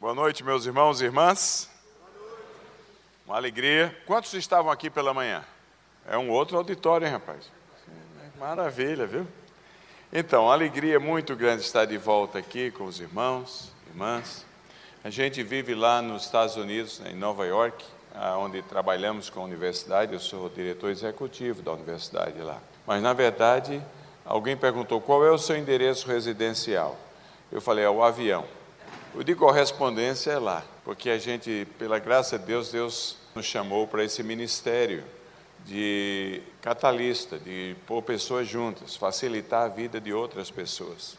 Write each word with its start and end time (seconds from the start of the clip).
Boa 0.00 0.14
noite, 0.14 0.42
meus 0.42 0.64
irmãos 0.64 1.02
e 1.02 1.04
irmãs. 1.04 1.68
Uma 3.26 3.36
alegria. 3.36 3.94
Quantos 4.06 4.32
estavam 4.32 4.72
aqui 4.72 4.88
pela 4.88 5.12
manhã? 5.12 5.44
É 6.08 6.16
um 6.16 6.30
outro 6.30 6.56
auditório, 6.56 7.06
hein, 7.06 7.12
rapaz? 7.12 7.52
Maravilha, 8.38 9.06
viu? 9.06 9.26
Então, 10.10 10.50
alegria 10.50 10.98
muito 10.98 11.36
grande 11.36 11.64
estar 11.64 11.84
de 11.84 11.98
volta 11.98 12.38
aqui 12.38 12.70
com 12.70 12.84
os 12.84 12.98
irmãos, 12.98 13.74
irmãs. 13.88 14.46
A 15.04 15.10
gente 15.10 15.42
vive 15.42 15.74
lá 15.74 16.00
nos 16.00 16.24
Estados 16.24 16.56
Unidos, 16.56 17.02
em 17.04 17.14
Nova 17.14 17.44
York, 17.44 17.84
onde 18.38 18.62
trabalhamos 18.62 19.28
com 19.28 19.40
a 19.40 19.44
universidade. 19.44 20.14
Eu 20.14 20.20
sou 20.20 20.48
diretor 20.48 20.88
executivo 20.88 21.60
da 21.60 21.72
universidade 21.72 22.40
lá. 22.40 22.58
Mas, 22.86 23.02
na 23.02 23.12
verdade, 23.12 23.84
alguém 24.24 24.56
perguntou 24.56 24.98
qual 24.98 25.26
é 25.26 25.30
o 25.30 25.36
seu 25.36 25.58
endereço 25.58 26.08
residencial. 26.08 26.96
Eu 27.52 27.60
falei, 27.60 27.84
é 27.84 27.90
o 27.90 28.02
avião. 28.02 28.46
O 29.12 29.24
de 29.24 29.34
correspondência 29.34 30.30
é 30.30 30.38
lá, 30.38 30.64
porque 30.84 31.10
a 31.10 31.18
gente, 31.18 31.66
pela 31.76 31.98
graça 31.98 32.38
de 32.38 32.44
Deus, 32.44 32.70
Deus 32.70 33.16
nos 33.34 33.44
chamou 33.44 33.84
para 33.88 34.04
esse 34.04 34.22
ministério 34.22 35.02
de 35.66 36.40
catalista, 36.62 37.36
de 37.36 37.74
pôr 37.88 38.02
pessoas 38.02 38.46
juntas, 38.46 38.94
facilitar 38.94 39.64
a 39.64 39.68
vida 39.68 40.00
de 40.00 40.12
outras 40.12 40.48
pessoas, 40.48 41.18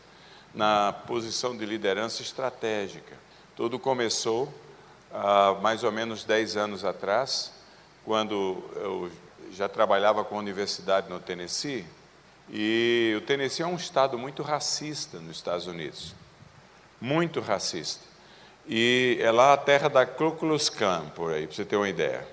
na 0.56 0.94
posição 1.06 1.56
de 1.56 1.66
liderança 1.66 2.22
estratégica. 2.22 3.14
Tudo 3.58 3.78
começou 3.78 4.48
há 5.14 5.58
mais 5.62 5.84
ou 5.84 5.92
menos 5.92 6.24
10 6.24 6.56
anos 6.56 6.86
atrás, 6.86 7.52
quando 8.06 8.64
eu 8.78 9.12
já 9.52 9.68
trabalhava 9.68 10.24
com 10.24 10.38
a 10.38 10.40
universidade 10.40 11.10
no 11.10 11.20
Tennessee, 11.20 11.86
e 12.50 13.14
o 13.18 13.22
Tennessee 13.22 13.64
é 13.64 13.68
um 13.68 13.76
estado 13.76 14.18
muito 14.18 14.42
racista 14.44 15.20
nos 15.20 15.36
Estados 15.36 15.68
Unidos 15.68 16.21
muito 17.02 17.40
racista. 17.42 18.06
E 18.68 19.18
é 19.20 19.32
lá 19.32 19.54
a 19.54 19.58
terra 19.58 19.90
da 19.90 20.06
Klux 20.06 20.70
Klan, 20.70 21.10
por 21.16 21.34
aí, 21.34 21.48
para 21.48 21.56
você 21.56 21.66
ter 21.66 21.76
uma 21.76 21.90
ideia. 21.90 22.26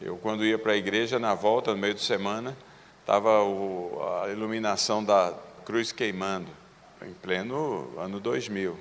Eu, 0.00 0.16
quando 0.16 0.44
ia 0.44 0.58
para 0.58 0.72
a 0.72 0.76
igreja, 0.76 1.20
na 1.20 1.34
volta, 1.34 1.70
no 1.70 1.78
meio 1.78 1.94
de 1.94 2.02
semana, 2.02 2.56
estava 3.00 3.30
a 4.24 4.28
iluminação 4.28 5.04
da 5.04 5.32
cruz 5.64 5.92
queimando, 5.92 6.48
em 7.06 7.12
pleno 7.12 7.92
ano 7.96 8.18
2000. 8.18 8.76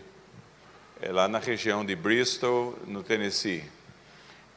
É 0.99 1.11
lá 1.11 1.27
na 1.27 1.38
região 1.38 1.86
de 1.86 1.95
Bristol, 1.95 2.75
no 2.88 3.03
Tennessee. 3.03 3.64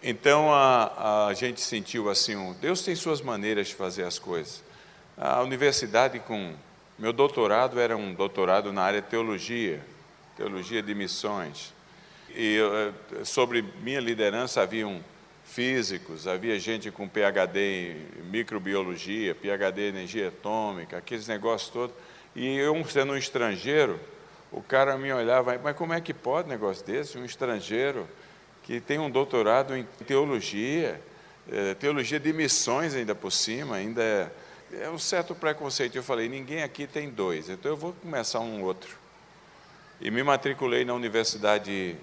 Então 0.03 0.53
a, 0.53 1.27
a 1.29 1.35
gente 1.35 1.61
sentiu 1.61 2.09
assim: 2.09 2.37
um, 2.37 2.53
Deus 2.55 2.83
tem 2.83 2.95
suas 2.95 3.21
maneiras 3.21 3.69
de 3.69 3.75
fazer 3.75 4.05
as 4.05 4.19
coisas. 4.19 4.63
A 5.17 5.43
universidade, 5.43 6.19
com. 6.21 6.55
Meu 6.99 7.13
doutorado 7.13 7.81
era 7.81 7.97
um 7.97 8.15
doutorado 8.15 8.73
na 8.73 8.83
área 8.83 9.03
de 9.03 9.09
teologia 9.09 9.83
teologia 10.37 10.83
de 10.83 10.95
missões. 10.95 11.73
E 12.35 12.59
eh, 12.59 13.25
sobre 13.25 13.63
minha 13.83 14.01
liderança 14.01 14.63
haviam 14.63 15.03
físicos, 15.45 16.27
havia 16.27 16.59
gente 16.59 16.91
com 16.91 17.09
PhD 17.09 17.93
em 18.19 18.23
microbiologia, 18.31 19.35
PhD 19.35 19.83
em 19.83 19.89
energia 19.89 20.29
atômica, 20.29 20.97
aqueles 20.97 21.29
negócios 21.29 21.71
todos. 21.71 21.95
E 22.35 22.57
eu, 22.57 22.85
sendo 22.87 23.13
um 23.13 23.17
estrangeiro, 23.17 24.01
o 24.51 24.63
cara 24.63 24.97
me 24.97 25.13
olhava, 25.13 25.59
mas 25.63 25.77
como 25.77 25.93
é 25.93 26.01
que 26.01 26.13
pode 26.13 26.49
um 26.49 26.51
negócio 26.51 26.85
desse? 26.85 27.17
Um 27.19 27.25
estrangeiro 27.25 28.09
que 28.63 28.81
tem 28.81 28.99
um 28.99 29.11
doutorado 29.11 29.77
em 29.77 29.85
teologia, 30.07 31.01
eh, 31.51 31.75
teologia 31.75 32.19
de 32.19 32.33
missões 32.33 32.95
ainda 32.95 33.15
por 33.15 33.31
cima, 33.31 33.77
ainda 33.77 34.03
é, 34.03 34.31
é 34.85 34.91
um 34.91 34.99
certo 34.99 35.35
preconceito. 35.35 35.95
Eu 35.95 36.03
falei, 36.03 36.29
ninguém 36.29 36.63
aqui 36.63 36.87
tem 36.87 37.11
dois, 37.11 37.49
então 37.49 37.71
eu 37.71 37.77
vou 37.77 37.93
começar 37.93 38.41
um 38.41 38.63
outro 38.63 39.04
e 40.05 40.11
me 40.11 40.23
matriculei 40.23 40.85
na 40.85 40.93
Universidade 40.93 41.97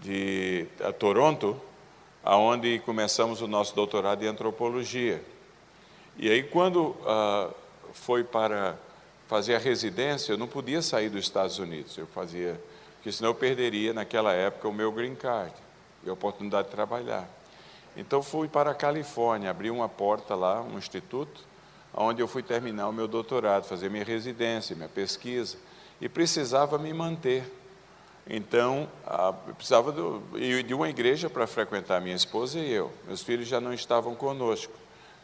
de, 0.00 0.64
de 0.64 0.92
Toronto, 1.00 1.60
aonde 2.22 2.78
começamos 2.86 3.42
o 3.42 3.48
nosso 3.48 3.74
doutorado 3.74 4.24
em 4.24 4.28
antropologia. 4.28 5.20
E 6.16 6.30
aí, 6.30 6.44
quando 6.44 6.94
ah, 7.04 7.50
foi 7.92 8.22
para 8.22 8.76
fazer 9.26 9.56
a 9.56 9.58
residência, 9.58 10.32
eu 10.32 10.38
não 10.38 10.46
podia 10.46 10.80
sair 10.80 11.08
dos 11.08 11.24
Estados 11.24 11.58
Unidos. 11.58 11.98
Eu 11.98 12.06
fazia, 12.06 12.58
porque 12.94 13.10
senão 13.10 13.30
eu 13.30 13.34
perderia 13.34 13.92
naquela 13.92 14.32
época 14.32 14.68
o 14.68 14.72
meu 14.72 14.92
green 14.92 15.16
card 15.16 15.52
e 16.04 16.08
a 16.08 16.12
oportunidade 16.12 16.68
de 16.68 16.74
trabalhar. 16.74 17.28
Então 17.96 18.22
fui 18.22 18.46
para 18.46 18.70
a 18.70 18.74
Califórnia, 18.74 19.50
abri 19.50 19.72
uma 19.72 19.88
porta 19.88 20.36
lá, 20.36 20.62
um 20.62 20.78
instituto, 20.78 21.40
onde 21.92 22.22
eu 22.22 22.28
fui 22.28 22.44
terminar 22.44 22.88
o 22.88 22.92
meu 22.92 23.08
doutorado, 23.08 23.64
fazer 23.64 23.90
minha 23.90 24.04
residência, 24.04 24.76
minha 24.76 24.88
pesquisa 24.88 25.58
e 26.00 26.08
precisava 26.08 26.78
me 26.78 26.92
manter. 26.92 27.44
Então, 28.28 28.88
eu 29.46 29.54
precisava 29.54 29.92
de 29.92 30.74
uma 30.74 30.88
igreja 30.90 31.30
para 31.30 31.46
frequentar 31.46 32.00
minha 32.00 32.14
esposa 32.14 32.58
e 32.58 32.70
eu. 32.70 32.92
Meus 33.06 33.22
filhos 33.22 33.48
já 33.48 33.60
não 33.60 33.72
estavam 33.72 34.14
conosco. 34.14 34.72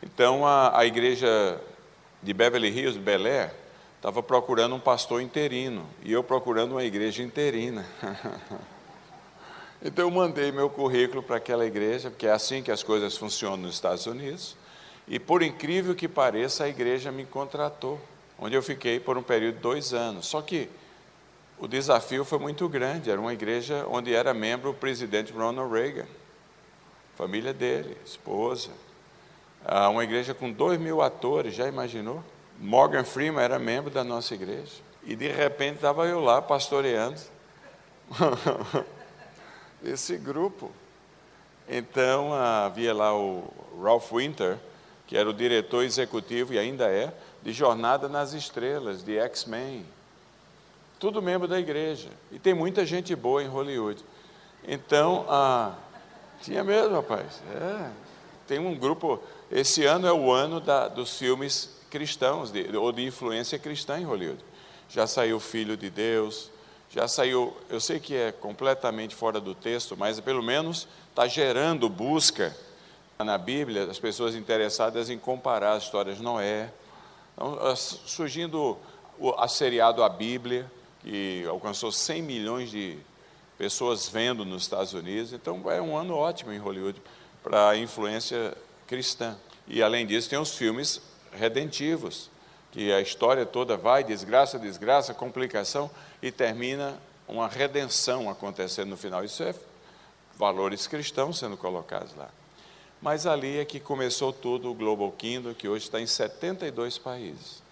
Então, 0.03 0.47
a, 0.47 0.79
a 0.79 0.87
igreja 0.87 1.61
de 2.23 2.33
Beverly 2.33 2.69
Hills, 2.69 2.99
Bel 2.99 3.27
Air, 3.27 3.53
estava 3.97 4.23
procurando 4.23 4.75
um 4.75 4.81
pastor 4.81 5.21
interino 5.21 5.87
e 6.03 6.13
eu 6.13 6.25
procurando 6.25 6.73
uma 6.73 6.85
igreja 6.85 7.23
interina. 7.23 7.87
então, 9.85 10.07
eu 10.07 10.11
mandei 10.11 10.51
meu 10.51 10.71
currículo 10.71 11.23
para 11.23 11.37
aquela 11.37 11.67
igreja, 11.67 12.11
porque 12.11 12.27
é 12.27 12.33
assim 12.33 12.63
que 12.63 12.71
as 12.71 12.83
coisas 12.83 13.19
funcionam 13.19 13.59
nos 13.59 13.75
Estados 13.75 14.07
Unidos. 14.07 14.57
E, 15.07 15.19
por 15.19 15.43
incrível 15.43 15.95
que 15.95 16.09
pareça, 16.09 16.65
a 16.65 16.69
igreja 16.69 17.13
me 17.13 17.27
contratou 17.27 18.01
onde 18.39 18.55
eu 18.55 18.63
fiquei 18.63 18.99
por 18.99 19.17
um 19.17 19.23
período 19.23 19.57
de 19.57 19.61
dois 19.61 19.93
anos. 19.93 20.27
Só 20.27 20.41
que 20.43 20.69
o 21.59 21.69
desafio 21.69 22.25
foi 22.25 22.39
muito 22.39 22.69
grande. 22.69 23.11
Era 23.11 23.21
uma 23.21 23.33
igreja 23.33 23.87
onde 23.89 24.15
era 24.15 24.35
membro 24.35 24.71
o 24.71 24.75
presidente 24.75 25.33
Ronald 25.33 25.73
Reagan, 25.73 26.07
família 27.17 27.53
dele, 27.53 27.97
esposa. 28.05 28.71
Ah, 29.65 29.89
uma 29.89 30.05
igreja 30.05 30.35
com 30.35 30.51
dois 30.51 30.79
mil 30.79 31.01
atores, 31.01 31.55
já 31.55 31.67
imaginou? 31.67 32.23
Morgan 32.59 33.05
Freeman 33.05 33.43
era 33.43 33.59
membro 33.59 33.91
da 33.91 34.05
nossa 34.05 34.35
igreja. 34.35 34.83
E 35.03 35.17
de 35.17 35.29
repente 35.29 35.77
estava 35.77 36.07
eu 36.07 36.21
lá 36.21 36.41
pastoreando 36.41 37.21
esse 39.83 40.17
grupo. 40.17 40.71
Então 41.69 42.33
havia 42.35 42.93
lá 42.93 43.17
o 43.17 43.45
Ralph 43.83 44.13
Winter, 44.13 44.59
que 45.07 45.17
era 45.17 45.29
o 45.29 45.33
diretor 45.33 45.83
executivo 45.83 46.53
e 46.53 46.59
ainda 46.59 46.89
é, 46.91 47.13
de 47.45 47.53
Jornada 47.53 48.09
nas 48.09 48.33
Estrelas, 48.33 49.05
de 49.05 49.19
X-Men. 49.19 49.85
Tudo 50.99 51.21
membro 51.21 51.47
da 51.47 51.61
igreja. 51.61 52.09
E 52.33 52.39
tem 52.39 52.55
muita 52.55 52.87
gente 52.87 53.15
boa 53.15 53.43
em 53.43 53.47
Hollywood. 53.47 54.03
Então, 54.67 55.27
ah, 55.29 55.75
tinha 56.41 56.65
mesmo, 56.65 56.95
rapaz. 56.95 57.43
É. 57.55 57.91
Tem 58.49 58.59
um 58.59 58.75
grupo. 58.75 59.23
Esse 59.51 59.85
ano 59.85 60.07
é 60.07 60.13
o 60.13 60.33
ano 60.33 60.59
da, 60.59 60.89
dos 60.89 61.19
filmes 61.19 61.77
cristãos, 61.91 62.51
de, 62.51 62.75
ou 62.75 62.91
de 62.91 63.05
influência 63.05 63.59
cristã 63.59 64.01
em 64.01 64.05
Hollywood. 64.05 64.43
Já 64.89 65.07
saiu 65.07 65.39
Filho 65.39 65.77
de 65.77 65.91
Deus, 65.91 66.51
já 66.91 67.07
saiu. 67.07 67.55
Eu 67.69 67.79
sei 67.79 68.01
que 68.01 68.17
é 68.17 68.33
completamente 68.33 69.15
fora 69.15 69.39
do 69.39 69.55
texto, 69.55 69.95
mas 69.99 70.19
pelo 70.19 70.43
menos 70.43 70.89
está 71.11 71.27
gerando 71.27 71.91
busca 71.91 72.57
na 73.19 73.37
Bíblia 73.37 73.85
as 73.85 73.99
pessoas 73.99 74.35
interessadas 74.35 75.11
em 75.11 75.19
comparar 75.19 75.75
as 75.75 75.85
histórias 75.85 76.17
de 76.17 76.23
Noé, 76.23 76.73
então, 77.35 77.59
ah, 77.61 77.77
surgindo 77.77 78.79
a 79.37 79.49
seriado 79.49 80.03
A 80.03 80.09
Bíblia, 80.09 80.71
que 81.01 81.45
alcançou 81.49 81.93
100 81.93 82.23
milhões 82.23 82.71
de 82.71 82.97
pessoas 83.59 84.09
vendo 84.09 84.45
nos 84.45 84.63
Estados 84.63 84.95
Unidos. 84.95 85.33
Então, 85.33 85.71
é 85.71 85.81
um 85.81 85.97
ano 85.97 86.15
ótimo 86.15 86.53
em 86.53 86.59
Hollywood 86.59 87.01
para 87.43 87.71
a 87.71 87.77
influência 87.77 88.57
cristã. 88.87 89.37
E, 89.67 89.83
além 89.83 90.07
disso, 90.07 90.31
tem 90.31 90.39
os 90.39 90.55
filmes 90.55 91.01
redentivos, 91.33 92.31
que 92.71 92.93
a 92.93 93.01
história 93.01 93.45
toda 93.45 93.77
vai, 93.77 94.03
desgraça, 94.03 94.59
desgraça, 94.59 95.13
complicação, 95.13 95.91
e 96.23 96.31
termina 96.31 96.99
uma 97.27 97.49
redenção 97.49 98.31
acontecendo 98.31 98.89
no 98.89 98.97
final. 98.97 99.25
Isso 99.25 99.43
é 99.43 99.55
valores 100.37 100.87
cristãos 100.87 101.39
sendo 101.39 101.57
colocados 101.57 102.15
lá. 102.17 102.29
Mas 103.05 103.27
ali 103.27 103.59
é 103.59 103.67
que 103.67 103.79
começou 103.79 104.33
tudo 104.33 104.71
o 104.71 104.75
Global 104.75 105.13
Kingdom, 105.13 105.53
que 105.53 105.69
hoje 105.69 105.85
está 105.85 106.01
em 106.01 106.07
72 106.07 106.97
países. 106.97 107.63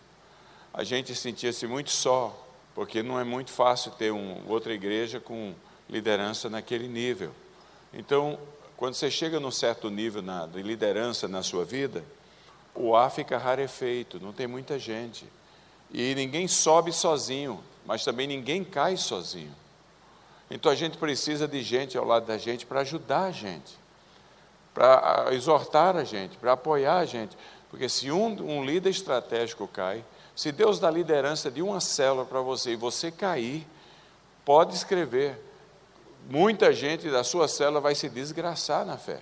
A 0.75 0.85
gente 0.85 1.15
sentia-se 1.15 1.67
muito 1.67 1.91
só, 1.91 2.39
porque 2.75 3.03
não 3.03 3.19
é 3.19 3.25
muito 3.25 3.51
fácil 3.51 3.93
ter 3.93 4.13
um, 4.13 4.43
outra 4.47 4.75
igreja 4.75 5.19
com 5.19 5.55
liderança 5.89 6.51
naquele 6.51 6.87
nível. 6.87 7.33
Então, 7.95 8.39
quando 8.77 8.93
você 8.93 9.11
chega 9.11 9.41
num 9.41 9.51
certo 9.51 9.89
nível 9.89 10.21
na, 10.21 10.45
de 10.45 10.61
liderança 10.61 11.27
na 11.27 11.43
sua 11.43 11.65
vida, 11.65 12.05
o 12.75 12.95
ar 12.95 13.11
fica 13.11 13.39
rarefeito, 13.39 14.21
não 14.21 14.35
tem 14.35 14.47
muita 14.47 14.79
gente. 14.79 15.25
E 15.91 16.15
ninguém 16.15 16.47
sobe 16.47 16.93
sozinho, 16.93 17.65
mas 17.87 18.05
também 18.05 18.27
ninguém 18.27 18.63
cai 18.63 18.99
sozinho. 18.99 19.55
Então 20.51 20.71
a 20.71 20.75
gente 20.75 20.99
precisa 20.99 21.49
de 21.49 21.63
gente 21.63 21.97
ao 21.97 22.05
lado 22.05 22.27
da 22.27 22.37
gente 22.37 22.67
para 22.67 22.81
ajudar 22.81 23.23
a 23.23 23.31
gente 23.31 23.81
para 24.75 25.29
exortar 25.33 25.97
a 25.97 26.05
gente, 26.05 26.37
para 26.37 26.53
apoiar 26.53 26.99
a 26.99 27.05
gente. 27.05 27.37
Porque 27.71 27.89
se 27.89 28.11
um, 28.11 28.27
um 28.27 28.65
líder 28.65 28.91
estratégico 28.91 29.67
cai, 29.69 30.05
se 30.35 30.51
Deus 30.51 30.79
dá 30.79 30.91
liderança 30.91 31.51
de 31.51 31.63
uma 31.63 31.81
célula 31.81 32.25
para 32.25 32.41
você 32.41 32.73
e 32.73 32.77
você 32.77 33.11
cair, 33.11 33.67
pode 34.45 34.75
escrever. 34.75 35.39
muita 36.29 36.73
gente 36.73 37.11
da 37.11 37.23
sua 37.25 37.49
célula 37.49 37.81
vai 37.81 37.95
se 37.95 38.09
desgraçar 38.09 38.85
na 38.85 38.97
fé. 38.97 39.21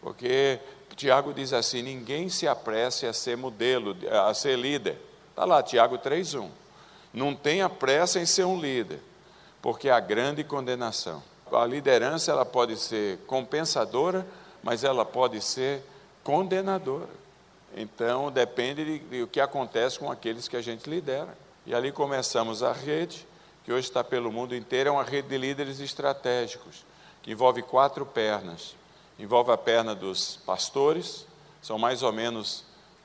Porque 0.00 0.60
Tiago 0.96 1.32
diz 1.32 1.52
assim: 1.52 1.82
ninguém 1.82 2.28
se 2.28 2.48
apresse 2.48 3.06
a 3.06 3.12
ser 3.12 3.36
modelo, 3.36 3.96
a 4.10 4.32
ser 4.34 4.56
líder. 4.56 4.98
Está 5.30 5.44
lá, 5.44 5.62
Tiago 5.62 5.98
3,1. 5.98 6.48
Não 7.12 7.34
tenha 7.34 7.68
pressa 7.68 8.18
em 8.18 8.26
ser 8.26 8.44
um 8.44 8.60
líder, 8.60 9.00
porque 9.60 9.88
há 9.88 10.00
grande 10.00 10.42
condenação. 10.42 11.22
A 11.52 11.64
liderança 11.64 12.32
ela 12.32 12.44
pode 12.44 12.76
ser 12.76 13.18
compensadora, 13.26 14.26
mas 14.62 14.82
ela 14.82 15.04
pode 15.04 15.40
ser 15.40 15.82
condenadora. 16.24 17.08
Então, 17.76 18.30
depende 18.30 18.98
do 18.98 19.08
de, 19.08 19.26
que 19.26 19.40
acontece 19.40 19.98
com 19.98 20.10
aqueles 20.10 20.48
que 20.48 20.56
a 20.56 20.62
gente 20.62 20.88
lidera. 20.88 21.36
E 21.64 21.74
ali 21.74 21.92
começamos 21.92 22.62
a 22.62 22.72
rede, 22.72 23.26
que 23.64 23.72
hoje 23.72 23.86
está 23.86 24.02
pelo 24.02 24.32
mundo 24.32 24.54
inteiro, 24.54 24.88
é 24.88 24.92
uma 24.92 25.02
rede 25.02 25.28
de 25.28 25.38
líderes 25.38 25.78
estratégicos, 25.80 26.84
que 27.22 27.32
envolve 27.32 27.62
quatro 27.62 28.04
pernas. 28.04 28.74
Envolve 29.18 29.50
a 29.50 29.56
perna 29.56 29.94
dos 29.94 30.36
pastores, 30.44 31.26
são 31.62 31.78
mais 31.78 32.02
ou 32.02 32.12
menos 32.12 32.64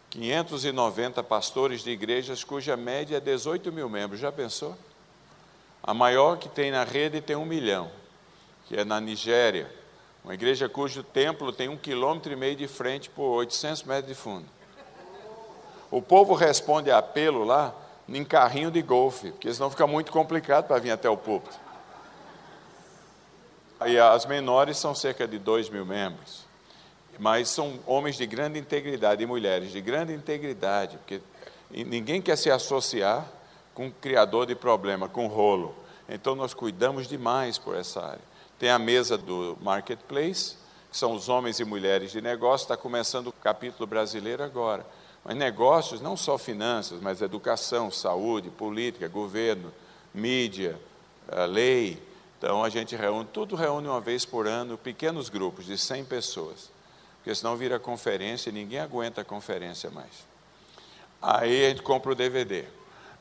590 0.10 1.24
pastores 1.24 1.84
de 1.84 1.92
igrejas, 1.92 2.44
cuja 2.44 2.76
média 2.76 3.18
é 3.18 3.20
18 3.20 3.72
mil 3.72 3.90
membros. 3.90 4.20
Já 4.20 4.32
pensou? 4.32 4.76
A 5.82 5.94
maior 5.94 6.38
que 6.38 6.50
tem 6.50 6.70
na 6.70 6.84
rede 6.84 7.22
tem 7.22 7.36
um 7.36 7.46
milhão, 7.46 7.90
que 8.72 8.78
é 8.78 8.86
na 8.86 9.02
Nigéria, 9.02 9.70
uma 10.24 10.34
igreja 10.34 10.70
cujo 10.70 11.04
templo 11.04 11.52
tem 11.52 11.68
um 11.68 11.76
quilômetro 11.76 12.32
e 12.32 12.38
meio 12.38 12.56
de 12.56 12.70
frente 12.70 13.10
por 13.10 13.24
800 13.24 13.84
metros 13.84 14.08
de 14.08 14.16
fundo. 14.16 14.46
O 15.92 16.02
povo 16.02 16.34
responde 16.36 16.90
a 16.90 17.00
apelo 17.00 17.44
lá 17.44 17.76
em 18.08 18.24
carrinho 18.24 18.72
de 18.72 18.82
golfe, 18.82 19.32
porque 19.32 19.54
senão 19.54 19.70
fica 19.70 19.86
muito 19.86 20.10
complicado 20.10 20.68
para 20.68 20.80
vir 20.80 20.92
até 20.92 21.10
o 21.10 21.18
púlpito. 21.18 21.60
E 23.86 24.00
as 24.00 24.26
menores 24.26 24.78
são 24.78 24.96
cerca 24.96 25.28
de 25.28 25.38
2 25.38 25.68
mil 25.68 25.86
membros, 25.86 26.46
mas 27.20 27.50
são 27.50 27.78
homens 27.86 28.16
de 28.16 28.26
grande 28.26 28.58
integridade 28.58 29.22
e 29.22 29.26
mulheres 29.26 29.74
de 29.74 29.82
grande 29.82 30.14
integridade, 30.14 30.96
porque 31.00 31.20
ninguém 31.70 32.22
quer 32.22 32.38
se 32.38 32.50
associar 32.50 33.28
com 33.74 33.88
um 33.88 33.92
criador 33.92 34.46
de 34.46 34.56
problema, 34.56 35.10
com 35.10 35.28
rolo. 35.28 35.76
Então 36.08 36.36
nós 36.36 36.54
cuidamos 36.54 37.06
demais 37.06 37.58
por 37.58 37.76
essa 37.76 38.02
área. 38.02 38.31
Tem 38.62 38.70
a 38.70 38.78
mesa 38.78 39.18
do 39.18 39.58
marketplace, 39.60 40.56
que 40.92 40.96
são 40.96 41.14
os 41.14 41.28
homens 41.30 41.60
e 41.60 41.66
mulheres 41.66 42.12
de 42.12 42.22
negócio, 42.22 42.66
está 42.66 42.78
começando 42.78 43.30
o 43.30 43.32
capítulo 43.32 43.88
brasileiro 43.88 44.44
agora. 44.44 44.86
Mas 45.26 45.36
negócios, 45.36 46.00
não 46.00 46.16
só 46.16 46.38
finanças, 46.38 47.02
mas 47.02 47.24
educação, 47.24 47.90
saúde, 47.90 48.52
política, 48.52 49.08
governo, 49.08 49.74
mídia, 50.14 50.80
eh, 51.28 51.48
lei. 51.48 52.04
Então 52.38 52.64
a 52.64 52.70
gente 52.70 52.96
reúne, 52.96 53.28
tudo 53.34 53.56
reúne 53.56 53.88
uma 53.88 54.00
vez 54.00 54.26
por 54.26 54.46
ano, 54.46 54.78
pequenos 54.78 55.28
grupos 55.28 55.66
de 55.66 55.76
100 55.76 56.06
pessoas. 56.06 56.70
Porque 57.16 57.34
senão 57.34 57.58
vira 57.58 57.80
conferência 57.80 58.52
e 58.52 58.54
ninguém 58.54 58.80
aguenta 58.80 59.22
a 59.22 59.26
conferência 59.26 59.90
mais. 59.90 60.24
Aí 61.20 61.66
a 61.66 61.70
gente 61.70 61.82
compra 61.82 62.12
o 62.12 62.16
DVD. 62.16 62.66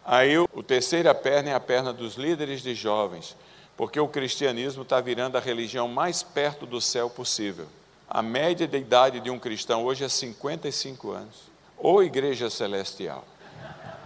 Aí 0.04 0.36
o 0.36 0.62
terceira 0.62 1.14
perna 1.14 1.48
é 1.48 1.54
a 1.54 1.60
perna 1.60 1.94
dos 1.94 2.16
líderes 2.16 2.60
de 2.60 2.74
jovens, 2.74 3.34
porque 3.80 3.98
o 3.98 4.06
cristianismo 4.06 4.82
está 4.82 5.00
virando 5.00 5.38
a 5.38 5.40
religião 5.40 5.88
mais 5.88 6.22
perto 6.22 6.66
do 6.66 6.82
céu 6.82 7.08
possível. 7.08 7.66
A 8.06 8.20
média 8.20 8.68
de 8.68 8.76
idade 8.76 9.20
de 9.20 9.30
um 9.30 9.38
cristão 9.38 9.86
hoje 9.86 10.04
é 10.04 10.08
55 10.10 11.10
anos 11.12 11.50
ou 11.78 12.04
igreja 12.04 12.50
celestial. 12.50 13.24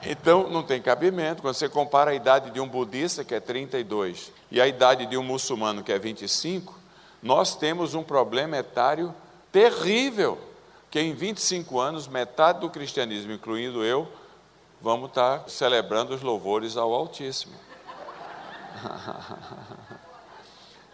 Então, 0.06 0.48
não 0.48 0.62
tem 0.62 0.80
cabimento. 0.80 1.42
Quando 1.42 1.56
você 1.56 1.68
compara 1.68 2.12
a 2.12 2.14
idade 2.14 2.52
de 2.52 2.60
um 2.60 2.68
budista, 2.68 3.24
que 3.24 3.34
é 3.34 3.40
32, 3.40 4.30
e 4.48 4.60
a 4.60 4.68
idade 4.68 5.06
de 5.06 5.16
um 5.16 5.24
muçulmano, 5.24 5.82
que 5.82 5.90
é 5.90 5.98
25, 5.98 6.72
nós 7.20 7.56
temos 7.56 7.94
um 7.94 8.02
problema 8.04 8.56
etário 8.56 9.12
terrível. 9.50 10.38
Que 10.88 11.00
em 11.00 11.12
25 11.12 11.80
anos, 11.80 12.06
metade 12.06 12.60
do 12.60 12.70
cristianismo, 12.70 13.32
incluindo 13.32 13.82
eu, 13.82 14.06
vamos 14.80 15.08
estar 15.08 15.48
celebrando 15.48 16.14
os 16.14 16.22
louvores 16.22 16.76
ao 16.76 16.94
Altíssimo. 16.94 17.73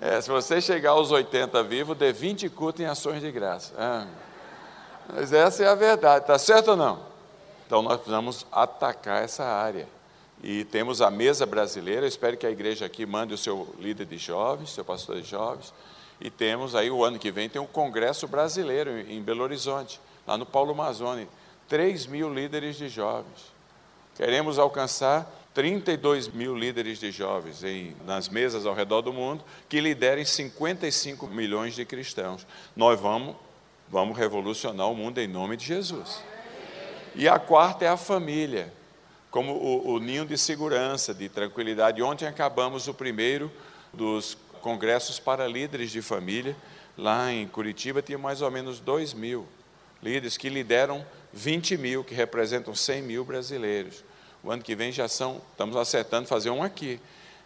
É, 0.03 0.19
se 0.19 0.31
você 0.31 0.63
chegar 0.63 0.93
aos 0.93 1.11
80 1.11 1.63
vivo, 1.63 1.95
dê 1.95 2.11
20 2.11 2.49
cultos 2.49 2.81
em 2.81 2.87
ações 2.87 3.21
de 3.21 3.31
graça. 3.31 3.75
Ah. 3.77 4.07
Mas 5.13 5.31
essa 5.31 5.63
é 5.63 5.69
a 5.69 5.75
verdade, 5.75 6.23
está 6.23 6.39
certo 6.39 6.71
ou 6.71 6.77
não? 6.77 7.01
Então 7.67 7.83
nós 7.83 7.97
precisamos 7.97 8.47
atacar 8.51 9.23
essa 9.23 9.45
área. 9.45 9.87
E 10.43 10.65
temos 10.65 11.03
a 11.03 11.11
mesa 11.11 11.45
brasileira, 11.45 12.07
espero 12.07 12.37
que 12.37 12.47
a 12.47 12.51
igreja 12.51 12.87
aqui 12.87 13.05
mande 13.05 13.35
o 13.35 13.39
seu 13.39 13.75
líder 13.79 14.07
de 14.07 14.17
jovens, 14.17 14.71
seu 14.71 14.85
pastor 14.85 15.21
de 15.21 15.29
jovens. 15.29 15.73
E 16.19 16.31
temos 16.31 16.75
aí 16.75 16.91
o 16.91 17.05
ano 17.05 17.19
que 17.19 17.31
vem 17.31 17.51
tem 17.51 17.61
um 17.61 17.67
congresso 17.67 18.27
brasileiro 18.27 18.99
em 18.99 19.21
Belo 19.21 19.43
Horizonte, 19.43 20.01
lá 20.27 20.39
no 20.39 20.47
Paulo 20.47 20.75
Mazone, 20.75 21.29
3 21.69 22.07
mil 22.07 22.33
líderes 22.33 22.77
de 22.77 22.89
jovens. 22.89 23.53
Queremos 24.15 24.59
alcançar 24.59 25.31
32 25.53 26.29
mil 26.29 26.57
líderes 26.57 26.99
de 26.99 27.11
jovens 27.11 27.65
em, 27.65 27.97
nas 28.07 28.29
mesas 28.29 28.67
ao 28.67 28.75
redor 28.75 29.03
do 29.03 29.13
mundo 29.13 29.45
que 29.69 29.81
liderem 29.81 30.25
55 30.25 31.27
milhões 31.27 31.75
de 31.75 31.85
cristãos. 31.85 32.47
Nós 32.77 33.01
vamos 33.01 33.35
Vamos 33.91 34.17
revolucionar 34.17 34.89
o 34.89 34.95
mundo 34.95 35.19
em 35.19 35.27
nome 35.27 35.57
de 35.57 35.67
Jesus. 35.67 36.23
E 37.17 37.27
a 37.27 37.41
quarta 37.41 37.85
é 37.85 37.89
a 37.89 37.97
família, 37.97 38.73
como 39.33 39.53
o, 39.53 39.95
o 39.95 39.99
ninho 39.99 40.25
de 40.25 40.39
segurança, 40.39 41.13
de 41.13 41.29
tranquilidade. 41.29 42.01
Ontem 42.01 42.25
acabamos 42.25 42.87
o 42.87 42.95
primeiro 42.95 43.51
dos 43.93 44.39
congressos 44.63 45.19
para 45.19 45.49
líderes 45.49 45.91
de 45.91 46.01
família. 46.01 46.57
Lá 46.97 47.33
em 47.33 47.49
Curitiba 47.49 48.01
tinha 48.01 48.17
mais 48.17 48.43
ou 48.43 48.51
menos 48.51 48.79
2 48.79 49.13
mil 49.13 49.45
líderes 50.01 50.37
que 50.37 50.49
lideram 50.49 51.05
20 51.33 51.77
mil, 51.77 52.05
que 52.05 52.15
representam 52.15 52.73
100 52.73 53.03
mil 53.03 53.25
brasileiros. 53.25 54.05
O 54.43 54.51
ano 54.51 54.63
que 54.63 54.75
vem 54.75 54.91
já 54.91 55.09
são, 55.09 55.41
estamos 55.51 55.77
acertando 55.77 56.29
fazer 56.29 56.51
um 56.51 56.63
aqui, 56.63 57.01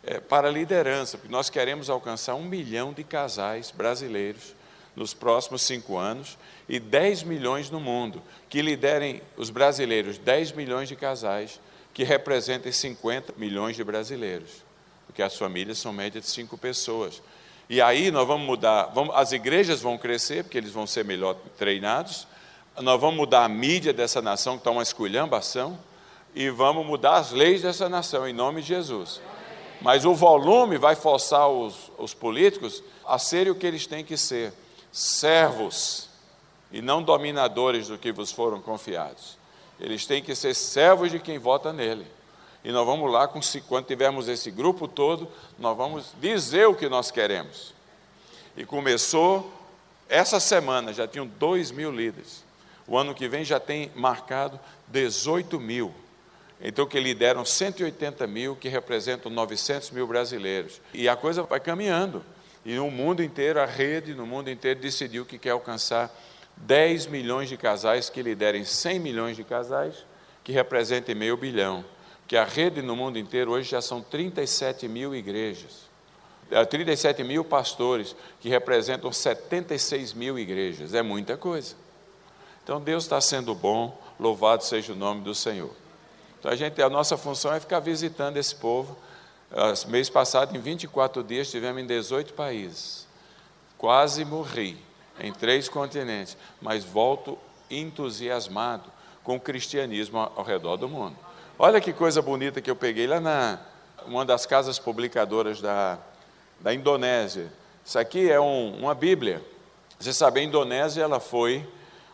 é, 0.05 0.21
para 0.21 0.51
liderança, 0.51 1.19
porque 1.19 1.33
nós 1.33 1.51
queremos 1.51 1.91
alcançar 1.91 2.35
um 2.35 2.45
milhão 2.45 2.93
de 2.93 3.03
casais 3.03 3.71
brasileiros 3.71 4.55
nos 4.95 5.13
próximos 5.13 5.63
cinco 5.63 5.97
anos 5.97 6.39
e 6.69 6.79
10 6.79 7.25
milhões 7.25 7.71
no 7.71 7.81
mundo, 7.81 8.23
que 8.49 8.63
liderem 8.63 9.21
os 9.37 9.51
brasileiros, 9.51 10.19
10 10.19 10.53
milhões 10.53 10.89
de 10.89 10.95
casais, 10.95 11.61
que 11.93 12.05
representem 12.05 12.71
50 12.71 13.35
milhões 13.37 13.77
de 13.77 13.85
brasileiros, 13.85 14.65
porque 15.07 15.23
as 15.23 15.37
famílias 15.37 15.79
são 15.79 15.93
média 15.93 16.21
de 16.21 16.27
cinco 16.27 16.57
pessoas. 16.57 17.23
E 17.69 17.81
aí 17.81 18.11
nós 18.11 18.27
vamos 18.27 18.47
mudar, 18.47 18.87
vamos, 18.95 19.15
as 19.15 19.33
igrejas 19.33 19.81
vão 19.81 19.97
crescer, 19.97 20.45
porque 20.45 20.59
eles 20.59 20.71
vão 20.71 20.87
ser 20.87 21.05
melhor 21.05 21.35
treinados, 21.57 22.27
nós 22.81 23.01
vamos 23.01 23.17
mudar 23.17 23.45
a 23.45 23.49
mídia 23.49 23.93
dessa 23.93 24.21
nação, 24.21 24.55
que 24.55 24.61
está 24.61 24.71
uma 24.71 24.83
esculhambação, 24.83 25.79
e 26.35 26.51
vamos 26.51 26.85
mudar 26.85 27.17
as 27.17 27.31
leis 27.31 27.63
dessa 27.63 27.89
nação, 27.89 28.27
em 28.27 28.33
nome 28.33 28.61
de 28.61 28.69
Jesus. 28.69 29.21
Mas 29.81 30.05
o 30.05 30.15
volume 30.15 30.79
vai 30.79 30.97
forçar 30.97 31.49
os, 31.49 31.91
os 31.99 32.15
políticos 32.15 32.83
a 33.07 33.19
serem 33.19 33.53
o 33.53 33.55
que 33.55 33.67
eles 33.67 33.87
têm 33.87 34.05
que 34.05 34.17
ser 34.17 34.53
servos 34.91 36.09
e 36.73 36.81
não 36.81 37.03
dominadores 37.03 37.89
do 37.89 37.99
que 37.99 38.11
vos 38.11 38.33
foram 38.33 38.61
confiados. 38.61 39.37
Eles 39.79 40.07
têm 40.07 40.23
que 40.23 40.35
ser 40.35 40.55
servos 40.55 41.11
de 41.11 41.19
quem 41.19 41.39
vota 41.39 41.73
nele. 41.73 42.07
E 42.65 42.73
nós 42.73 42.87
vamos 42.87 43.13
lá, 43.13 43.29
quando 43.29 43.85
tivermos 43.85 44.27
esse 44.29 44.51
grupo 44.51 44.89
todo, 44.89 45.29
nós 45.59 45.77
vamos 45.77 46.13
dizer 46.21 46.67
o 46.67 46.75
que 46.75 46.89
nós 46.89 47.11
queremos. 47.11 47.75
E 48.57 48.65
começou 48.65 49.53
essa 50.09 50.41
semana, 50.41 50.93
já 50.93 51.07
tinham 51.07 51.27
dois 51.27 51.71
mil 51.71 51.91
líderes. 51.91 52.43
O 52.87 52.97
ano 52.97 53.15
que 53.15 53.29
vem 53.29 53.45
já 53.45 53.61
tem 53.61 53.91
marcado 53.95 54.59
18 54.89 55.61
mil. 55.61 55.95
Então, 56.61 56.87
que 56.87 56.99
lideram 56.99 57.45
180 57.45 58.27
mil, 58.27 58.57
que 58.57 58.69
representam 58.69 59.31
900 59.31 59.91
mil 59.91 60.07
brasileiros. 60.07 60.81
E 60.93 61.09
a 61.09 61.17
coisa 61.17 61.43
vai 61.43 61.61
caminhando. 61.61 62.25
E 62.65 62.75
no 62.75 62.91
mundo 62.91 63.23
inteiro, 63.23 63.61
a 63.61 63.67
rede 63.67 64.15
no 64.15 64.27
mundo 64.27 64.51
inteiro 64.51 64.81
decidiu 64.81 65.27
que 65.27 65.39
quer 65.39 65.51
alcançar 65.51 66.11
10 66.57 67.07
milhões 67.07 67.49
de 67.49 67.57
casais 67.57 68.09
que 68.09 68.23
liderem 68.23 68.65
100 68.65 68.99
milhões 68.99 69.37
de 69.37 69.45
casais, 69.45 70.07
que 70.43 70.53
representem 70.53 71.15
meio 71.15 71.37
bilhão. 71.37 71.85
Que 72.27 72.37
a 72.37 72.45
rede 72.45 72.81
no 72.81 72.97
mundo 72.97 73.19
inteiro 73.19 73.51
hoje 73.51 73.71
já 73.71 73.83
são 73.83 74.01
37 74.01 74.89
mil 74.89 75.15
igrejas. 75.15 75.85
37 76.71 77.21
é, 77.21 77.25
mil 77.25 77.45
pastores, 77.45 78.15
que 78.41 78.49
representam 78.49 79.13
76 79.13 80.15
mil 80.15 80.39
igrejas. 80.39 80.95
É 80.95 81.03
muita 81.03 81.37
coisa. 81.37 81.75
Então 82.63 82.81
Deus 82.81 83.05
está 83.05 83.21
sendo 83.21 83.55
bom, 83.55 84.01
louvado 84.19 84.65
seja 84.65 84.93
o 84.93 84.97
nome 84.97 85.23
do 85.23 85.35
Senhor. 85.35 85.71
Então 86.45 86.53
a, 86.53 86.57
gente, 86.57 86.83
a 86.83 86.91
nossa 86.91 87.17
função 87.17 87.55
é 87.55 87.59
ficar 87.59 87.81
visitando 87.81 88.37
esse 88.37 88.55
povo 88.55 88.95
Mês 89.87 90.11
passado, 90.11 90.57
em 90.57 90.61
24 90.61 91.23
dias, 91.23 91.47
estivemos 91.47 91.81
em 91.81 91.87
18 91.87 92.33
países. 92.33 93.07
Quase 93.79 94.25
morri 94.25 94.77
em 95.21 95.33
três 95.33 95.69
continentes, 95.69 96.37
mas 96.61 96.83
volto 96.83 97.39
entusiasmado 97.71 98.91
com 99.23 99.37
o 99.37 99.41
cristianismo 99.41 100.19
ao 100.19 100.43
redor 100.43 100.77
do 100.77 100.89
mundo. 100.89 101.17
Olha 101.57 101.81
que 101.81 101.93
coisa 101.93 102.21
bonita 102.21 102.61
que 102.61 102.69
eu 102.69 102.75
peguei 102.75 103.07
lá 103.07 103.21
na 103.21 103.61
uma 104.07 104.25
das 104.25 104.45
casas 104.45 104.79
publicadoras 104.79 105.61
da, 105.61 105.99
da 106.61 106.75
Indonésia. 106.75 107.51
Isso 107.85 107.99
aqui 107.99 108.31
é 108.31 108.41
um, 108.41 108.77
uma 108.81 108.95
Bíblia. 108.95 109.41
Você 109.99 110.13
sabe, 110.13 110.41
a 110.41 110.43
Indonésia 110.43 111.05
ela 111.05 111.21
foi 111.21 111.67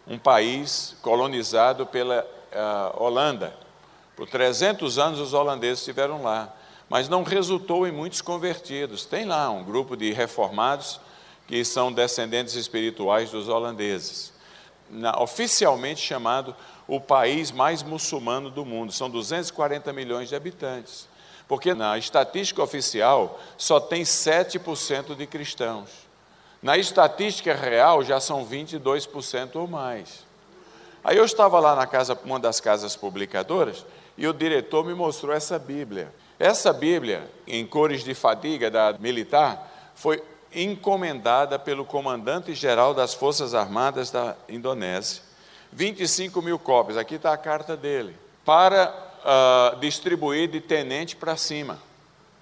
um 0.07 0.19
país 0.19 0.95
colonizado 1.01 1.87
pela 1.87 2.25
uh, 2.53 3.03
Holanda. 3.03 3.53
Por 4.21 4.29
300 4.29 4.99
anos 4.99 5.19
os 5.19 5.33
holandeses 5.33 5.79
estiveram 5.79 6.23
lá, 6.23 6.55
mas 6.91 7.09
não 7.09 7.23
resultou 7.23 7.87
em 7.87 7.91
muitos 7.91 8.21
convertidos. 8.21 9.07
Tem 9.07 9.25
lá 9.25 9.49
um 9.49 9.65
grupo 9.65 9.97
de 9.97 10.13
reformados 10.13 11.01
que 11.47 11.65
são 11.65 11.91
descendentes 11.91 12.55
espirituais 12.55 13.31
dos 13.31 13.49
holandeses. 13.49 14.31
Na, 14.91 15.19
oficialmente 15.19 16.03
chamado 16.03 16.55
o 16.87 17.01
país 17.01 17.51
mais 17.51 17.83
muçulmano 17.83 18.51
do 18.51 18.63
mundo, 18.63 18.93
são 18.93 19.09
240 19.09 19.91
milhões 19.95 20.29
de 20.29 20.37
habitantes. 20.37 21.09
Porque 21.49 21.73
na 21.73 21.97
estatística 21.97 22.63
oficial 22.63 23.41
só 23.57 23.81
tem 23.81 24.03
7% 24.03 25.17
de 25.17 25.27
cristãos. 25.27 25.89
Na 26.63 26.77
estatística 26.77 27.55
real 27.55 28.05
já 28.05 28.21
são 28.21 28.47
22% 28.47 29.57
ou 29.57 29.67
mais. 29.67 30.27
Aí 31.03 31.17
eu 31.17 31.25
estava 31.25 31.59
lá 31.59 31.75
na 31.75 31.87
casa, 31.87 32.19
uma 32.23 32.39
das 32.39 32.61
casas 32.61 32.95
publicadoras, 32.95 33.87
e 34.21 34.29
o 34.29 34.35
diretor 34.35 34.85
me 34.85 34.93
mostrou 34.93 35.35
essa 35.35 35.59
Bíblia. 35.59 36.13
Essa 36.39 36.75
Bíblia, 36.75 37.27
em 37.47 37.67
cores 37.67 38.05
de 38.05 38.13
fadiga 38.13 38.71
da 38.71 38.93
militar, 39.01 39.91
foi 39.95 40.23
encomendada 40.55 41.59
pelo 41.59 41.87
comandante-geral 41.87 42.93
das 42.93 43.15
Forças 43.15 43.55
Armadas 43.55 44.11
da 44.11 44.37
Indonésia. 44.47 45.23
25 45.73 46.43
mil 46.43 46.59
cópias, 46.59 46.99
aqui 46.99 47.15
está 47.15 47.33
a 47.33 47.39
carta 47.39 47.75
dele, 47.79 48.15
para 48.45 48.93
uh, 49.25 49.81
distribuir 49.81 50.51
de 50.51 50.61
tenente 50.61 51.17
para 51.17 51.35
cima. 51.35 51.79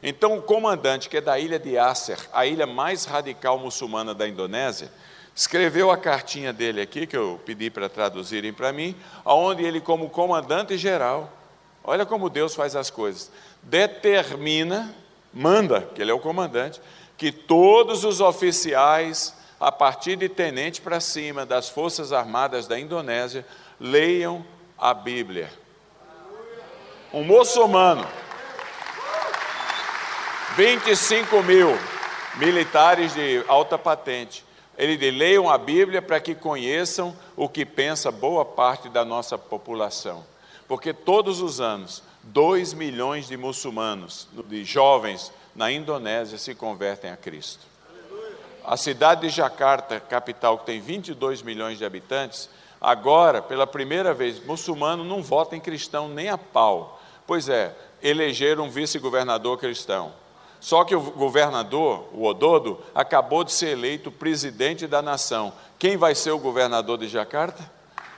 Então, 0.03 0.37
o 0.37 0.43
comandante, 0.43 1.09
que 1.09 1.19
é 1.19 1.21
da 1.21 1.39
ilha 1.39 1.61
de 1.61 1.79
Acer, 1.79 2.19
a 2.33 2.45
ilha 2.45 2.67
mais 2.67 3.05
radical 3.05 3.57
muçulmana 3.57 4.13
da 4.13 4.27
Indonésia, 4.27 4.91
escreveu 5.33 5.93
a 5.93 5.97
cartinha 5.97 6.53
dele 6.53 6.81
aqui, 6.81 7.07
que 7.07 7.17
eu 7.17 7.41
pedi 7.47 7.71
para 7.71 7.89
traduzirem 7.89 8.53
para 8.53 8.73
mim, 8.73 8.97
onde 9.25 9.63
ele, 9.63 9.81
como 9.81 10.11
comandante 10.11 10.77
geral, 10.77 11.38
olha 11.83 12.05
como 12.05 12.31
Deus 12.31 12.55
faz 12.55 12.77
as 12.77 12.91
coisas, 12.91 13.31
determina, 13.63 14.95
manda, 15.33 15.83
que 15.95 16.03
ele 16.03 16.11
é 16.11 16.15
o 16.15 16.21
comandante, 16.21 16.81
que 17.17 17.33
todos 17.33 18.05
os 18.05 18.21
oficiais, 18.21 19.35
a 19.59 19.73
partir 19.73 20.17
de 20.17 20.29
tenente 20.29 20.81
para 20.81 21.01
cima, 21.01 21.45
das 21.45 21.69
Forças 21.69 22.13
Armadas 22.13 22.67
da 22.67 22.79
Indonésia, 22.79 23.45
leiam 23.81 24.45
a 24.79 24.95
Bíblia. 24.95 25.51
Um 27.13 27.25
muçulmano 27.25 28.07
25 30.59 31.41
mil 31.45 31.79
militares 32.37 33.15
de 33.15 33.45
alta 33.47 33.79
patente. 33.79 34.45
Ele 34.77 34.97
diz: 34.97 35.15
leiam 35.15 35.49
a 35.49 35.57
Bíblia 35.57 36.03
para 36.03 36.19
que 36.19 36.35
conheçam 36.35 37.17
o 37.37 37.49
que 37.49 37.65
pensa 37.65 38.11
boa 38.11 38.45
parte 38.45 38.89
da 38.89 39.05
nossa 39.05 39.39
população. 39.39 40.25
Porque 40.69 40.93
todos 40.93 41.41
os 41.41 41.61
anos, 41.61 42.03
2 42.25 42.75
milhões 42.75 43.27
de 43.27 43.37
muçulmanos, 43.37 44.29
de 44.47 44.65
jovens 44.65 45.33
na 45.57 45.73
Indonésia, 45.73 46.37
se 46.37 46.55
convertem 46.55 47.11
a 47.11 47.17
Cristo. 47.17 47.67
A 48.65 48.77
cidade 48.77 49.23
de 49.23 49.31
Jakarta, 49.31 49.99
capital 49.99 50.59
que 50.59 50.67
tem 50.67 50.79
22 50.79 51.41
milhões 51.41 51.79
de 51.79 51.87
habitantes, 51.87 52.51
agora, 52.79 53.41
pela 53.41 53.67
primeira 53.67 54.13
vez, 54.13 54.45
muçulmano 54.45 55.03
não 55.03 55.23
vota 55.23 55.57
em 55.57 55.61
cristão 55.61 56.07
nem 56.07 56.29
a 56.29 56.37
pau. 56.37 57.01
Pois 57.27 57.49
é, 57.49 57.75
elegeram 58.03 58.65
um 58.65 58.71
vice-governador 58.71 59.59
cristão. 59.59 60.13
Só 60.61 60.85
que 60.85 60.95
o 60.95 61.01
governador, 61.01 62.09
o 62.13 62.27
Ododo, 62.27 62.79
acabou 62.95 63.43
de 63.43 63.53
ser 63.53 63.69
eleito 63.71 64.11
presidente 64.11 64.87
da 64.87 65.01
nação. 65.01 65.53
Quem 65.79 65.97
vai 65.97 66.15
ser 66.15 66.33
o 66.33 66.39
governador 66.39 66.99
de 66.99 67.09
Jacarta? 67.09 67.71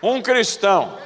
Um 0.02 0.21
cristão. 0.23 0.97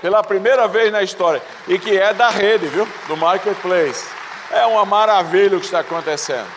Pela 0.00 0.22
primeira 0.22 0.66
vez 0.66 0.90
na 0.90 1.02
história. 1.02 1.42
E 1.68 1.78
que 1.78 1.96
é 1.96 2.12
da 2.12 2.30
rede, 2.30 2.66
viu? 2.66 2.88
Do 3.06 3.16
marketplace. 3.16 4.08
É 4.50 4.66
uma 4.66 4.84
maravilha 4.84 5.56
o 5.56 5.60
que 5.60 5.66
está 5.66 5.80
acontecendo. 5.80 6.48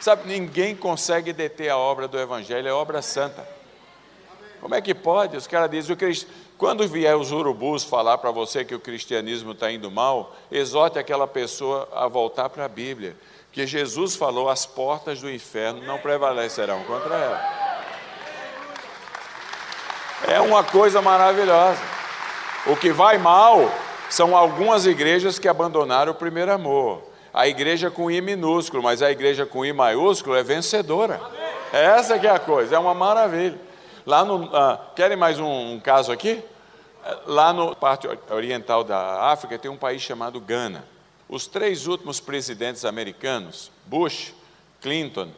Sabe, 0.00 0.28
ninguém 0.28 0.76
consegue 0.76 1.32
deter 1.32 1.70
a 1.70 1.76
obra 1.76 2.06
do 2.06 2.18
Evangelho, 2.18 2.68
é 2.68 2.72
obra 2.72 3.02
santa. 3.02 3.46
Como 4.60 4.74
é 4.74 4.80
que 4.80 4.94
pode? 4.94 5.36
Os 5.36 5.46
caras 5.46 5.70
dizem, 5.70 5.92
o 5.92 5.96
cristão 5.96 6.30
quando 6.58 6.88
vier 6.88 7.16
os 7.16 7.30
urubus 7.30 7.84
falar 7.84 8.18
para 8.18 8.32
você 8.32 8.64
que 8.64 8.74
o 8.74 8.80
cristianismo 8.80 9.52
está 9.52 9.70
indo 9.70 9.88
mal, 9.92 10.34
exorte 10.50 10.98
aquela 10.98 11.28
pessoa 11.28 11.88
a 11.94 12.08
voltar 12.08 12.48
para 12.48 12.64
a 12.64 12.68
Bíblia, 12.68 13.16
que 13.52 13.64
Jesus 13.64 14.16
falou: 14.16 14.50
as 14.50 14.66
portas 14.66 15.20
do 15.20 15.30
inferno 15.30 15.86
não 15.86 15.98
prevalecerão 15.98 16.82
contra 16.82 17.14
ela. 17.14 17.68
É 20.26 20.40
uma 20.40 20.64
coisa 20.64 21.00
maravilhosa. 21.00 21.80
O 22.68 22.76
que 22.76 22.92
vai 22.92 23.16
mal 23.16 23.72
são 24.10 24.36
algumas 24.36 24.84
igrejas 24.84 25.38
que 25.38 25.48
abandonaram 25.48 26.12
o 26.12 26.14
primeiro 26.14 26.52
amor. 26.52 27.02
A 27.32 27.48
igreja 27.48 27.90
com 27.90 28.10
I 28.10 28.20
minúsculo, 28.20 28.82
mas 28.82 29.00
a 29.02 29.10
igreja 29.10 29.46
com 29.46 29.64
I 29.64 29.72
maiúsculo 29.72 30.36
é 30.36 30.42
vencedora. 30.42 31.20
Essa 31.72 32.18
que 32.18 32.26
é 32.26 32.30
a 32.30 32.38
coisa, 32.38 32.76
é 32.76 32.78
uma 32.78 32.94
maravilha. 32.94 33.58
Lá 34.04 34.24
no, 34.24 34.54
ah, 34.54 34.80
querem 34.96 35.16
mais 35.16 35.38
um, 35.38 35.74
um 35.74 35.80
caso 35.80 36.10
aqui? 36.10 36.42
Lá 37.26 37.52
na 37.52 37.74
parte 37.74 38.08
oriental 38.30 38.82
da 38.82 39.30
África 39.30 39.58
tem 39.58 39.70
um 39.70 39.76
país 39.76 40.02
chamado 40.02 40.40
Gana. 40.40 40.84
Os 41.28 41.46
três 41.46 41.86
últimos 41.86 42.20
presidentes 42.20 42.84
americanos, 42.84 43.70
Bush, 43.86 44.34
Clinton 44.80 45.28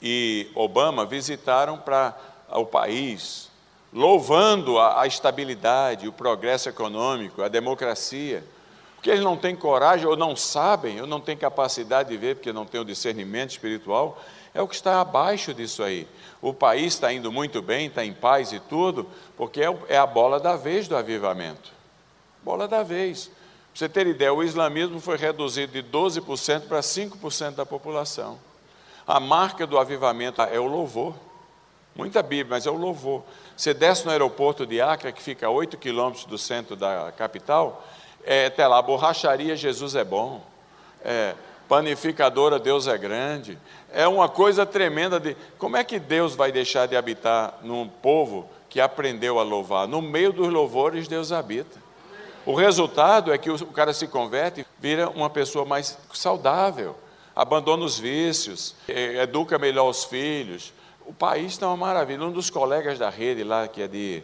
e 0.00 0.48
Obama, 0.54 1.04
visitaram 1.04 1.76
para 1.76 2.16
o 2.52 2.64
país, 2.64 3.49
louvando 3.92 4.78
a, 4.78 5.02
a 5.02 5.06
estabilidade, 5.06 6.08
o 6.08 6.12
progresso 6.12 6.68
econômico, 6.68 7.42
a 7.42 7.48
democracia. 7.48 8.44
Porque 8.94 9.10
eles 9.10 9.24
não 9.24 9.36
têm 9.36 9.56
coragem, 9.56 10.06
ou 10.06 10.16
não 10.16 10.36
sabem, 10.36 11.00
ou 11.00 11.06
não 11.06 11.20
têm 11.20 11.36
capacidade 11.36 12.10
de 12.10 12.16
ver, 12.16 12.36
porque 12.36 12.52
não 12.52 12.66
têm 12.66 12.80
o 12.80 12.84
discernimento 12.84 13.50
espiritual, 13.50 14.22
é 14.52 14.60
o 14.60 14.68
que 14.68 14.74
está 14.74 15.00
abaixo 15.00 15.54
disso 15.54 15.82
aí. 15.82 16.06
O 16.42 16.52
país 16.52 16.94
está 16.94 17.12
indo 17.12 17.32
muito 17.32 17.62
bem, 17.62 17.86
está 17.86 18.04
em 18.04 18.12
paz 18.12 18.52
e 18.52 18.60
tudo, 18.60 19.08
porque 19.36 19.62
é, 19.62 19.74
é 19.88 19.96
a 19.96 20.06
bola 20.06 20.38
da 20.38 20.56
vez 20.56 20.86
do 20.86 20.96
avivamento. 20.96 21.72
Bola 22.42 22.68
da 22.68 22.82
vez. 22.82 23.26
Para 23.26 23.34
você 23.74 23.88
ter 23.88 24.06
ideia, 24.06 24.34
o 24.34 24.42
islamismo 24.42 25.00
foi 25.00 25.16
reduzido 25.16 25.72
de 25.72 25.82
12% 25.82 26.66
para 26.66 26.80
5% 26.80 27.54
da 27.54 27.64
população. 27.64 28.38
A 29.06 29.20
marca 29.20 29.66
do 29.66 29.78
avivamento 29.78 30.42
é 30.42 30.58
o 30.58 30.66
louvor. 30.66 31.14
Muita 31.94 32.22
Bíblia, 32.22 32.56
mas 32.56 32.66
é 32.66 32.70
o 32.70 32.76
louvor. 32.76 33.24
Você 33.60 33.74
desce 33.74 34.06
no 34.06 34.10
aeroporto 34.10 34.64
de 34.64 34.80
Acre, 34.80 35.12
que 35.12 35.22
fica 35.22 35.46
a 35.46 35.50
8 35.50 35.76
quilômetros 35.76 36.24
do 36.24 36.38
centro 36.38 36.74
da 36.74 37.12
capital, 37.14 37.86
é, 38.24 38.46
até 38.46 38.66
lá, 38.66 38.80
borracharia 38.80 39.54
Jesus 39.54 39.94
é 39.94 40.02
bom. 40.02 40.42
É, 41.04 41.34
panificadora, 41.68 42.58
Deus 42.58 42.86
é 42.86 42.96
grande. 42.96 43.58
É 43.92 44.08
uma 44.08 44.30
coisa 44.30 44.64
tremenda 44.64 45.20
de 45.20 45.36
como 45.58 45.76
é 45.76 45.84
que 45.84 45.98
Deus 45.98 46.34
vai 46.34 46.50
deixar 46.50 46.86
de 46.86 46.96
habitar 46.96 47.58
num 47.62 47.86
povo 47.86 48.48
que 48.70 48.80
aprendeu 48.80 49.38
a 49.38 49.42
louvar? 49.42 49.86
No 49.86 50.00
meio 50.00 50.32
dos 50.32 50.48
louvores, 50.48 51.06
Deus 51.06 51.30
habita. 51.30 51.78
O 52.46 52.54
resultado 52.54 53.30
é 53.30 53.36
que 53.36 53.50
o 53.50 53.66
cara 53.66 53.92
se 53.92 54.08
converte, 54.08 54.66
vira 54.78 55.10
uma 55.10 55.28
pessoa 55.28 55.66
mais 55.66 55.98
saudável, 56.14 56.96
abandona 57.36 57.84
os 57.84 57.98
vícios, 57.98 58.74
educa 58.88 59.58
melhor 59.58 59.90
os 59.90 60.02
filhos. 60.02 60.72
O 61.10 61.12
país 61.12 61.50
está 61.50 61.66
uma 61.66 61.76
maravilha. 61.76 62.22
Um 62.22 62.30
dos 62.30 62.50
colegas 62.50 62.96
da 62.96 63.10
rede 63.10 63.42
lá, 63.42 63.66
que 63.66 63.82
é 63.82 63.88
de 63.88 64.22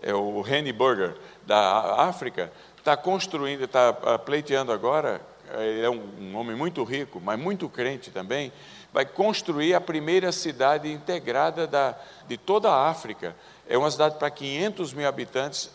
é 0.00 0.14
o 0.14 0.46
Henny 0.46 0.72
Burger, 0.72 1.16
da 1.44 2.04
África, 2.04 2.52
está 2.76 2.96
construindo, 2.96 3.64
está 3.64 3.88
ah, 3.88 4.16
pleiteando 4.16 4.70
agora 4.70 5.20
ele 5.54 5.84
é 5.84 5.90
um, 5.90 6.00
um 6.20 6.36
homem 6.36 6.54
muito 6.54 6.84
rico, 6.84 7.20
mas 7.20 7.36
muito 7.40 7.68
crente 7.68 8.12
também, 8.12 8.52
vai 8.92 9.04
construir 9.04 9.74
a 9.74 9.80
primeira 9.80 10.30
cidade 10.30 10.92
integrada 10.92 11.66
da, 11.66 11.96
de 12.28 12.36
toda 12.36 12.70
a 12.70 12.88
África. 12.88 13.34
É 13.68 13.76
uma 13.76 13.90
cidade 13.90 14.16
para 14.16 14.30
500 14.30 14.92
mil 14.92 15.08
habitantes, 15.08 15.68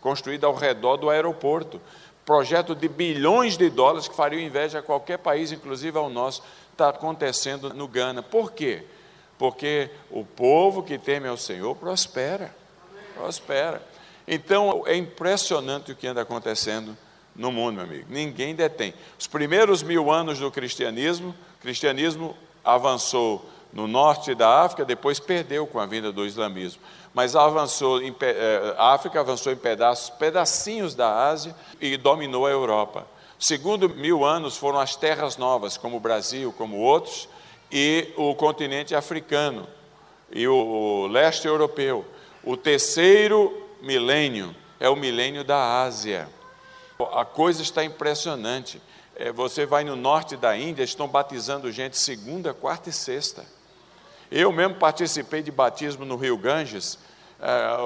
construída 0.00 0.46
ao 0.46 0.54
redor 0.54 0.98
do 0.98 1.10
aeroporto. 1.10 1.80
Projeto 2.24 2.76
de 2.76 2.88
bilhões 2.88 3.56
de 3.56 3.68
dólares 3.68 4.06
que 4.06 4.14
faria 4.14 4.40
inveja 4.40 4.78
a 4.78 4.82
qualquer 4.82 5.18
país, 5.18 5.50
inclusive 5.50 5.98
ao 5.98 6.08
nosso, 6.08 6.44
está 6.70 6.90
acontecendo 6.90 7.74
no 7.74 7.88
Ghana. 7.88 8.22
Por 8.22 8.52
quê? 8.52 8.84
Porque 9.42 9.90
o 10.08 10.24
povo 10.24 10.84
que 10.84 10.96
teme 10.96 11.26
ao 11.26 11.36
Senhor 11.36 11.74
prospera. 11.74 12.54
Prospera. 13.12 13.82
Então, 14.24 14.84
é 14.86 14.94
impressionante 14.94 15.90
o 15.90 15.96
que 15.96 16.06
anda 16.06 16.22
acontecendo 16.22 16.96
no 17.34 17.50
mundo, 17.50 17.74
meu 17.74 17.82
amigo. 17.82 18.06
Ninguém 18.08 18.54
detém. 18.54 18.94
Os 19.18 19.26
primeiros 19.26 19.82
mil 19.82 20.12
anos 20.12 20.38
do 20.38 20.48
cristianismo, 20.48 21.34
o 21.58 21.60
cristianismo 21.60 22.36
avançou 22.64 23.44
no 23.72 23.88
norte 23.88 24.32
da 24.32 24.62
África, 24.62 24.84
depois 24.84 25.18
perdeu 25.18 25.66
com 25.66 25.80
a 25.80 25.86
vinda 25.86 26.12
do 26.12 26.24
islamismo. 26.24 26.80
Mas 27.12 27.34
avançou 27.34 28.00
em, 28.00 28.14
eh, 28.20 28.74
a 28.78 28.92
África 28.92 29.18
avançou 29.18 29.52
em 29.52 29.56
pedaços, 29.56 30.08
pedacinhos 30.10 30.94
da 30.94 31.26
Ásia 31.26 31.52
e 31.80 31.96
dominou 31.96 32.46
a 32.46 32.50
Europa. 32.50 33.08
Segundo 33.40 33.88
mil 33.88 34.24
anos 34.24 34.56
foram 34.56 34.78
as 34.78 34.94
terras 34.94 35.36
novas, 35.36 35.76
como 35.76 35.96
o 35.96 36.00
Brasil, 36.00 36.54
como 36.56 36.76
outros, 36.76 37.28
e 37.72 38.12
o 38.16 38.34
continente 38.34 38.94
africano 38.94 39.66
e 40.30 40.46
o, 40.46 40.54
o 40.54 41.06
leste 41.06 41.46
europeu. 41.46 42.04
O 42.44 42.56
terceiro 42.56 43.66
milênio 43.80 44.54
é 44.78 44.88
o 44.88 44.96
milênio 44.96 45.42
da 45.42 45.82
Ásia. 45.82 46.28
A 47.12 47.24
coisa 47.24 47.62
está 47.62 47.82
impressionante. 47.82 48.80
É, 49.16 49.32
você 49.32 49.64
vai 49.64 49.84
no 49.84 49.96
norte 49.96 50.36
da 50.36 50.56
Índia, 50.56 50.82
estão 50.82 51.08
batizando 51.08 51.72
gente 51.72 51.96
segunda, 51.96 52.52
quarta 52.52 52.90
e 52.90 52.92
sexta. 52.92 53.44
Eu 54.30 54.52
mesmo 54.52 54.76
participei 54.76 55.42
de 55.42 55.50
batismo 55.50 56.04
no 56.04 56.16
Rio 56.16 56.36
Ganges, 56.36 56.98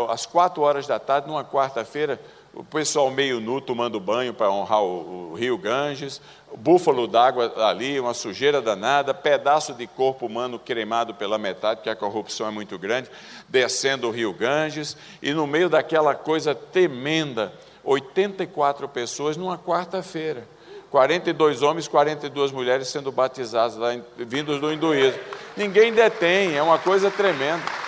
às 0.09 0.27
quatro 0.27 0.63
horas 0.63 0.87
da 0.87 0.99
tarde, 0.99 1.29
numa 1.29 1.45
quarta-feira, 1.45 2.21
o 2.53 2.65
pessoal 2.65 3.11
meio 3.11 3.41
nu 3.41 3.61
tomando 3.61 4.01
banho 4.01 4.33
para 4.33 4.51
honrar 4.51 4.83
o, 4.83 5.33
o, 5.33 5.35
rio 5.35 5.59
Ganges, 5.59 6.21
búfalo 6.57 7.07
d'água 7.07 7.53
ali, 7.69 8.01
uma 8.01 8.15
sujeira 8.15 8.63
danada, 8.63 9.13
pedaço 9.13 9.75
de 9.75 9.87
corpo 9.87 10.25
humano 10.25 10.59
cremado 10.59 11.15
pela 11.15 11.37
metade, 11.37 11.81
porque 11.81 11.91
a 11.91 11.97
corrupção 11.97 12.49
é 12.49 12.51
muito 12.51 12.79
grande, 12.79 13.11
descendo 13.49 14.09
o 14.09 14.11
rio 14.11 14.33
Ganges, 14.33 14.97
e 15.23 15.35
no 15.35 15.47
meio 15.47 15.69
daquela 15.69 16.15
coisa 16.15 16.55
tremenda, 16.55 17.53
84 17.85 18.89
pessoas 18.89 19.37
numa 19.37 19.59
quarta-feira. 19.59 20.49
42 20.91 21.63
homens, 21.63 21.89
42 21.89 22.53
mulheres 22.53 22.89
sendo 22.89 23.13
batizadas 23.13 23.77
lá, 23.77 23.91
vindos 24.17 24.61
do 24.61 24.73
hinduísmo. 24.73 25.21
Ninguém 25.57 25.93
detém, 25.93 26.57
é 26.57 26.63
uma 26.63 26.79
coisa 26.79 27.11
tremenda. 27.11 27.86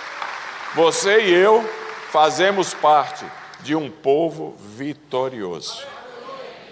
Você 0.75 1.21
e 1.21 1.33
eu 1.33 1.67
fazemos 2.11 2.75
parte 2.75 3.25
de 3.61 3.75
um 3.75 3.89
povo 3.89 4.55
vitorioso. 4.77 5.83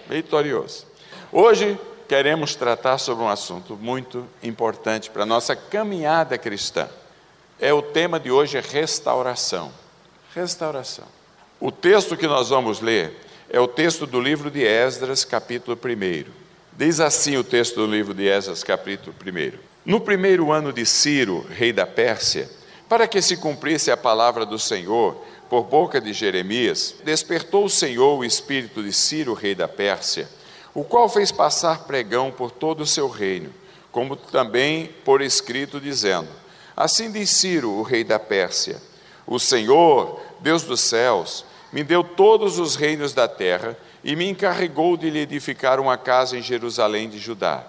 Vitorioso. 0.07 0.85
Hoje 1.31 1.79
queremos 2.07 2.55
tratar 2.55 2.99
sobre 2.99 3.23
um 3.23 3.27
assunto 3.27 3.75
muito 3.75 4.27
importante 4.43 5.09
para 5.09 5.23
a 5.23 5.25
nossa 5.25 5.55
caminhada 5.55 6.37
cristã. 6.37 6.87
É 7.59 7.73
o 7.73 7.81
tema 7.81 8.19
de 8.19 8.29
hoje 8.29 8.55
é 8.55 8.61
restauração. 8.61 9.71
Restauração. 10.35 11.05
O 11.59 11.71
texto 11.71 12.15
que 12.15 12.27
nós 12.27 12.49
vamos 12.49 12.81
ler 12.81 13.19
é 13.49 13.59
o 13.59 13.67
texto 13.67 14.05
do 14.05 14.21
livro 14.21 14.51
de 14.51 14.63
Esdras, 14.63 15.25
capítulo 15.25 15.75
1. 15.75 16.31
Diz 16.71 16.99
assim 16.99 17.35
o 17.35 17.43
texto 17.43 17.77
do 17.77 17.87
livro 17.87 18.13
de 18.13 18.27
Esdras, 18.27 18.63
capítulo 18.63 19.15
1. 19.25 19.57
No 19.83 19.99
primeiro 19.99 20.51
ano 20.51 20.71
de 20.71 20.85
Ciro, 20.85 21.43
rei 21.49 21.73
da 21.73 21.87
Pérsia, 21.87 22.47
para 22.87 23.07
que 23.07 23.21
se 23.21 23.37
cumprisse 23.37 23.91
a 23.91 23.97
palavra 23.97 24.45
do 24.45 24.57
Senhor, 24.57 25.17
por 25.49 25.63
boca 25.63 25.99
de 25.99 26.13
Jeremias, 26.13 26.95
despertou 27.03 27.65
o 27.65 27.69
Senhor 27.69 28.17
o 28.17 28.25
espírito 28.25 28.83
de 28.83 28.91
Ciro, 28.91 29.33
rei 29.33 29.55
da 29.55 29.67
Pérsia, 29.67 30.29
o 30.73 30.83
qual 30.83 31.07
fez 31.09 31.31
passar 31.31 31.85
pregão 31.85 32.31
por 32.31 32.51
todo 32.51 32.81
o 32.81 32.85
seu 32.85 33.09
reino, 33.09 33.53
como 33.91 34.15
também 34.15 34.87
por 35.03 35.21
escrito, 35.21 35.79
dizendo: 35.79 36.27
Assim 36.75 37.11
diz 37.11 37.29
Ciro, 37.31 37.71
o 37.71 37.81
rei 37.81 38.03
da 38.03 38.19
Pérsia: 38.19 38.81
O 39.25 39.39
Senhor, 39.39 40.19
Deus 40.39 40.63
dos 40.63 40.81
céus, 40.81 41.45
me 41.71 41.83
deu 41.83 42.03
todos 42.03 42.59
os 42.59 42.75
reinos 42.75 43.13
da 43.13 43.27
terra 43.27 43.77
e 44.03 44.15
me 44.15 44.29
encarregou 44.29 44.95
de 44.95 45.09
lhe 45.09 45.19
edificar 45.19 45.79
uma 45.79 45.97
casa 45.97 46.37
em 46.37 46.41
Jerusalém 46.41 47.09
de 47.09 47.17
Judá. 47.17 47.65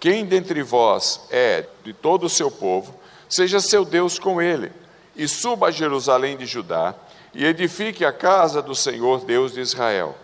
Quem 0.00 0.24
dentre 0.24 0.62
vós 0.62 1.20
é 1.30 1.66
de 1.84 1.92
todo 1.92 2.24
o 2.24 2.30
seu 2.30 2.50
povo, 2.50 2.97
seja 3.28 3.60
seu 3.60 3.84
Deus 3.84 4.18
com 4.18 4.40
ele, 4.40 4.72
e 5.16 5.26
suba 5.26 5.68
a 5.68 5.70
Jerusalém 5.70 6.36
de 6.36 6.46
Judá 6.46 6.94
e 7.34 7.44
edifique 7.44 8.04
a 8.04 8.12
casa 8.12 8.62
do 8.62 8.74
Senhor 8.74 9.24
Deus 9.24 9.52
de 9.52 9.60
Israel. 9.60 10.16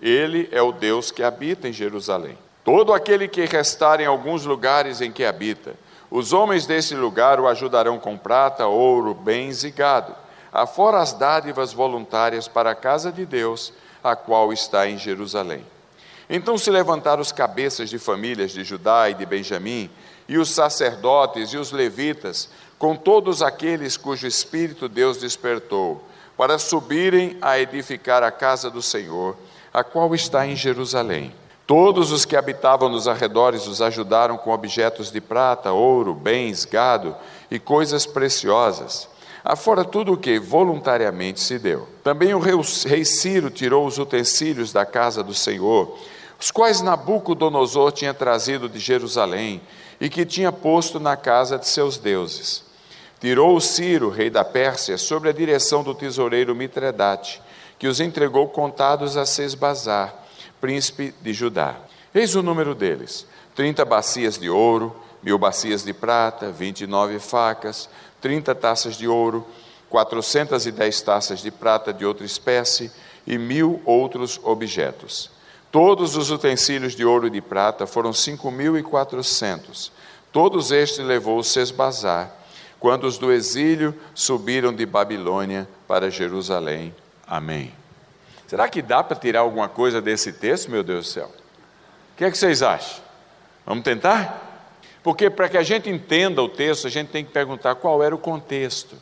Ele 0.00 0.48
é 0.52 0.60
o 0.60 0.72
Deus 0.72 1.10
que 1.10 1.22
habita 1.22 1.68
em 1.68 1.72
Jerusalém. 1.72 2.36
Todo 2.64 2.92
aquele 2.92 3.26
que 3.28 3.44
restar 3.44 4.00
em 4.00 4.06
alguns 4.06 4.44
lugares 4.44 5.00
em 5.00 5.10
que 5.10 5.24
habita, 5.24 5.74
os 6.10 6.32
homens 6.32 6.66
desse 6.66 6.94
lugar 6.94 7.40
o 7.40 7.48
ajudarão 7.48 7.98
com 7.98 8.18
prata, 8.18 8.66
ouro, 8.66 9.14
bens 9.14 9.64
e 9.64 9.70
gado, 9.70 10.14
afora 10.52 10.98
as 10.98 11.12
dádivas 11.12 11.72
voluntárias 11.72 12.46
para 12.46 12.72
a 12.72 12.74
casa 12.74 13.10
de 13.10 13.24
Deus, 13.24 13.72
a 14.04 14.14
qual 14.14 14.52
está 14.52 14.86
em 14.88 14.98
Jerusalém. 14.98 15.64
Então 16.28 16.58
se 16.58 16.70
levantaram 16.70 17.22
os 17.22 17.32
cabeças 17.32 17.88
de 17.88 17.98
famílias 17.98 18.52
de 18.52 18.62
Judá 18.62 19.08
e 19.08 19.14
de 19.14 19.24
Benjamim, 19.24 19.90
e 20.28 20.38
os 20.38 20.50
sacerdotes 20.50 21.50
e 21.50 21.56
os 21.56 21.72
levitas, 21.72 22.48
com 22.78 22.96
todos 22.96 23.42
aqueles 23.42 23.96
cujo 23.96 24.26
espírito 24.26 24.88
Deus 24.88 25.18
despertou, 25.18 26.02
para 26.36 26.58
subirem 26.58 27.36
a 27.40 27.58
edificar 27.58 28.22
a 28.22 28.30
casa 28.30 28.70
do 28.70 28.82
Senhor, 28.82 29.36
a 29.72 29.84
qual 29.84 30.14
está 30.14 30.46
em 30.46 30.56
Jerusalém. 30.56 31.32
Todos 31.66 32.10
os 32.10 32.24
que 32.24 32.36
habitavam 32.36 32.88
nos 32.88 33.06
arredores 33.06 33.66
os 33.66 33.80
ajudaram 33.80 34.36
com 34.36 34.50
objetos 34.50 35.10
de 35.10 35.20
prata, 35.20 35.72
ouro, 35.72 36.12
bens, 36.12 36.64
gado 36.64 37.14
e 37.50 37.58
coisas 37.58 38.04
preciosas, 38.04 39.08
afora 39.44 39.84
tudo 39.84 40.12
o 40.12 40.16
que 40.16 40.38
voluntariamente 40.38 41.40
se 41.40 41.58
deu. 41.58 41.88
Também 42.02 42.34
o 42.34 42.40
rei 42.40 43.04
Ciro 43.04 43.48
tirou 43.48 43.86
os 43.86 43.98
utensílios 43.98 44.72
da 44.72 44.84
casa 44.84 45.22
do 45.22 45.32
Senhor, 45.32 45.96
os 46.38 46.50
quais 46.50 46.82
Nabucodonosor 46.82 47.92
tinha 47.92 48.12
trazido 48.12 48.68
de 48.68 48.80
Jerusalém 48.80 49.60
e 50.02 50.10
que 50.10 50.26
tinha 50.26 50.52
posto 50.52 51.00
na 51.00 51.16
casa 51.16 51.58
de 51.58 51.66
seus 51.66 51.96
deuses 51.96 52.70
tirou 53.22 53.60
Ciro, 53.60 54.10
rei 54.10 54.28
da 54.28 54.44
Pérsia, 54.44 54.98
sobre 54.98 55.28
a 55.28 55.32
direção 55.32 55.84
do 55.84 55.94
tesoureiro 55.94 56.56
Mitredate, 56.56 57.40
que 57.78 57.86
os 57.86 58.00
entregou 58.00 58.48
contados 58.48 59.16
a 59.16 59.24
Sesbazar, 59.24 60.12
príncipe 60.60 61.14
de 61.22 61.32
Judá. 61.32 61.76
Eis 62.12 62.34
o 62.34 62.42
número 62.42 62.74
deles: 62.74 63.24
trinta 63.54 63.84
bacias 63.84 64.36
de 64.36 64.50
ouro, 64.50 64.96
mil 65.22 65.38
bacias 65.38 65.84
de 65.84 65.92
prata, 65.92 66.50
vinte 66.50 66.80
e 66.80 66.86
nove 66.88 67.20
facas, 67.20 67.88
trinta 68.20 68.56
taças 68.56 68.96
de 68.96 69.06
ouro, 69.06 69.46
quatrocentas 69.88 70.66
e 70.66 70.72
dez 70.72 71.00
taças 71.00 71.40
de 71.40 71.52
prata 71.52 71.92
de 71.92 72.04
outra 72.04 72.26
espécie 72.26 72.90
e 73.24 73.38
mil 73.38 73.80
outros 73.84 74.40
objetos. 74.42 75.30
Todos 75.72 76.16
os 76.16 76.30
utensílios 76.30 76.94
de 76.94 77.02
ouro 77.02 77.26
e 77.26 77.30
de 77.30 77.40
prata 77.40 77.86
foram 77.86 78.12
cinco 78.12 78.50
mil 78.50 78.76
e 78.76 78.82
quatrocentos. 78.82 79.90
Todos 80.30 80.70
estes 80.70 81.04
levou 81.04 81.42
Sesbazar, 81.42 82.30
quando 82.78 83.04
os 83.04 83.16
do 83.16 83.32
exílio 83.32 83.94
subiram 84.14 84.70
de 84.74 84.84
Babilônia 84.84 85.66
para 85.88 86.10
Jerusalém. 86.10 86.94
Amém. 87.26 87.72
Será 88.46 88.68
que 88.68 88.82
dá 88.82 89.02
para 89.02 89.16
tirar 89.16 89.40
alguma 89.40 89.66
coisa 89.66 90.02
desse 90.02 90.34
texto, 90.34 90.70
meu 90.70 90.82
Deus 90.82 91.06
do 91.06 91.10
céu? 91.10 91.32
O 92.12 92.16
que 92.18 92.24
é 92.26 92.30
que 92.30 92.36
vocês 92.36 92.62
acham? 92.62 93.02
Vamos 93.64 93.82
tentar? 93.82 94.76
Porque 95.02 95.30
para 95.30 95.48
que 95.48 95.56
a 95.56 95.62
gente 95.62 95.88
entenda 95.88 96.42
o 96.42 96.50
texto, 96.50 96.86
a 96.86 96.90
gente 96.90 97.08
tem 97.08 97.24
que 97.24 97.32
perguntar 97.32 97.76
qual 97.76 98.02
era 98.02 98.14
o 98.14 98.18
contexto. 98.18 98.94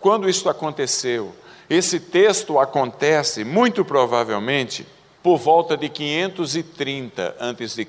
Quando 0.00 0.26
isso 0.26 0.48
aconteceu? 0.48 1.36
Esse 1.68 2.00
texto 2.00 2.58
acontece, 2.58 3.44
muito 3.44 3.84
provavelmente, 3.84 4.86
por 5.24 5.38
volta 5.38 5.74
de 5.74 5.88
530 5.88 7.36
a.C. 7.40 7.88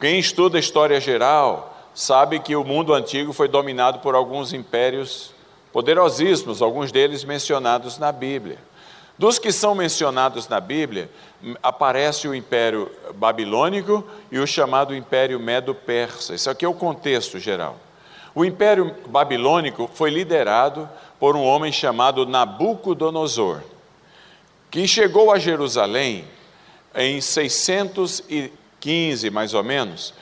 Quem 0.00 0.18
estuda 0.18 0.58
história 0.58 1.00
geral 1.00 1.88
sabe 1.94 2.40
que 2.40 2.56
o 2.56 2.64
mundo 2.64 2.92
antigo 2.92 3.32
foi 3.32 3.46
dominado 3.46 4.00
por 4.00 4.16
alguns 4.16 4.52
impérios 4.52 5.32
poderosíssimos, 5.72 6.60
alguns 6.60 6.90
deles 6.90 7.22
mencionados 7.22 7.98
na 7.98 8.10
Bíblia. 8.10 8.58
Dos 9.16 9.38
que 9.38 9.52
são 9.52 9.76
mencionados 9.76 10.48
na 10.48 10.58
Bíblia, 10.58 11.08
aparece 11.62 12.26
o 12.26 12.34
Império 12.34 12.90
Babilônico 13.14 14.02
e 14.32 14.40
o 14.40 14.46
chamado 14.46 14.92
Império 14.92 15.38
Medo-Persa. 15.38 16.34
Isso 16.34 16.50
aqui 16.50 16.64
é 16.64 16.68
o 16.68 16.74
contexto 16.74 17.38
geral. 17.38 17.76
O 18.34 18.44
Império 18.44 18.92
Babilônico 19.06 19.88
foi 19.94 20.10
liderado 20.10 20.90
por 21.20 21.36
um 21.36 21.44
homem 21.44 21.70
chamado 21.70 22.26
Nabucodonosor, 22.26 23.60
que 24.74 24.86
chegou 24.88 25.30
a 25.30 25.38
Jerusalém 25.38 26.24
em 26.96 27.20
615, 27.20 29.30
mais 29.30 29.54
ou 29.54 29.62
menos, 29.62 30.12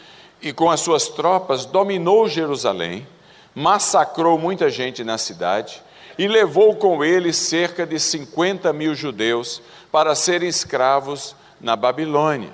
e 0.42 0.52
com 0.52 0.70
as 0.70 0.80
suas 0.80 1.08
tropas 1.08 1.64
dominou 1.64 2.28
Jerusalém, 2.28 3.08
massacrou 3.54 4.38
muita 4.38 4.68
gente 4.68 5.02
na 5.02 5.16
cidade 5.16 5.82
e 6.18 6.28
levou 6.28 6.76
com 6.76 7.02
ele 7.02 7.32
cerca 7.32 7.86
de 7.86 7.98
50 7.98 8.70
mil 8.74 8.94
judeus 8.94 9.62
para 9.90 10.14
serem 10.14 10.50
escravos 10.50 11.34
na 11.58 11.74
Babilônia, 11.74 12.50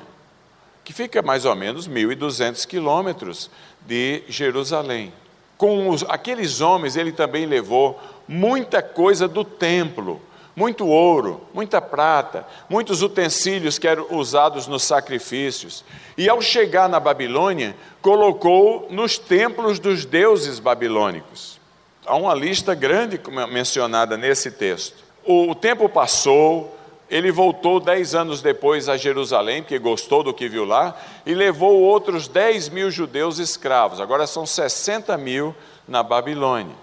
que 0.84 0.92
fica 0.92 1.20
mais 1.20 1.44
ou 1.44 1.56
menos 1.56 1.88
1.200 1.88 2.64
quilômetros 2.64 3.50
de 3.84 4.22
Jerusalém. 4.28 5.12
Com 5.56 5.88
os, 5.88 6.04
aqueles 6.04 6.60
homens, 6.60 6.94
ele 6.94 7.10
também 7.10 7.44
levou 7.44 7.98
muita 8.28 8.80
coisa 8.80 9.26
do 9.26 9.42
templo, 9.42 10.22
muito 10.58 10.88
ouro, 10.88 11.40
muita 11.54 11.80
prata, 11.80 12.44
muitos 12.68 13.00
utensílios 13.00 13.78
que 13.78 13.86
eram 13.86 14.08
usados 14.10 14.66
nos 14.66 14.82
sacrifícios. 14.82 15.84
E 16.16 16.28
ao 16.28 16.42
chegar 16.42 16.88
na 16.88 16.98
Babilônia, 16.98 17.76
colocou 18.02 18.88
nos 18.90 19.18
templos 19.18 19.78
dos 19.78 20.04
deuses 20.04 20.58
babilônicos. 20.58 21.60
Há 22.04 22.16
uma 22.16 22.34
lista 22.34 22.74
grande 22.74 23.20
mencionada 23.52 24.16
nesse 24.16 24.50
texto. 24.50 25.04
O 25.24 25.54
tempo 25.54 25.88
passou, 25.88 26.76
ele 27.08 27.30
voltou 27.30 27.78
dez 27.78 28.12
anos 28.16 28.42
depois 28.42 28.88
a 28.88 28.96
Jerusalém, 28.96 29.62
porque 29.62 29.78
gostou 29.78 30.24
do 30.24 30.34
que 30.34 30.48
viu 30.48 30.64
lá, 30.64 30.96
e 31.24 31.34
levou 31.34 31.80
outros 31.80 32.26
10 32.26 32.70
mil 32.70 32.90
judeus 32.90 33.38
escravos. 33.38 34.00
Agora 34.00 34.26
são 34.26 34.44
60 34.44 35.16
mil 35.18 35.54
na 35.86 36.02
Babilônia. 36.02 36.74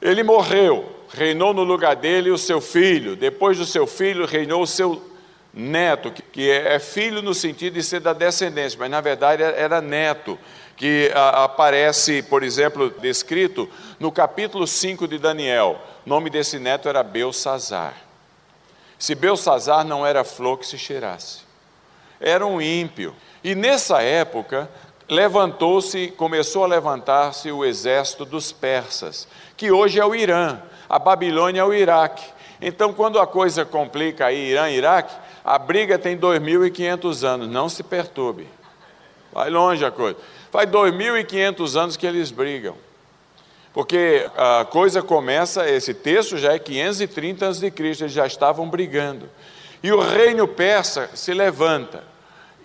Ele 0.00 0.24
morreu, 0.24 0.90
reinou 1.12 1.52
no 1.52 1.62
lugar 1.62 1.96
dele 1.96 2.30
o 2.30 2.38
seu 2.38 2.60
filho. 2.60 3.16
Depois 3.16 3.58
do 3.58 3.66
seu 3.66 3.86
filho, 3.86 4.26
reinou 4.26 4.62
o 4.62 4.66
seu 4.66 5.10
neto, 5.52 6.10
que 6.10 6.50
é 6.50 6.78
filho 6.78 7.20
no 7.20 7.34
sentido 7.34 7.74
de 7.74 7.82
ser 7.82 8.00
da 8.00 8.12
descendência, 8.12 8.78
mas 8.78 8.90
na 8.90 9.00
verdade 9.00 9.42
era 9.42 9.80
neto, 9.80 10.38
que 10.76 11.10
aparece, 11.14 12.22
por 12.22 12.42
exemplo, 12.42 12.90
descrito 13.00 13.68
no 14.00 14.10
capítulo 14.10 14.66
5 14.66 15.06
de 15.06 15.18
Daniel. 15.18 15.78
O 16.06 16.08
nome 16.08 16.30
desse 16.30 16.58
neto 16.58 16.88
era 16.88 17.02
Belsazar. 17.02 17.94
Se 18.98 19.14
Belsazar 19.14 19.84
não 19.84 20.06
era 20.06 20.24
flor 20.24 20.58
que 20.58 20.66
se 20.66 20.78
cheirasse, 20.78 21.40
era 22.18 22.46
um 22.46 22.60
ímpio. 22.60 23.14
E 23.44 23.54
nessa 23.54 24.00
época, 24.00 24.70
levantou-se, 25.08 26.08
começou 26.16 26.64
a 26.64 26.68
levantar-se 26.68 27.52
o 27.52 27.64
exército 27.64 28.24
dos 28.24 28.52
persas, 28.52 29.28
que 29.56 29.70
hoje 29.70 30.00
é 30.00 30.04
o 30.04 30.14
Irã, 30.14 30.62
a 30.92 30.98
Babilônia 30.98 31.62
é 31.62 31.64
o 31.64 31.72
Iraque. 31.72 32.22
Então, 32.60 32.92
quando 32.92 33.18
a 33.18 33.26
coisa 33.26 33.64
complica 33.64 34.26
aí, 34.26 34.50
Irã 34.50 34.68
e 34.68 34.76
Iraque, 34.76 35.14
a 35.42 35.58
briga 35.58 35.98
tem 35.98 36.18
2.500 36.18 37.26
anos, 37.26 37.48
não 37.48 37.66
se 37.66 37.82
perturbe. 37.82 38.46
Vai 39.32 39.48
longe 39.48 39.82
a 39.86 39.90
coisa. 39.90 40.18
Faz 40.50 40.68
2.500 40.68 41.80
anos 41.80 41.96
que 41.96 42.06
eles 42.06 42.30
brigam. 42.30 42.76
Porque 43.72 44.28
a 44.36 44.66
coisa 44.66 45.00
começa, 45.00 45.66
esse 45.66 45.94
texto 45.94 46.36
já 46.36 46.52
é 46.52 46.58
530 46.58 47.48
a.C., 47.48 47.72
eles 47.78 48.12
já 48.12 48.26
estavam 48.26 48.68
brigando. 48.68 49.30
E 49.82 49.90
o 49.90 49.98
reino 49.98 50.46
persa 50.46 51.08
se 51.14 51.32
levanta 51.32 52.04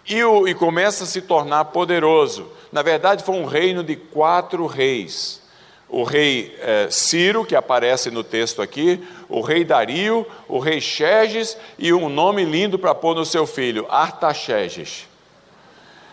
e, 0.05 0.21
o, 0.21 0.45
e 0.45 0.53
começa 0.53 1.05
a 1.05 1.07
se 1.07 1.21
tornar 1.21 1.63
poderoso. 1.63 2.51
Na 2.73 2.81
verdade, 2.81 3.23
foi 3.23 3.35
um 3.35 3.45
reino 3.45 3.85
de 3.85 3.95
quatro 3.95 4.65
reis. 4.65 5.46
O 5.89 6.03
rei 6.03 6.55
eh, 6.59 6.87
Ciro, 6.91 7.45
que 7.45 7.55
aparece 7.55 8.11
no 8.11 8.23
texto 8.23 8.61
aqui, 8.61 9.01
o 9.29 9.39
rei 9.39 9.63
Dario, 9.63 10.27
o 10.47 10.59
rei 10.59 10.81
Xerxes 10.81 11.57
e 11.79 11.93
um 11.93 12.09
nome 12.09 12.43
lindo 12.43 12.77
para 12.77 12.93
pôr 12.93 13.15
no 13.15 13.25
seu 13.25 13.47
filho, 13.47 13.85
Artaxerxes. 13.89 15.07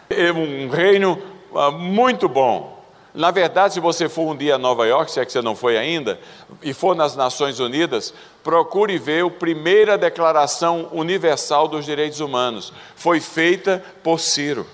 É 0.08 0.32
um 0.32 0.68
reino 0.68 1.20
ah, 1.54 1.70
muito 1.70 2.28
bom. 2.28 2.74
Na 3.14 3.30
verdade, 3.30 3.74
se 3.74 3.80
você 3.80 4.08
for 4.08 4.32
um 4.32 4.36
dia 4.36 4.56
a 4.56 4.58
Nova 4.58 4.86
York, 4.86 5.10
se 5.10 5.20
é 5.20 5.24
que 5.24 5.30
você 5.30 5.40
não 5.40 5.54
foi 5.54 5.78
ainda, 5.78 6.18
e 6.60 6.74
for 6.74 6.96
nas 6.96 7.14
Nações 7.14 7.60
Unidas, 7.60 8.12
procure 8.42 8.98
ver 8.98 9.24
a 9.24 9.30
primeira 9.30 9.96
Declaração 9.96 10.88
Universal 10.90 11.68
dos 11.68 11.84
Direitos 11.84 12.18
Humanos. 12.18 12.72
Foi 12.96 13.20
feita 13.20 13.84
por 14.02 14.18
Ciro. 14.18 14.66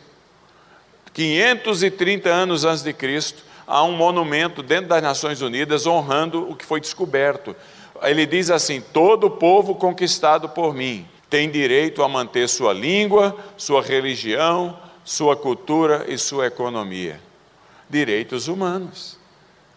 530 1.12 2.30
anos 2.30 2.64
antes 2.64 2.82
de 2.82 2.94
Cristo, 2.94 3.42
há 3.70 3.82
um 3.84 3.92
monumento 3.92 4.62
dentro 4.62 4.88
das 4.88 5.02
Nações 5.02 5.40
Unidas 5.40 5.86
honrando 5.86 6.50
o 6.50 6.56
que 6.56 6.66
foi 6.66 6.80
descoberto. 6.80 7.54
Ele 8.02 8.26
diz 8.26 8.50
assim: 8.50 8.80
todo 8.80 9.30
povo 9.30 9.74
conquistado 9.74 10.48
por 10.48 10.74
mim 10.74 11.06
tem 11.30 11.48
direito 11.48 12.02
a 12.02 12.08
manter 12.08 12.48
sua 12.48 12.72
língua, 12.72 13.36
sua 13.56 13.80
religião, 13.80 14.76
sua 15.04 15.36
cultura 15.36 16.04
e 16.08 16.18
sua 16.18 16.46
economia 16.46 17.20
direitos 17.90 18.46
humanos. 18.46 19.18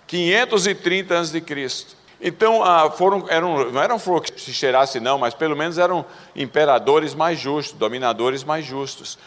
530 0.06 1.14
anos 1.16 1.32
de 1.32 1.42
Cristo. 1.42 1.98
Então, 2.22 2.64
ah, 2.64 2.90
foram, 2.92 3.26
eram, 3.28 3.72
não 3.72 3.82
eram 3.82 4.00
flor 4.00 4.22
que 4.22 4.40
se 4.40 4.54
cheirasse, 4.54 5.00
não, 5.00 5.18
mas 5.18 5.34
pelo 5.34 5.58
menos 5.58 5.78
eram 5.78 6.06
imperadores 6.36 7.14
mais 7.14 7.40
justos, 7.40 7.78
dominadores 7.78 8.44
mais 8.44 8.64
justos. 8.64 9.18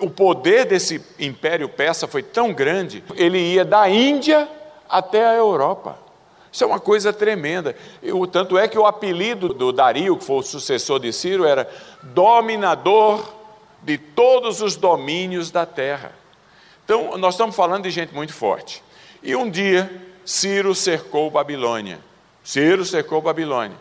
O 0.00 0.10
poder 0.10 0.64
desse 0.64 1.00
império 1.18 1.68
persa 1.68 2.08
foi 2.08 2.22
tão 2.22 2.52
grande, 2.52 3.04
ele 3.14 3.38
ia 3.38 3.64
da 3.64 3.88
Índia 3.88 4.48
até 4.88 5.24
a 5.24 5.34
Europa. 5.34 5.98
Isso 6.50 6.64
é 6.64 6.66
uma 6.66 6.80
coisa 6.80 7.12
tremenda. 7.12 7.76
O, 8.02 8.26
tanto 8.26 8.56
é 8.56 8.66
que 8.66 8.78
o 8.78 8.86
apelido 8.86 9.50
do 9.50 9.72
Dario, 9.72 10.16
que 10.16 10.24
foi 10.24 10.36
o 10.36 10.42
sucessor 10.42 10.98
de 10.98 11.12
Ciro, 11.12 11.44
era 11.44 11.68
dominador 12.02 13.34
de 13.82 13.98
todos 13.98 14.62
os 14.62 14.74
domínios 14.74 15.50
da 15.50 15.66
terra. 15.66 16.12
Então, 16.84 17.18
nós 17.18 17.34
estamos 17.34 17.54
falando 17.54 17.82
de 17.82 17.90
gente 17.90 18.14
muito 18.14 18.32
forte. 18.32 18.82
E 19.22 19.36
um 19.36 19.50
dia, 19.50 19.90
Ciro 20.24 20.74
cercou 20.74 21.30
Babilônia. 21.30 22.00
Ciro 22.42 22.84
cercou 22.84 23.20
Babilônia. 23.20 23.76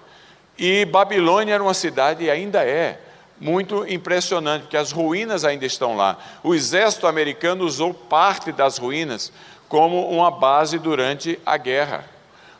E 0.57 0.85
Babilônia 0.85 1.53
era 1.53 1.63
uma 1.63 1.73
cidade, 1.73 2.25
e 2.25 2.29
ainda 2.29 2.63
é, 2.63 2.99
muito 3.39 3.85
impressionante, 3.87 4.63
porque 4.63 4.77
as 4.77 4.91
ruínas 4.91 5.43
ainda 5.43 5.65
estão 5.65 5.95
lá. 5.95 6.17
O 6.43 6.55
exército 6.55 7.07
americano 7.07 7.65
usou 7.65 7.93
parte 7.93 8.51
das 8.51 8.77
ruínas 8.77 9.31
como 9.67 10.09
uma 10.09 10.31
base 10.31 10.79
durante 10.79 11.39
a 11.45 11.57
guerra. 11.57 12.05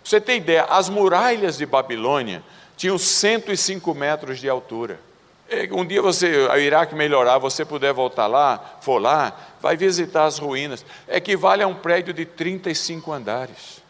Você 0.03 0.19
tem 0.19 0.38
ideia, 0.38 0.65
as 0.65 0.89
muralhas 0.89 1.57
de 1.57 1.65
Babilônia 1.65 2.43
tinham 2.77 2.97
105 2.97 3.93
metros 3.93 4.39
de 4.39 4.49
altura. 4.49 4.99
Um 5.71 5.85
dia 5.85 6.01
você, 6.01 6.47
o 6.47 6.57
Iraque 6.57 6.95
melhorar, 6.95 7.38
você 7.38 7.63
puder 7.63 7.93
voltar 7.93 8.27
lá, 8.27 8.77
for 8.81 8.99
lá, 8.99 9.33
vai 9.61 9.77
visitar 9.77 10.25
as 10.25 10.38
ruínas. 10.38 10.85
Equivale 11.07 11.63
a 11.63 11.67
um 11.67 11.75
prédio 11.75 12.13
de 12.13 12.25
35 12.25 13.11
andares. 13.11 13.85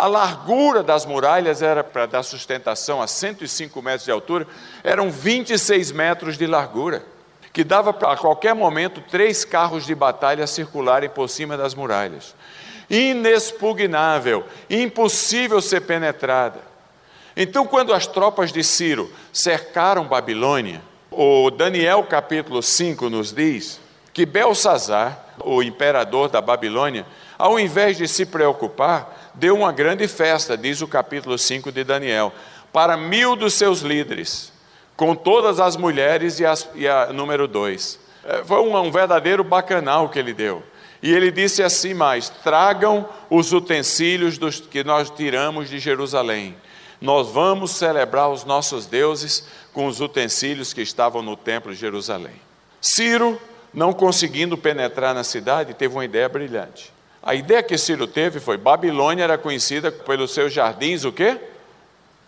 A 0.00 0.06
largura 0.06 0.82
das 0.82 1.04
muralhas 1.04 1.60
era 1.60 1.84
para 1.84 2.06
dar 2.06 2.22
sustentação 2.22 3.02
a 3.02 3.06
105 3.06 3.82
metros 3.82 4.04
de 4.06 4.10
altura, 4.10 4.46
eram 4.82 5.10
26 5.10 5.92
metros 5.92 6.38
de 6.38 6.46
largura, 6.46 7.04
que 7.52 7.62
dava 7.62 7.92
para 7.92 8.12
a 8.12 8.16
qualquer 8.16 8.54
momento 8.54 9.02
três 9.10 9.44
carros 9.44 9.84
de 9.84 9.94
batalha 9.94 10.46
circularem 10.46 11.10
por 11.10 11.28
cima 11.28 11.54
das 11.54 11.74
muralhas. 11.74 12.34
Inexpugnável, 12.88 14.46
impossível 14.70 15.60
ser 15.60 15.82
penetrada. 15.82 16.60
Então, 17.36 17.66
quando 17.66 17.92
as 17.92 18.06
tropas 18.06 18.50
de 18.50 18.64
Ciro 18.64 19.12
cercaram 19.30 20.08
Babilônia, 20.08 20.80
o 21.10 21.50
Daniel 21.50 22.04
capítulo 22.04 22.62
5 22.62 23.10
nos 23.10 23.34
diz 23.34 23.78
que 24.14 24.24
Belsazar, 24.24 25.26
o 25.44 25.62
imperador 25.62 26.30
da 26.30 26.40
Babilônia, 26.40 27.04
ao 27.38 27.60
invés 27.60 27.98
de 27.98 28.08
se 28.08 28.24
preocupar, 28.24 29.19
deu 29.34 29.56
uma 29.56 29.72
grande 29.72 30.06
festa, 30.08 30.56
diz 30.56 30.80
o 30.80 30.88
capítulo 30.88 31.38
5 31.38 31.70
de 31.72 31.84
Daniel, 31.84 32.32
para 32.72 32.96
mil 32.96 33.36
dos 33.36 33.54
seus 33.54 33.80
líderes, 33.80 34.52
com 34.96 35.14
todas 35.14 35.60
as 35.60 35.76
mulheres 35.76 36.40
e, 36.40 36.46
as, 36.46 36.68
e 36.74 36.86
a 36.86 37.12
número 37.12 37.48
dois. 37.48 37.98
É, 38.24 38.44
foi 38.44 38.60
um, 38.60 38.76
um 38.76 38.90
verdadeiro 38.90 39.42
bacanal 39.42 40.08
que 40.08 40.18
ele 40.18 40.32
deu. 40.32 40.62
E 41.02 41.12
ele 41.12 41.30
disse 41.30 41.62
assim 41.62 41.94
mais: 41.94 42.28
tragam 42.28 43.08
os 43.30 43.52
utensílios 43.52 44.36
dos, 44.36 44.60
que 44.60 44.84
nós 44.84 45.10
tiramos 45.10 45.70
de 45.70 45.78
Jerusalém 45.78 46.56
nós 47.00 47.28
vamos 47.28 47.72
celebrar 47.72 48.28
os 48.28 48.44
nossos 48.44 48.86
deuses 48.86 49.44
com 49.72 49.86
os 49.86 50.00
utensílios 50.00 50.72
que 50.72 50.82
estavam 50.82 51.22
no 51.22 51.36
templo 51.36 51.72
de 51.72 51.80
Jerusalém. 51.80 52.34
Ciro, 52.80 53.40
não 53.72 53.92
conseguindo 53.92 54.58
penetrar 54.58 55.14
na 55.14 55.24
cidade, 55.24 55.74
teve 55.74 55.94
uma 55.94 56.04
ideia 56.04 56.28
brilhante. 56.28 56.92
A 57.22 57.34
ideia 57.34 57.62
que 57.62 57.76
Ciro 57.76 58.06
teve 58.06 58.40
foi: 58.40 58.56
Babilônia 58.56 59.24
era 59.24 59.36
conhecida 59.36 59.92
pelos 59.92 60.32
seus 60.32 60.52
jardins, 60.52 61.04
o 61.04 61.12
quê? 61.12 61.38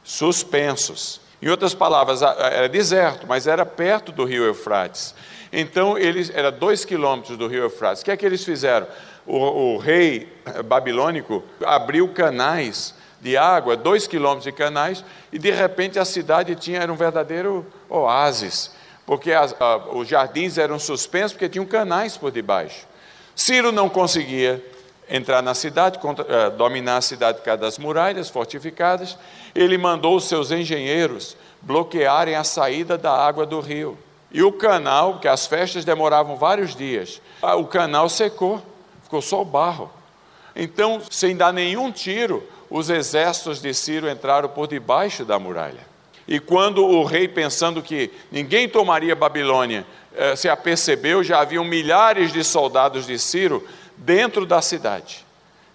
Suspensos. 0.05 1.21
Em 1.41 1.49
outras 1.49 1.75
palavras, 1.75 2.23
era 2.23 2.69
deserto, 2.69 3.27
mas 3.27 3.47
era 3.47 3.67
perto 3.67 4.13
do 4.13 4.25
rio 4.25 4.45
Eufrates. 4.45 5.15
Então, 5.53 5.99
eles, 5.99 6.31
era 6.31 6.53
dois 6.53 6.85
quilômetros 6.85 7.37
do 7.37 7.49
rio 7.49 7.65
Eufrates. 7.65 8.03
O 8.03 8.05
que 8.05 8.11
é 8.11 8.17
que 8.17 8.25
eles 8.25 8.45
fizeram? 8.45 8.87
O, 9.27 9.75
o 9.75 9.79
rei 9.79 10.33
babilônico 10.65 11.43
abriu 11.65 12.09
canais 12.09 12.95
de 13.21 13.37
água, 13.37 13.77
dois 13.77 14.07
quilômetros 14.07 14.45
de 14.45 14.53
canais, 14.53 15.05
e 15.33 15.39
de 15.39 15.51
repente 15.51 15.99
a 15.99 16.05
cidade 16.05 16.55
tinha 16.57 16.81
era 16.81 16.93
um 16.93 16.97
verdadeiro 16.97 17.65
oásis, 17.89 18.73
porque 19.07 19.33
as, 19.33 19.55
a, 19.61 19.77
os 19.77 20.09
jardins 20.09 20.59
eram 20.59 20.79
suspensos 20.79 21.33
porque 21.33 21.49
tinham 21.49 21.65
canais 21.65 22.17
por 22.17 22.33
debaixo. 22.33 22.87
Ciro 23.35 23.71
não 23.71 23.89
conseguia 23.89 24.63
entrar 25.13 25.43
na 25.43 25.53
cidade, 25.53 25.99
contra, 25.99 26.25
uh, 26.25 26.51
dominar 26.53 26.97
a 26.97 27.03
cidade 27.03 27.39
por 27.39 27.45
causa 27.45 27.61
das 27.61 27.79
muralhas 27.79 28.31
fortificadas. 28.31 29.19
Ele 29.55 29.77
mandou 29.77 30.17
os 30.17 30.25
seus 30.25 30.51
engenheiros 30.51 31.37
bloquearem 31.61 32.35
a 32.35 32.43
saída 32.43 32.97
da 32.97 33.13
água 33.13 33.45
do 33.45 33.61
rio. 33.61 33.99
E 34.31 34.43
o 34.43 34.51
canal, 34.51 35.19
que 35.19 35.29
as 35.29 35.47
festas 35.47 35.85
demoravam 35.85 36.37
vários 36.37 36.75
dias, 36.75 37.21
o 37.43 37.67
canal 37.67 38.09
secou, 38.09 38.63
ficou 39.03 39.21
só 39.21 39.43
o 39.43 39.45
barro. 39.45 39.91
Então, 40.57 41.03
sem 41.11 41.37
dar 41.37 41.53
nenhum 41.53 41.93
tiro, 41.93 42.43
os 42.71 42.89
exércitos 42.89 43.61
de 43.61 43.75
Ciro 43.75 44.09
entraram 44.09 44.49
por 44.49 44.67
debaixo 44.67 45.27
da 45.27 45.39
muralha. 45.39 45.93
E 46.27 46.41
quando 46.41 46.83
o 46.83 47.05
rei, 47.05 47.29
pensando 47.29 47.83
que 47.83 48.11
ninguém 48.31 48.67
tomaria 48.67 49.15
Babilônia, 49.15 49.85
eh, 50.15 50.37
se 50.37 50.49
apercebeu, 50.49 51.23
já 51.23 51.41
haviam 51.41 51.65
milhares 51.65 52.33
de 52.33 52.43
soldados 52.43 53.07
de 53.07 53.19
Ciro 53.19 53.67
dentro 53.97 54.47
da 54.47 54.61
cidade, 54.63 55.25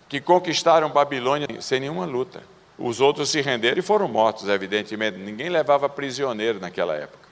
que 0.10 0.22
conquistaram 0.22 0.90
Babilônia 0.90 1.48
sem 1.62 1.80
nenhuma 1.80 2.06
luta. 2.06 2.42
Os 2.78 3.02
outros 3.02 3.30
se 3.30 3.42
renderam 3.42 3.80
e 3.80 3.82
foram 3.82 4.08
mortos, 4.08 4.48
evidentemente. 4.48 5.18
Ninguém 5.18 5.50
levava 5.50 5.90
prisioneiro 5.90 6.60
naquela 6.60 6.96
época. 6.96 7.28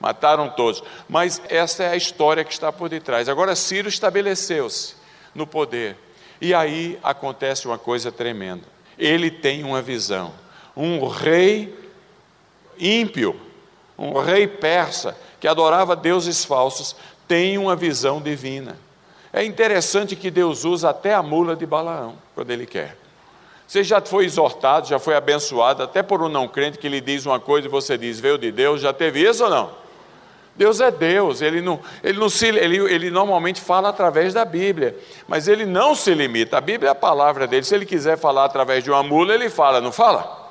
Mataram 0.00 0.48
todos. 0.50 0.82
Mas 1.08 1.40
essa 1.48 1.84
é 1.84 1.90
a 1.90 1.96
história 1.96 2.42
que 2.42 2.52
está 2.52 2.72
por 2.72 2.88
detrás. 2.88 3.28
Agora, 3.28 3.54
Ciro 3.54 3.88
estabeleceu-se 3.88 4.96
no 5.34 5.46
poder. 5.46 5.96
E 6.40 6.52
aí 6.54 6.98
acontece 7.02 7.66
uma 7.66 7.78
coisa 7.78 8.10
tremenda. 8.10 8.64
Ele 8.98 9.30
tem 9.30 9.62
uma 9.62 9.80
visão. 9.80 10.32
Um 10.76 11.06
rei 11.06 11.76
ímpio, 12.78 13.38
um 13.98 14.18
rei 14.18 14.48
persa, 14.48 15.16
que 15.38 15.46
adorava 15.46 15.94
deuses 15.94 16.44
falsos, 16.44 16.96
tem 17.28 17.58
uma 17.58 17.76
visão 17.76 18.20
divina. 18.20 18.76
É 19.32 19.44
interessante 19.44 20.16
que 20.16 20.30
Deus 20.30 20.64
usa 20.64 20.90
até 20.90 21.14
a 21.14 21.22
mula 21.22 21.54
de 21.54 21.64
Balaão, 21.64 22.16
quando 22.34 22.50
Ele 22.50 22.66
quer. 22.66 22.96
Você 23.66 23.84
já 23.84 24.00
foi 24.00 24.24
exortado, 24.24 24.88
já 24.88 24.98
foi 24.98 25.14
abençoado, 25.14 25.84
até 25.84 26.02
por 26.02 26.20
um 26.20 26.28
não 26.28 26.48
crente 26.48 26.76
que 26.76 26.88
lhe 26.88 27.00
diz 27.00 27.24
uma 27.24 27.38
coisa 27.38 27.68
e 27.68 27.70
você 27.70 27.96
diz, 27.96 28.18
veio 28.18 28.36
de 28.36 28.50
Deus, 28.50 28.80
já 28.80 28.92
teve 28.92 29.20
isso 29.20 29.44
ou 29.44 29.50
não? 29.50 29.70
Deus 30.56 30.80
é 30.80 30.90
Deus, 30.90 31.40
ele, 31.40 31.60
não, 31.60 31.78
ele, 32.02 32.18
não 32.18 32.28
se, 32.28 32.48
ele, 32.48 32.78
ele 32.92 33.10
normalmente 33.10 33.60
fala 33.60 33.88
através 33.88 34.34
da 34.34 34.44
Bíblia, 34.44 34.96
mas 35.28 35.46
ele 35.46 35.64
não 35.64 35.94
se 35.94 36.12
limita, 36.12 36.58
a 36.58 36.60
Bíblia 36.60 36.88
é 36.88 36.92
a 36.92 36.96
palavra 36.96 37.46
dele, 37.46 37.64
se 37.64 37.72
ele 37.72 37.86
quiser 37.86 38.18
falar 38.18 38.44
através 38.44 38.82
de 38.82 38.90
uma 38.90 39.04
mula, 39.04 39.32
ele 39.32 39.48
fala, 39.48 39.80
não 39.80 39.92
fala? 39.92 40.50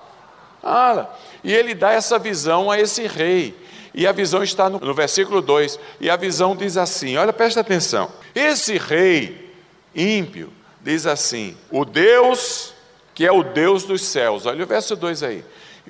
Fala. 0.61 1.13
E 1.43 1.53
ele 1.53 1.73
dá 1.73 1.91
essa 1.91 2.17
visão 2.17 2.71
a 2.71 2.79
esse 2.79 3.05
rei. 3.05 3.55
E 3.93 4.05
a 4.05 4.11
visão 4.11 4.43
está 4.43 4.69
no, 4.69 4.79
no 4.79 4.93
versículo 4.93 5.41
2. 5.41 5.79
E 5.99 6.09
a 6.09 6.15
visão 6.15 6.55
diz 6.55 6.77
assim: 6.77 7.17
olha, 7.17 7.33
presta 7.33 7.61
atenção. 7.61 8.11
Esse 8.33 8.77
rei 8.77 9.53
ímpio 9.95 10.51
diz 10.81 11.05
assim: 11.05 11.57
o 11.71 11.83
Deus 11.85 12.73
que 13.19 13.25
é 13.25 13.31
o 13.33 13.43
Deus 13.43 13.83
dos 13.83 14.01
céus. 14.03 14.45
Olha 14.45 14.63
o 14.63 14.65
verso 14.65 14.95
2 14.95 15.23
aí. 15.23 15.43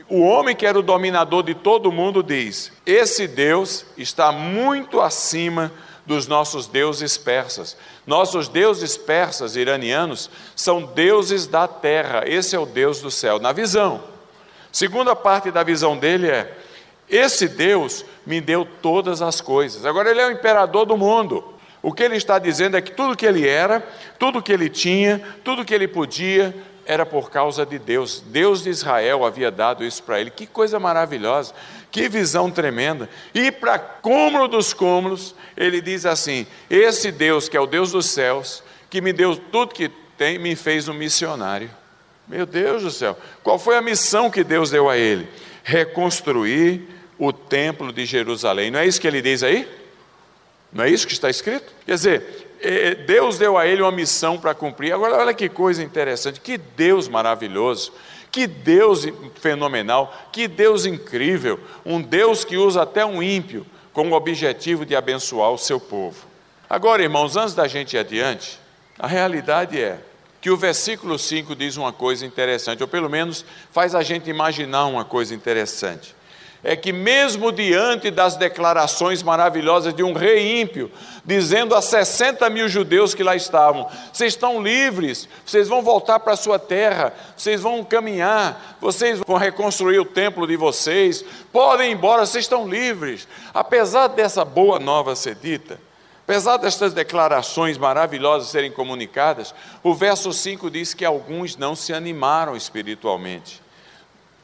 O 0.07 0.21
homem 0.21 0.55
que 0.55 0.65
era 0.65 0.79
o 0.79 0.81
dominador 0.81 1.43
de 1.43 1.53
todo 1.53 1.91
mundo 1.91 2.23
diz: 2.23 2.71
Esse 2.87 3.27
Deus 3.27 3.85
está 3.95 4.31
muito 4.31 4.99
acima 4.99 5.71
dos 6.07 6.25
nossos 6.25 6.65
deuses 6.65 7.19
persas. 7.19 7.77
Nossos 8.07 8.47
deuses 8.47 8.97
persas 8.97 9.55
iranianos 9.55 10.27
são 10.55 10.81
deuses 10.81 11.45
da 11.45 11.67
terra, 11.67 12.23
esse 12.25 12.55
é 12.55 12.59
o 12.59 12.65
Deus 12.65 12.99
do 12.99 13.11
céu. 13.11 13.39
Na 13.39 13.51
visão. 13.51 14.03
Segunda 14.71 15.15
parte 15.15 15.51
da 15.51 15.61
visão 15.61 15.95
dele 15.95 16.31
é: 16.31 16.57
esse 17.09 17.47
Deus 17.47 18.05
me 18.25 18.39
deu 18.39 18.65
todas 18.81 19.21
as 19.21 19.41
coisas. 19.41 19.85
Agora 19.85 20.11
ele 20.11 20.21
é 20.21 20.27
o 20.27 20.31
imperador 20.31 20.85
do 20.85 20.95
mundo. 20.95 21.43
O 21.81 21.93
que 21.93 22.03
ele 22.03 22.17
está 22.17 22.37
dizendo 22.37 22.75
é 22.77 22.81
que 22.81 22.91
tudo 22.91 23.15
que 23.15 23.25
ele 23.25 23.47
era, 23.47 23.81
tudo 24.17 24.41
que 24.41 24.51
ele 24.51 24.69
tinha, 24.69 25.21
tudo 25.43 25.63
que 25.63 25.73
ele 25.73 25.87
podia, 25.87 26.53
era 26.85 27.05
por 27.05 27.29
causa 27.29 27.65
de 27.65 27.79
Deus. 27.79 28.19
Deus 28.19 28.63
de 28.63 28.69
Israel 28.69 29.23
havia 29.23 29.49
dado 29.49 29.85
isso 29.85 30.03
para 30.03 30.19
ele. 30.19 30.29
Que 30.29 30.45
coisa 30.45 30.79
maravilhosa, 30.79 31.53
que 31.91 32.09
visão 32.09 32.51
tremenda. 32.51 33.07
E 33.33 33.51
para 33.51 33.79
cúmulo 33.79 34.47
dos 34.47 34.73
cúmulos, 34.73 35.33
ele 35.55 35.81
diz 35.81 36.05
assim: 36.05 36.45
Esse 36.69 37.11
Deus, 37.11 37.47
que 37.47 37.55
é 37.55 37.61
o 37.61 37.67
Deus 37.67 37.91
dos 37.91 38.07
céus, 38.07 38.63
que 38.89 39.01
me 39.01 39.13
deu 39.13 39.35
tudo 39.35 39.73
que 39.73 39.89
tem, 40.17 40.37
me 40.37 40.55
fez 40.55 40.87
um 40.87 40.93
missionário. 40.93 41.69
Meu 42.27 42.45
Deus 42.45 42.83
do 42.83 42.91
céu, 42.91 43.17
qual 43.43 43.57
foi 43.57 43.77
a 43.77 43.81
missão 43.81 44.29
que 44.29 44.43
Deus 44.43 44.69
deu 44.69 44.89
a 44.89 44.97
ele? 44.97 45.27
Reconstruir 45.63 46.98
o 47.19 47.33
templo 47.33 47.91
de 47.91 48.05
Jerusalém. 48.05 48.71
Não 48.71 48.79
é 48.79 48.87
isso 48.87 48.99
que 48.99 49.07
ele 49.07 49.21
diz 49.21 49.43
aí? 49.43 49.69
Não 50.71 50.85
é 50.85 50.89
isso 50.89 51.05
que 51.05 51.13
está 51.13 51.29
escrito? 51.29 51.73
Quer 51.85 51.95
dizer, 51.95 52.47
é, 52.61 52.95
Deus 52.95 53.37
deu 53.37 53.57
a 53.57 53.67
ele 53.67 53.81
uma 53.81 53.91
missão 53.91 54.39
para 54.39 54.55
cumprir. 54.55 54.93
Agora, 54.93 55.17
olha 55.17 55.33
que 55.33 55.49
coisa 55.49 55.83
interessante, 55.83 56.39
que 56.39 56.57
Deus 56.57 57.09
maravilhoso, 57.09 57.91
que 58.31 58.47
Deus 58.47 59.05
fenomenal, 59.41 60.13
que 60.31 60.47
Deus 60.47 60.85
incrível, 60.85 61.59
um 61.85 62.01
Deus 62.01 62.45
que 62.45 62.55
usa 62.55 62.83
até 62.83 63.05
um 63.05 63.21
ímpio 63.21 63.65
com 63.91 64.09
o 64.09 64.13
objetivo 64.13 64.85
de 64.85 64.95
abençoar 64.95 65.51
o 65.51 65.57
seu 65.57 65.79
povo. 65.79 66.25
Agora, 66.69 67.01
irmãos, 67.01 67.35
antes 67.35 67.55
da 67.55 67.67
gente 67.67 67.95
ir 67.95 67.99
adiante, 67.99 68.59
a 68.97 69.07
realidade 69.07 69.81
é 69.81 69.99
que 70.39 70.51
o 70.51 70.55
versículo 70.55 71.19
5 71.19 71.53
diz 71.55 71.75
uma 71.75 71.91
coisa 71.91 72.25
interessante, 72.25 72.81
ou 72.81 72.87
pelo 72.87 73.09
menos 73.09 73.43
faz 73.71 73.93
a 73.93 74.03
gente 74.03 74.29
imaginar 74.29 74.85
uma 74.85 75.03
coisa 75.03 75.33
interessante 75.33 76.15
é 76.63 76.75
que, 76.75 76.91
mesmo 76.91 77.51
diante 77.51 78.11
das 78.11 78.35
declarações 78.35 79.23
maravilhosas 79.23 79.93
de 79.93 80.03
um 80.03 80.11
rei 80.11 80.61
ímpio, 80.61 80.91
dizendo 81.23 81.73
a 81.73 81.81
60 81.81 82.49
mil 82.49 82.67
judeus 82.67 83.13
que 83.13 83.23
lá 83.23 83.35
estavam: 83.35 83.87
vocês 84.11 84.33
estão 84.33 84.61
livres, 84.61 85.29
vocês 85.45 85.69
vão 85.69 85.81
voltar 85.81 86.19
para 86.19 86.33
a 86.33 86.37
sua 86.37 86.59
terra, 86.59 87.13
vocês 87.35 87.61
vão 87.61 87.83
caminhar, 87.83 88.77
vocês 88.81 89.19
vão 89.25 89.37
reconstruir 89.37 89.99
o 89.99 90.05
templo 90.05 90.45
de 90.45 90.57
vocês, 90.57 91.23
podem 91.51 91.91
ir 91.91 91.93
embora, 91.93 92.25
vocês 92.25 92.43
estão 92.43 92.67
livres. 92.67 93.27
Apesar 93.53 94.07
dessa 94.07 94.43
boa 94.43 94.79
nova 94.79 95.15
ser 95.15 95.35
dita, 95.35 95.79
apesar 96.25 96.57
destas 96.57 96.93
declarações 96.93 97.77
maravilhosas 97.77 98.49
serem 98.49 98.71
comunicadas, 98.71 99.55
o 99.81 99.93
verso 99.95 100.33
5 100.33 100.69
diz 100.69 100.93
que 100.93 101.05
alguns 101.05 101.55
não 101.55 101.73
se 101.73 101.93
animaram 101.93 102.53
espiritualmente. 102.53 103.68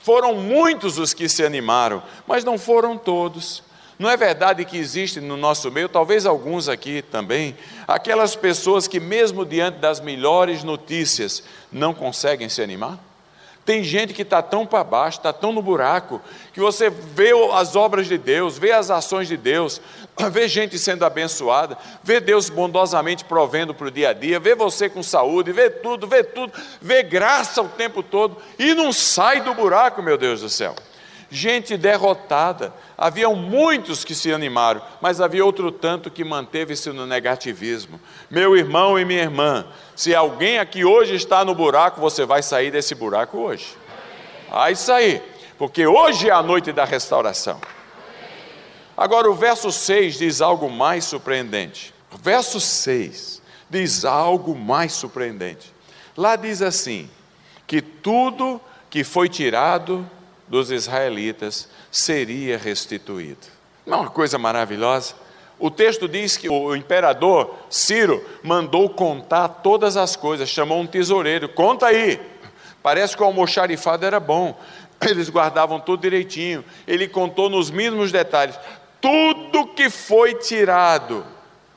Foram 0.05 0.35
muitos 0.35 0.99
os 0.99 1.15
que 1.15 1.27
se 1.27 1.43
animaram, 1.43 2.03
mas 2.27 2.43
não 2.43 2.59
foram 2.59 2.95
todos. 2.95 3.63
Não 3.97 4.07
é 4.07 4.15
verdade 4.15 4.63
que 4.63 4.77
existe 4.77 5.19
no 5.19 5.35
nosso 5.35 5.71
meio, 5.71 5.89
talvez 5.89 6.27
alguns 6.27 6.69
aqui 6.69 7.01
também, 7.01 7.57
aquelas 7.87 8.35
pessoas 8.35 8.87
que, 8.87 8.99
mesmo 8.99 9.43
diante 9.43 9.79
das 9.79 9.99
melhores 9.99 10.63
notícias, 10.63 11.41
não 11.71 11.91
conseguem 11.91 12.47
se 12.49 12.61
animar? 12.61 12.99
Tem 13.65 13.83
gente 13.83 14.13
que 14.13 14.21
está 14.21 14.43
tão 14.43 14.63
para 14.63 14.83
baixo, 14.83 15.17
está 15.17 15.33
tão 15.33 15.51
no 15.51 15.59
buraco, 15.59 16.21
que 16.53 16.59
você 16.59 16.87
vê 16.87 17.31
as 17.53 17.75
obras 17.75 18.05
de 18.05 18.19
Deus, 18.19 18.59
vê 18.59 18.73
as 18.73 18.91
ações 18.91 19.27
de 19.27 19.37
Deus, 19.37 19.81
vê 20.31 20.47
gente 20.47 20.79
sendo 20.79 21.03
abençoada, 21.03 21.77
vê 22.01 22.19
Deus 22.19 22.49
bondosamente 22.49 23.25
provendo 23.25 23.73
para 23.73 23.87
o 23.87 23.91
dia 23.91 24.09
a 24.09 24.13
dia, 24.13 24.39
vê 24.39 24.55
você 24.55 24.89
com 24.89 25.03
saúde, 25.03 25.51
vê 25.51 25.69
tudo, 25.69 26.07
vê 26.07 26.23
tudo, 26.23 26.53
vê 26.81 27.03
graça 27.03 27.61
o 27.61 27.67
tempo 27.67 28.01
todo 28.01 28.37
e 28.57 28.73
não 28.73 28.93
sai 28.93 29.41
do 29.41 29.53
buraco, 29.53 30.01
meu 30.01 30.17
Deus 30.17 30.41
do 30.41 30.49
céu. 30.49 30.75
Gente 31.29 31.75
derrotada, 31.75 32.73
haviam 32.97 33.35
muitos 33.35 34.05
que 34.05 34.15
se 34.15 34.31
animaram, 34.31 34.81
mas 35.01 35.19
havia 35.19 35.43
outro 35.43 35.71
tanto 35.71 36.09
que 36.09 36.23
manteve-se 36.23 36.91
no 36.91 37.05
negativismo. 37.05 37.99
Meu 38.29 38.55
irmão 38.55 38.97
e 38.97 39.03
minha 39.03 39.23
irmã, 39.23 39.65
se 39.95 40.15
alguém 40.15 40.59
aqui 40.59 40.85
hoje 40.85 41.15
está 41.15 41.43
no 41.43 41.53
buraco, 41.53 41.99
você 41.99 42.25
vai 42.25 42.41
sair 42.41 42.71
desse 42.71 42.95
buraco 42.95 43.37
hoje. 43.37 43.75
Vai 44.49 44.75
sair, 44.75 45.21
porque 45.57 45.85
hoje 45.85 46.29
é 46.29 46.31
a 46.31 46.43
noite 46.43 46.71
da 46.71 46.85
restauração. 46.85 47.59
Agora, 48.97 49.29
o 49.29 49.35
verso 49.35 49.71
6 49.71 50.17
diz 50.17 50.41
algo 50.41 50.69
mais 50.69 51.03
surpreendente. 51.05 51.93
O 52.13 52.17
verso 52.17 52.61
6 52.61 53.41
diz 53.69 54.05
algo 54.05 54.55
mais 54.55 54.93
surpreendente. 54.93 55.73
Lá 56.15 56.35
diz 56.35 56.61
assim: 56.61 57.09
que 57.67 57.81
tudo 57.81 58.61
que 58.89 59.03
foi 59.03 59.27
tirado 59.27 60.09
dos 60.47 60.71
israelitas 60.71 61.67
seria 61.91 62.57
restituído. 62.57 63.47
Não 63.85 63.97
é 63.97 64.01
uma 64.01 64.09
coisa 64.09 64.37
maravilhosa? 64.37 65.13
O 65.57 65.71
texto 65.71 66.07
diz 66.07 66.37
que 66.37 66.49
o 66.49 66.75
imperador 66.75 67.55
Ciro 67.69 68.23
mandou 68.43 68.89
contar 68.89 69.47
todas 69.47 69.95
as 69.95 70.15
coisas, 70.15 70.49
chamou 70.49 70.79
um 70.79 70.87
tesoureiro, 70.87 71.47
conta 71.49 71.87
aí. 71.87 72.19
Parece 72.83 73.15
que 73.15 73.23
o 73.23 73.25
almoxarifado 73.25 74.05
era 74.05 74.19
bom, 74.19 74.59
eles 75.01 75.29
guardavam 75.29 75.79
tudo 75.79 76.01
direitinho. 76.01 76.63
Ele 76.87 77.07
contou 77.07 77.49
nos 77.49 77.71
mínimos 77.71 78.11
detalhes: 78.11 78.57
tudo 79.05 79.67
que 79.67 79.87
foi 79.87 80.33
tirado 80.33 81.23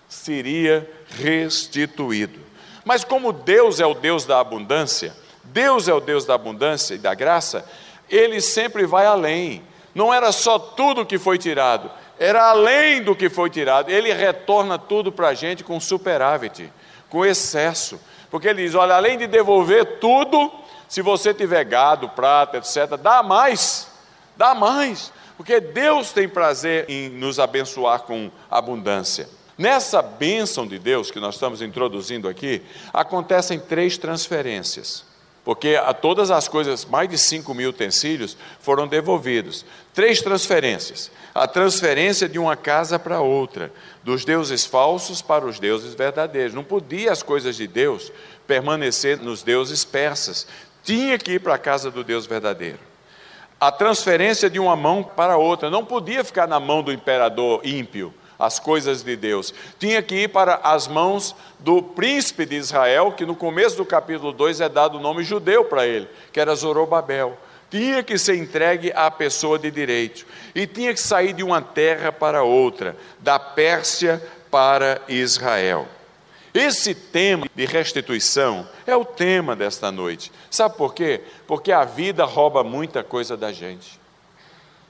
seria 0.09 0.91
restituído. 1.11 2.41
Mas 2.87 3.05
como 3.05 3.35
Deus 3.35 3.81
é 3.81 3.85
o 3.85 3.93
Deus 3.93 4.25
da 4.25 4.41
abundância, 4.41 5.15
Deus 5.45 5.89
é 5.89 5.93
o 5.93 6.01
Deus 6.01 6.25
da 6.25 6.33
abundância 6.33 6.95
e 6.95 6.99
da 6.99 7.13
graça, 7.13 7.69
ele 8.09 8.41
sempre 8.41 8.87
vai 8.87 9.05
além. 9.05 9.63
Não 9.95 10.13
era 10.13 10.33
só 10.33 10.59
tudo 10.59 11.05
que 11.05 11.19
foi 11.19 11.37
tirado, 11.37 11.91
era 12.19 12.49
além 12.49 13.03
do 13.03 13.15
que 13.15 13.29
foi 13.29 13.51
tirado. 13.51 13.91
Ele 13.91 14.11
retorna 14.11 14.79
tudo 14.79 15.13
para 15.13 15.29
a 15.29 15.35
gente 15.35 15.63
com 15.63 15.79
superávit, 15.79 16.73
com 17.11 17.27
excesso. 17.27 18.01
Porque 18.31 18.49
ele 18.49 18.65
diz: 18.65 18.75
olha, 18.75 18.95
além 18.95 19.19
de 19.19 19.27
devolver 19.27 19.99
tudo, 19.99 20.51
se 20.89 21.03
você 21.03 21.35
tiver 21.35 21.65
gado, 21.65 22.09
prata, 22.09 22.57
etc., 22.57 22.97
dá 22.99 23.23
mais, 23.23 23.87
dá 24.35 24.55
mais. 24.55 25.13
Porque 25.39 25.59
Deus 25.59 26.13
tem 26.13 26.29
prazer 26.29 26.85
em 26.91 27.09
nos 27.09 27.39
abençoar 27.39 28.03
com 28.03 28.31
abundância. 28.51 29.27
Nessa 29.57 30.03
bênção 30.03 30.67
de 30.67 30.79
Deus 30.79 31.11
que 31.11 31.19
nós 31.19 31.37
estamos 31.37 31.63
introduzindo 31.63 32.29
aqui, 32.29 32.61
acontecem 32.93 33.59
três 33.59 33.97
transferências 33.97 35.09
porque 35.49 35.77
a 35.77 35.95
todas 35.95 36.31
as 36.31 36.47
coisas, 36.47 36.85
mais 36.85 37.09
de 37.09 37.17
5 37.17 37.55
mil 37.55 37.71
utensílios, 37.71 38.37
foram 38.61 38.87
devolvidos. 38.87 39.65
Três 39.95 40.21
transferências: 40.21 41.11
a 41.35 41.49
transferência 41.49 42.29
de 42.29 42.39
uma 42.39 42.55
casa 42.55 42.99
para 42.99 43.23
outra, 43.23 43.73
dos 44.05 44.27
deuses 44.27 44.67
falsos 44.67 45.23
para 45.23 45.47
os 45.47 45.59
deuses 45.59 45.95
verdadeiros. 45.95 46.53
Não 46.53 46.63
podia 46.63 47.11
as 47.11 47.23
coisas 47.23 47.57
de 47.57 47.67
Deus 47.67 48.13
permanecer 48.47 49.23
nos 49.23 49.43
deuses 49.43 49.87
persas, 49.87 50.47
tinha 50.83 51.17
que 51.17 51.33
ir 51.33 51.41
para 51.41 51.55
a 51.55 51.59
casa 51.59 51.91
do 51.91 52.05
Deus 52.05 52.27
verdadeiro. 52.27 52.81
A 53.61 53.73
transferência 53.73 54.49
de 54.49 54.59
uma 54.59 54.77
mão 54.77 55.03
para 55.03 55.37
outra. 55.37 55.71
Não 55.71 55.85
podia 55.85 56.23
ficar 56.23 56.47
na 56.47 56.61
mão 56.61 56.83
do 56.83 56.93
imperador 56.93 57.61
ímpio 57.65 58.15
as 58.39 58.61
coisas 58.61 59.03
de 59.03 59.17
Deus. 59.17 59.53
Tinha 59.79 60.01
que 60.01 60.15
ir 60.15 60.29
para 60.29 60.61
as 60.63 60.87
mãos 60.87 61.35
do 61.59 61.83
príncipe 61.83 62.47
de 62.47 62.55
Israel, 62.55 63.13
que 63.13 63.27
no 63.27 63.35
começo 63.35 63.77
do 63.77 63.85
capítulo 63.85 64.33
2 64.33 64.61
é 64.61 64.69
dado 64.69 64.97
o 64.97 65.01
nome 65.01 65.25
judeu 65.25 65.65
para 65.65 65.87
ele, 65.87 66.09
que 66.33 66.39
era 66.39 66.55
Zorobabel. 66.55 67.37
Tinha 67.69 68.03
que 68.03 68.17
ser 68.17 68.37
entregue 68.37 68.93
à 68.95 69.11
pessoa 69.11 69.59
de 69.59 69.71
direito 69.71 70.25
e 70.55 70.67
tinha 70.67 70.95
que 70.95 71.01
sair 71.01 71.33
de 71.33 71.43
uma 71.43 71.61
terra 71.61 72.11
para 72.13 72.43
outra, 72.43 72.97
da 73.19 73.39
Pérsia 73.39 74.23
para 74.51 75.03
Israel. 75.09 75.87
Esse 76.59 76.93
tema 76.93 77.47
de 77.55 77.65
restituição 77.65 78.69
é 78.85 78.97
o 78.97 79.05
tema 79.05 79.55
desta 79.55 79.93
noite. 79.93 80.33
Sabe 80.51 80.77
por 80.77 80.93
quê? 80.93 81.21
Porque 81.47 81.71
a 81.71 81.85
vida 81.85 82.25
rouba 82.25 82.65
muita 82.65 83.05
coisa 83.05 83.37
da 83.37 83.53
gente. 83.53 84.01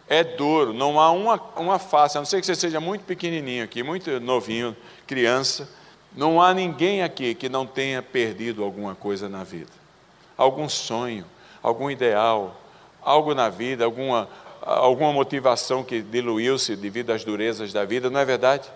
É 0.09 0.24
duro, 0.24 0.72
não 0.72 0.98
há 0.98 1.12
uma, 1.12 1.35
uma 1.57 1.78
face, 1.78 2.16
a 2.16 2.22
não 2.22 2.24
ser 2.24 2.40
que 2.40 2.46
você 2.46 2.54
seja 2.54 2.81
muito 2.81 3.04
pequenininho 3.04 3.62
aqui, 3.62 3.83
muito 3.83 4.18
novinho, 4.18 4.74
criança, 5.07 5.68
não 6.16 6.40
há 6.40 6.54
ninguém 6.54 7.02
aqui 7.02 7.35
que 7.35 7.50
não 7.50 7.66
tenha 7.66 8.00
perdido 8.00 8.64
alguma 8.64 8.94
coisa 8.94 9.28
na 9.28 9.44
vida. 9.44 9.70
Algum 10.38 10.70
sonho, 10.70 11.26
algum 11.62 11.90
ideal, 11.90 12.59
algo 13.02 13.35
na 13.35 13.50
vida, 13.50 13.85
alguma, 13.85 14.26
alguma 14.62 15.12
motivação 15.12 15.85
que 15.85 16.00
diluiu-se 16.00 16.74
devido 16.76 17.11
às 17.11 17.24
durezas 17.24 17.74
da 17.74 17.85
vida, 17.85 18.09
não 18.09 18.20
é 18.20 18.24
verdade? 18.24 18.70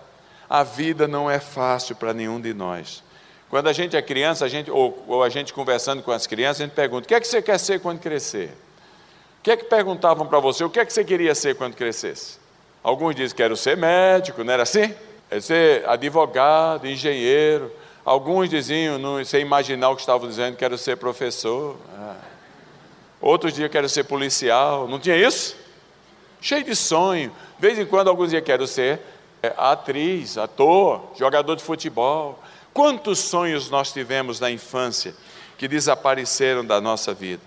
A 0.53 0.61
vida 0.61 1.07
não 1.07 1.31
é 1.31 1.39
fácil 1.39 1.95
para 1.95 2.13
nenhum 2.13 2.39
de 2.39 2.53
nós. 2.53 3.01
Quando 3.49 3.69
a 3.69 3.73
gente 3.73 3.97
é 3.97 4.01
criança, 4.03 4.45
a 4.45 4.47
gente, 4.47 4.69
ou, 4.69 5.03
ou, 5.07 5.23
a 5.23 5.27
gente 5.27 5.51
conversando 5.51 6.03
com 6.03 6.11
as 6.11 6.27
crianças, 6.27 6.61
a 6.61 6.65
gente 6.65 6.75
pergunta: 6.75 7.05
o 7.05 7.07
que 7.07 7.15
é 7.15 7.19
que 7.19 7.27
você 7.27 7.41
quer 7.41 7.57
ser 7.57 7.79
quando 7.79 7.99
crescer? 7.99 8.51
O 9.39 9.41
que 9.41 9.49
é 9.49 9.57
que 9.57 9.63
perguntavam 9.63 10.27
para 10.27 10.37
você? 10.37 10.63
O 10.63 10.69
que 10.69 10.79
é 10.79 10.85
que 10.85 10.93
você 10.93 11.03
queria 11.03 11.33
ser 11.33 11.55
quando 11.55 11.73
crescesse? 11.73 12.37
Alguns 12.83 13.15
dizem: 13.15 13.35
quero 13.35 13.57
ser 13.57 13.75
médico, 13.75 14.43
não 14.43 14.53
era 14.53 14.61
assim? 14.61 14.93
Quero 15.27 15.41
ser 15.41 15.89
advogado, 15.89 16.85
engenheiro. 16.85 17.71
Alguns 18.05 18.47
diziam, 18.47 18.99
não, 18.99 19.25
sem 19.25 19.41
imaginar 19.41 19.89
o 19.89 19.95
que 19.95 20.03
estavam 20.03 20.29
dizendo, 20.29 20.55
quero 20.55 20.77
ser 20.77 20.97
professor. 20.97 21.77
Ah. 21.97 22.17
Outros 23.19 23.53
dias 23.53 23.71
quero 23.71 23.89
ser 23.89 24.03
policial. 24.03 24.87
Não 24.87 24.99
tinha 24.99 25.17
isso? 25.17 25.55
Cheio 26.39 26.63
de 26.63 26.75
sonho. 26.75 27.31
De 27.57 27.67
vez 27.67 27.79
em 27.79 27.87
quando 27.87 28.09
alguns 28.09 28.29
dias 28.29 28.43
quero 28.43 28.67
ser 28.67 28.93
é, 28.93 28.99
atriz, 29.57 30.37
ator, 30.37 31.11
jogador 31.17 31.55
de 31.55 31.63
futebol. 31.63 32.39
Quantos 32.73 33.19
sonhos 33.19 33.69
nós 33.69 33.91
tivemos 33.91 34.39
na 34.39 34.49
infância 34.49 35.13
que 35.57 35.67
desapareceram 35.67 36.65
da 36.65 36.79
nossa 36.79 37.13
vida? 37.13 37.41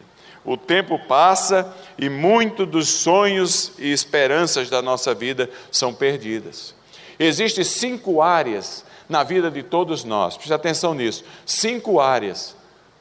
O 0.44 0.56
tempo 0.56 0.98
passa 1.08 1.74
e 1.98 2.08
muito 2.08 2.64
dos 2.64 2.88
sonhos 2.88 3.72
e 3.78 3.90
esperanças 3.90 4.70
da 4.70 4.80
nossa 4.80 5.12
vida 5.14 5.50
são 5.72 5.92
perdidas. 5.92 6.74
Existem 7.18 7.64
cinco 7.64 8.22
áreas 8.22 8.84
na 9.08 9.22
vida 9.22 9.50
de 9.50 9.62
todos 9.62 10.04
nós, 10.04 10.36
preste 10.36 10.52
atenção 10.52 10.94
nisso: 10.94 11.24
cinco 11.44 12.00
áreas 12.00 12.56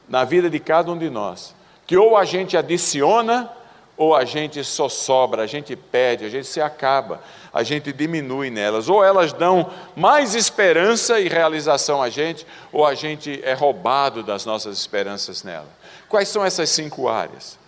na 0.08 0.24
vida 0.24 0.50
de 0.50 0.58
cada 0.58 0.90
um 0.90 0.98
de 0.98 1.10
nós 1.10 1.54
que 1.86 1.96
ou 1.96 2.16
a 2.16 2.24
gente 2.24 2.56
adiciona 2.56 3.50
ou 3.96 4.14
a 4.14 4.24
gente 4.24 4.62
só 4.62 4.88
sobra, 4.88 5.42
a 5.42 5.46
gente 5.46 5.74
perde, 5.74 6.24
a 6.24 6.28
gente 6.28 6.46
se 6.46 6.60
acaba, 6.60 7.22
a 7.56 7.62
gente 7.62 7.90
diminui 7.90 8.50
nelas. 8.50 8.86
Ou 8.86 9.02
elas 9.02 9.32
dão 9.32 9.70
mais 9.96 10.34
esperança 10.34 11.18
e 11.18 11.26
realização 11.26 12.02
a 12.02 12.10
gente, 12.10 12.46
ou 12.70 12.84
a 12.84 12.94
gente 12.94 13.40
é 13.42 13.54
roubado 13.54 14.22
das 14.22 14.44
nossas 14.44 14.78
esperanças 14.78 15.42
nela. 15.42 15.68
Quais 16.06 16.28
são 16.28 16.44
essas 16.44 16.68
cinco 16.68 17.08
áreas? 17.08 17.58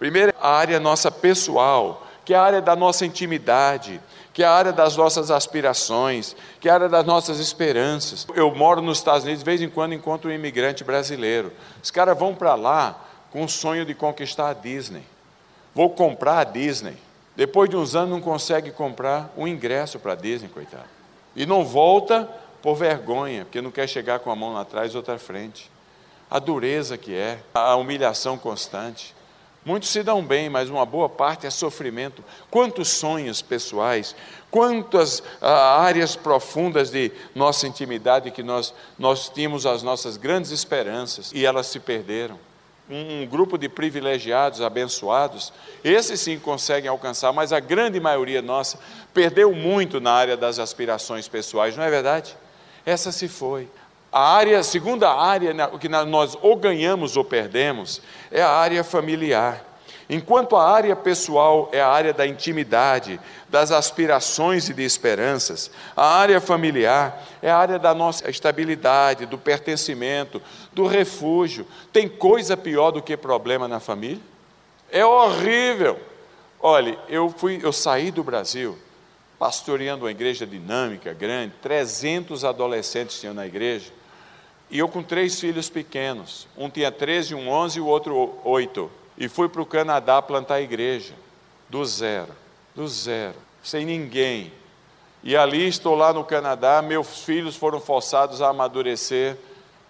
Primeiro, 0.00 0.34
a 0.40 0.50
área 0.50 0.80
nossa 0.80 1.12
pessoal, 1.12 2.04
que 2.24 2.34
é 2.34 2.36
a 2.36 2.42
área 2.42 2.60
da 2.60 2.74
nossa 2.74 3.06
intimidade, 3.06 4.00
que 4.34 4.42
é 4.42 4.46
a 4.46 4.50
área 4.50 4.72
das 4.72 4.96
nossas 4.96 5.30
aspirações, 5.30 6.34
que 6.58 6.68
é 6.68 6.72
a 6.72 6.74
área 6.74 6.88
das 6.88 7.06
nossas 7.06 7.38
esperanças. 7.38 8.26
Eu 8.34 8.52
moro 8.52 8.82
nos 8.82 8.98
Estados 8.98 9.22
Unidos, 9.22 9.44
de 9.44 9.46
vez 9.46 9.62
em 9.62 9.68
quando 9.68 9.94
encontro 9.94 10.28
um 10.28 10.34
imigrante 10.34 10.82
brasileiro. 10.82 11.52
Os 11.80 11.92
caras 11.92 12.18
vão 12.18 12.34
para 12.34 12.56
lá 12.56 13.00
com 13.30 13.44
o 13.44 13.48
sonho 13.48 13.86
de 13.86 13.94
conquistar 13.94 14.48
a 14.48 14.54
Disney. 14.54 15.04
Vou 15.72 15.90
comprar 15.90 16.40
a 16.40 16.44
Disney. 16.44 17.05
Depois 17.36 17.68
de 17.68 17.76
uns 17.76 17.94
anos 17.94 18.10
não 18.10 18.20
consegue 18.20 18.70
comprar 18.70 19.32
um 19.36 19.46
ingresso 19.46 19.98
para 19.98 20.14
Disney, 20.14 20.48
coitado. 20.48 20.88
E 21.34 21.44
não 21.44 21.64
volta 21.64 22.28
por 22.62 22.74
vergonha, 22.74 23.44
porque 23.44 23.60
não 23.60 23.70
quer 23.70 23.86
chegar 23.86 24.20
com 24.20 24.30
a 24.30 24.36
mão 24.36 24.54
lá 24.54 24.62
atrás 24.62 24.92
e 24.92 24.96
outra 24.96 25.18
frente. 25.18 25.70
A 26.30 26.38
dureza 26.38 26.96
que 26.96 27.14
é, 27.14 27.38
a 27.52 27.76
humilhação 27.76 28.38
constante. 28.38 29.14
Muitos 29.64 29.90
se 29.90 30.02
dão 30.02 30.24
bem, 30.24 30.48
mas 30.48 30.70
uma 30.70 30.86
boa 30.86 31.08
parte 31.08 31.46
é 31.46 31.50
sofrimento. 31.50 32.24
Quantos 32.50 32.88
sonhos 32.88 33.42
pessoais, 33.42 34.16
quantas 34.50 35.22
ah, 35.40 35.80
áreas 35.80 36.16
profundas 36.16 36.90
de 36.90 37.12
nossa 37.34 37.66
intimidade 37.66 38.30
que 38.30 38.42
nós, 38.42 38.72
nós 38.98 39.28
tínhamos 39.28 39.66
as 39.66 39.82
nossas 39.82 40.16
grandes 40.16 40.52
esperanças 40.52 41.32
e 41.34 41.44
elas 41.44 41.66
se 41.66 41.80
perderam 41.80 42.38
um 42.88 43.26
grupo 43.26 43.58
de 43.58 43.68
privilegiados, 43.68 44.60
abençoados, 44.60 45.52
esses 45.82 46.20
sim 46.20 46.38
conseguem 46.38 46.88
alcançar, 46.88 47.32
mas 47.32 47.52
a 47.52 47.58
grande 47.58 47.98
maioria 47.98 48.40
nossa 48.40 48.78
perdeu 49.12 49.52
muito 49.52 50.00
na 50.00 50.12
área 50.12 50.36
das 50.36 50.58
aspirações 50.58 51.26
pessoais, 51.26 51.76
não 51.76 51.82
é 51.82 51.90
verdade? 51.90 52.36
Essa 52.84 53.10
se 53.10 53.26
foi. 53.26 53.68
A 54.12 54.34
área, 54.34 54.62
segunda 54.62 55.12
área 55.12 55.52
que 55.80 55.88
nós 55.88 56.38
ou 56.40 56.56
ganhamos 56.56 57.16
ou 57.16 57.24
perdemos 57.24 58.00
é 58.30 58.40
a 58.40 58.50
área 58.50 58.84
familiar. 58.84 59.65
Enquanto 60.08 60.54
a 60.54 60.68
área 60.68 60.94
pessoal 60.94 61.68
é 61.72 61.80
a 61.80 61.88
área 61.88 62.12
da 62.12 62.24
intimidade, 62.26 63.18
das 63.48 63.72
aspirações 63.72 64.68
e 64.68 64.74
de 64.74 64.84
esperanças, 64.84 65.70
a 65.96 66.18
área 66.18 66.40
familiar 66.40 67.24
é 67.42 67.50
a 67.50 67.56
área 67.56 67.78
da 67.78 67.92
nossa 67.92 68.30
estabilidade, 68.30 69.26
do 69.26 69.36
pertencimento, 69.36 70.40
do 70.72 70.86
refúgio. 70.86 71.66
Tem 71.92 72.08
coisa 72.08 72.56
pior 72.56 72.92
do 72.92 73.02
que 73.02 73.16
problema 73.16 73.66
na 73.66 73.80
família? 73.80 74.22
É 74.92 75.04
horrível. 75.04 75.98
Olhe, 76.60 76.96
eu 77.08 77.28
fui, 77.28 77.58
eu 77.62 77.72
saí 77.72 78.12
do 78.12 78.22
Brasil 78.22 78.78
pastoreando 79.38 80.04
uma 80.04 80.10
igreja 80.10 80.46
dinâmica, 80.46 81.12
grande, 81.12 81.52
300 81.60 82.44
adolescentes 82.44 83.20
tinham 83.20 83.34
na 83.34 83.46
igreja, 83.46 83.92
e 84.70 84.78
eu 84.78 84.88
com 84.88 85.02
três 85.02 85.38
filhos 85.38 85.68
pequenos, 85.68 86.48
um 86.56 86.70
tinha 86.70 86.90
13, 86.90 87.34
um 87.34 87.48
11 87.48 87.78
e 87.78 87.80
o 87.82 87.86
outro 87.86 88.38
8 88.42 88.90
e 89.16 89.28
fui 89.28 89.48
para 89.48 89.62
o 89.62 89.66
Canadá 89.66 90.20
plantar 90.20 90.56
a 90.56 90.60
igreja, 90.60 91.14
do 91.68 91.84
zero, 91.84 92.32
do 92.74 92.86
zero, 92.86 93.36
sem 93.62 93.84
ninguém. 93.84 94.52
E 95.22 95.36
ali 95.36 95.66
estou 95.66 95.94
lá 95.94 96.12
no 96.12 96.24
Canadá, 96.24 96.80
meus 96.82 97.24
filhos 97.24 97.56
foram 97.56 97.80
forçados 97.80 98.40
a 98.40 98.48
amadurecer, 98.48 99.36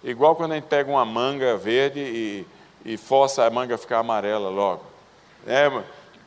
igual 0.03 0.35
quando 0.35 0.53
a 0.53 0.55
gente 0.55 0.65
pega 0.65 0.89
uma 0.89 1.05
manga 1.05 1.55
verde 1.57 1.99
e, 1.99 2.47
e 2.85 2.97
força 2.97 3.45
a 3.45 3.49
manga 3.49 3.77
ficar 3.77 3.99
amarela 3.99 4.49
logo. 4.49 4.83
É 5.45 5.69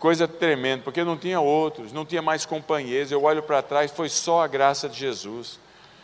coisa 0.01 0.27
tremenda, 0.27 0.83
porque 0.83 1.05
não 1.05 1.17
tinha 1.17 1.41
outros, 1.41 1.93
não 1.93 2.07
tinha 2.07 2.23
mais 2.23 2.47
companheiros. 2.47 3.13
Eu 3.13 3.23
olho 3.23 3.43
para 3.43 3.63
trás, 3.63 3.91
foi 3.91 4.09
só 4.09 4.43
a 4.43 4.49
graça 4.49 4.89
de 4.89 4.99
Jesus. 4.99 5.61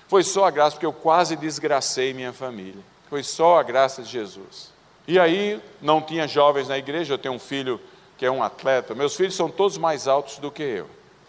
Foi 0.07 0.23
só 0.23 0.45
a 0.45 0.51
graça, 0.51 0.73
porque 0.77 0.87
eu 0.87 0.93
quase 0.93 1.35
desgracei 1.35 2.13
minha 2.13 2.33
família. 2.33 2.83
Foi 3.09 3.23
só 3.23 3.59
a 3.59 3.63
graça 3.63 4.03
de 4.03 4.11
Jesus. 4.11 4.71
E 5.07 5.19
aí 5.19 5.61
não 5.81 6.03
tinha 6.03 6.27
jovens 6.27 6.69
na 6.69 6.77
igreja, 6.77 7.15
eu 7.15 7.19
tenho 7.19 7.35
um 7.35 7.39
filho 7.39 7.81
que 8.19 8.27
é 8.27 8.31
um 8.31 8.43
atleta, 8.43 8.95
meus 8.95 9.15
filhos 9.15 9.37
são 9.37 9.49
todos 9.49 9.79
mais 9.79 10.09
altos 10.09 10.39
do 10.39 10.51
que 10.51 10.63
eu. 10.63 10.89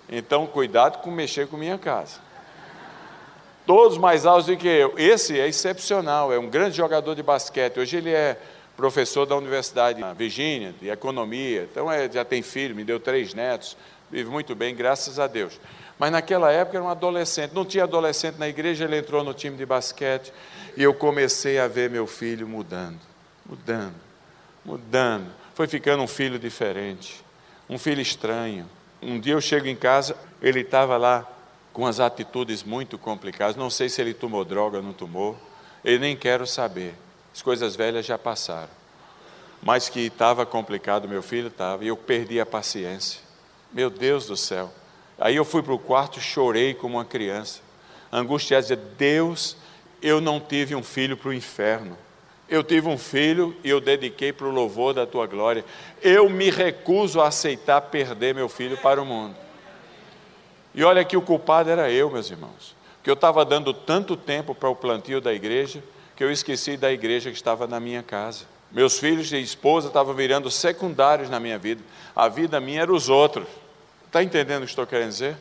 Então, 0.10 0.48
cuidado 0.48 1.00
com 1.00 1.12
mexer 1.12 1.48
com 1.48 1.58
minha 1.58 1.78
casa. 1.78 2.20
Todos 3.66 3.98
mais 3.98 4.26
altos 4.26 4.46
do 4.46 4.56
que 4.56 4.68
eu. 4.68 4.94
Esse 4.98 5.38
é 5.38 5.48
excepcional, 5.48 6.32
é 6.32 6.40
um 6.40 6.50
grande 6.50 6.78
jogador 6.78 7.14
de 7.14 7.22
basquete. 7.22 7.80
Hoje 7.80 7.98
ele 7.98 8.12
é 8.12 8.40
professor 8.78 9.26
da 9.26 9.36
Universidade 9.36 10.02
de 10.02 10.14
Virgínia, 10.14 10.74
de 10.80 10.90
economia. 10.90 11.68
Então 11.70 11.92
é, 11.92 12.10
já 12.10 12.24
tem 12.24 12.42
filho, 12.42 12.74
me 12.74 12.86
deu 12.86 13.00
três 13.00 13.34
netos, 13.34 13.76
vive 14.10 14.30
muito 14.30 14.56
bem, 14.56 14.74
graças 14.74 15.20
a 15.20 15.28
Deus. 15.28 15.60
Mas 16.00 16.12
naquela 16.12 16.52
época 16.52 16.78
era 16.78 16.86
um 16.86 16.90
adolescente, 16.90 17.54
não 17.54 17.66
tinha 17.66 17.84
adolescente 17.84 18.38
na 18.38 18.48
igreja, 18.48 18.86
ele 18.86 18.98
entrou 18.98 19.24
no 19.24 19.34
time 19.34 19.58
de 19.58 19.66
basquete 19.66 20.32
e 20.78 20.84
eu 20.84 20.94
comecei 20.94 21.60
a 21.60 21.68
ver 21.68 21.90
meu 21.90 22.08
filho 22.08 22.48
mudando 22.48 23.07
mudando, 23.48 23.96
mudando. 24.64 25.32
Foi 25.56 25.68
ficando 25.68 26.04
um 26.04 26.08
filho 26.08 26.38
diferente, 26.38 27.24
um 27.70 27.78
filho 27.78 28.02
estranho. 28.02 28.70
Um 29.02 29.20
dia 29.20 29.34
eu 29.34 29.42
chego 29.42 29.68
em 29.68 29.76
casa, 29.76 30.16
ele 30.42 30.62
estava 30.62 30.98
lá 30.98 31.28
com 31.72 31.86
as 31.86 32.00
atitudes 32.00 32.64
muito 32.64 32.98
complicadas. 32.98 33.56
Não 33.56 33.70
sei 33.70 33.90
se 33.90 34.02
ele 34.02 34.14
tomou 34.14 34.44
droga 34.44 34.78
ou 34.78 34.84
não 34.84 34.94
tomou, 34.94 35.38
eu 35.84 36.00
nem 36.00 36.16
quero 36.16 36.46
saber. 36.46 36.96
As 37.34 37.42
coisas 37.42 37.76
velhas 37.76 38.06
já 38.06 38.18
passaram. 38.18 38.70
Mas 39.62 39.90
que 39.90 40.00
estava 40.02 40.46
complicado, 40.46 41.08
meu 41.08 41.22
filho 41.24 41.48
estava, 41.48 41.84
e 41.84 41.88
eu 41.88 41.98
perdi 41.98 42.40
a 42.40 42.46
paciência. 42.46 43.22
Meu 43.72 43.90
Deus 43.90 44.28
do 44.28 44.38
céu. 44.38 44.72
Aí 45.20 45.36
eu 45.36 45.46
fui 45.46 45.64
para 45.64 45.74
o 45.74 45.80
quarto, 45.80 46.20
chorei 46.22 46.74
como 46.74 46.98
uma 46.98 47.06
criança, 47.06 47.62
angustiado, 48.12 48.62
dizia: 48.62 48.78
Deus, 48.78 49.58
eu 50.02 50.22
não 50.22 50.40
tive 50.40 50.76
um 50.76 50.84
filho 50.84 51.18
para 51.18 51.30
o 51.30 51.34
inferno. 51.34 51.98
Eu 52.50 52.64
tive 52.64 52.88
um 52.88 52.98
filho 52.98 53.56
e 53.64 53.70
eu 53.70 53.82
dediquei 53.82 54.32
para 54.32 54.48
o 54.48 54.52
louvor 54.52 54.94
da 54.94 55.06
tua 55.06 55.28
glória. 55.28 55.66
Eu 56.02 56.30
me 56.30 56.50
recuso 56.50 57.20
a 57.20 57.28
aceitar 57.28 57.82
perder 57.82 58.34
meu 58.34 58.48
filho 58.48 58.78
para 58.78 59.02
o 59.02 59.06
mundo. 59.06 59.36
E 60.74 60.84
olha 60.84 61.04
que 61.04 61.18
o 61.18 61.22
culpado 61.22 61.70
era 61.70 61.92
eu, 61.92 62.10
meus 62.10 62.30
irmãos, 62.30 62.76
que 63.04 63.10
eu 63.10 63.16
estava 63.16 63.44
dando 63.44 63.74
tanto 63.74 64.16
tempo 64.16 64.56
para 64.56 64.70
o 64.70 64.76
plantio 64.76 65.20
da 65.20 65.34
igreja 65.34 65.84
que 66.18 66.24
eu 66.24 66.32
esqueci 66.32 66.76
da 66.76 66.92
igreja 66.92 67.30
que 67.30 67.36
estava 67.36 67.68
na 67.68 67.80
minha 67.80 68.02
casa. 68.02 68.46
Meus 68.72 68.98
filhos 68.98 69.32
e 69.32 69.40
esposa 69.40 69.88
estavam 69.88 70.16
virando 70.16 70.50
secundários 70.50 71.30
na 71.30 71.40
minha 71.40 71.60
vida. 71.60 71.82
A 72.16 72.28
vida 72.28 72.60
minha 72.60 72.82
era 72.82 72.92
os 72.92 73.08
outros. 73.08 73.48
Está 74.08 74.24
entendendo 74.24 74.64
o 74.64 74.66
que 74.66 74.72
estou 74.72 74.88
querendo 74.88 75.10
dizer? 75.10 75.38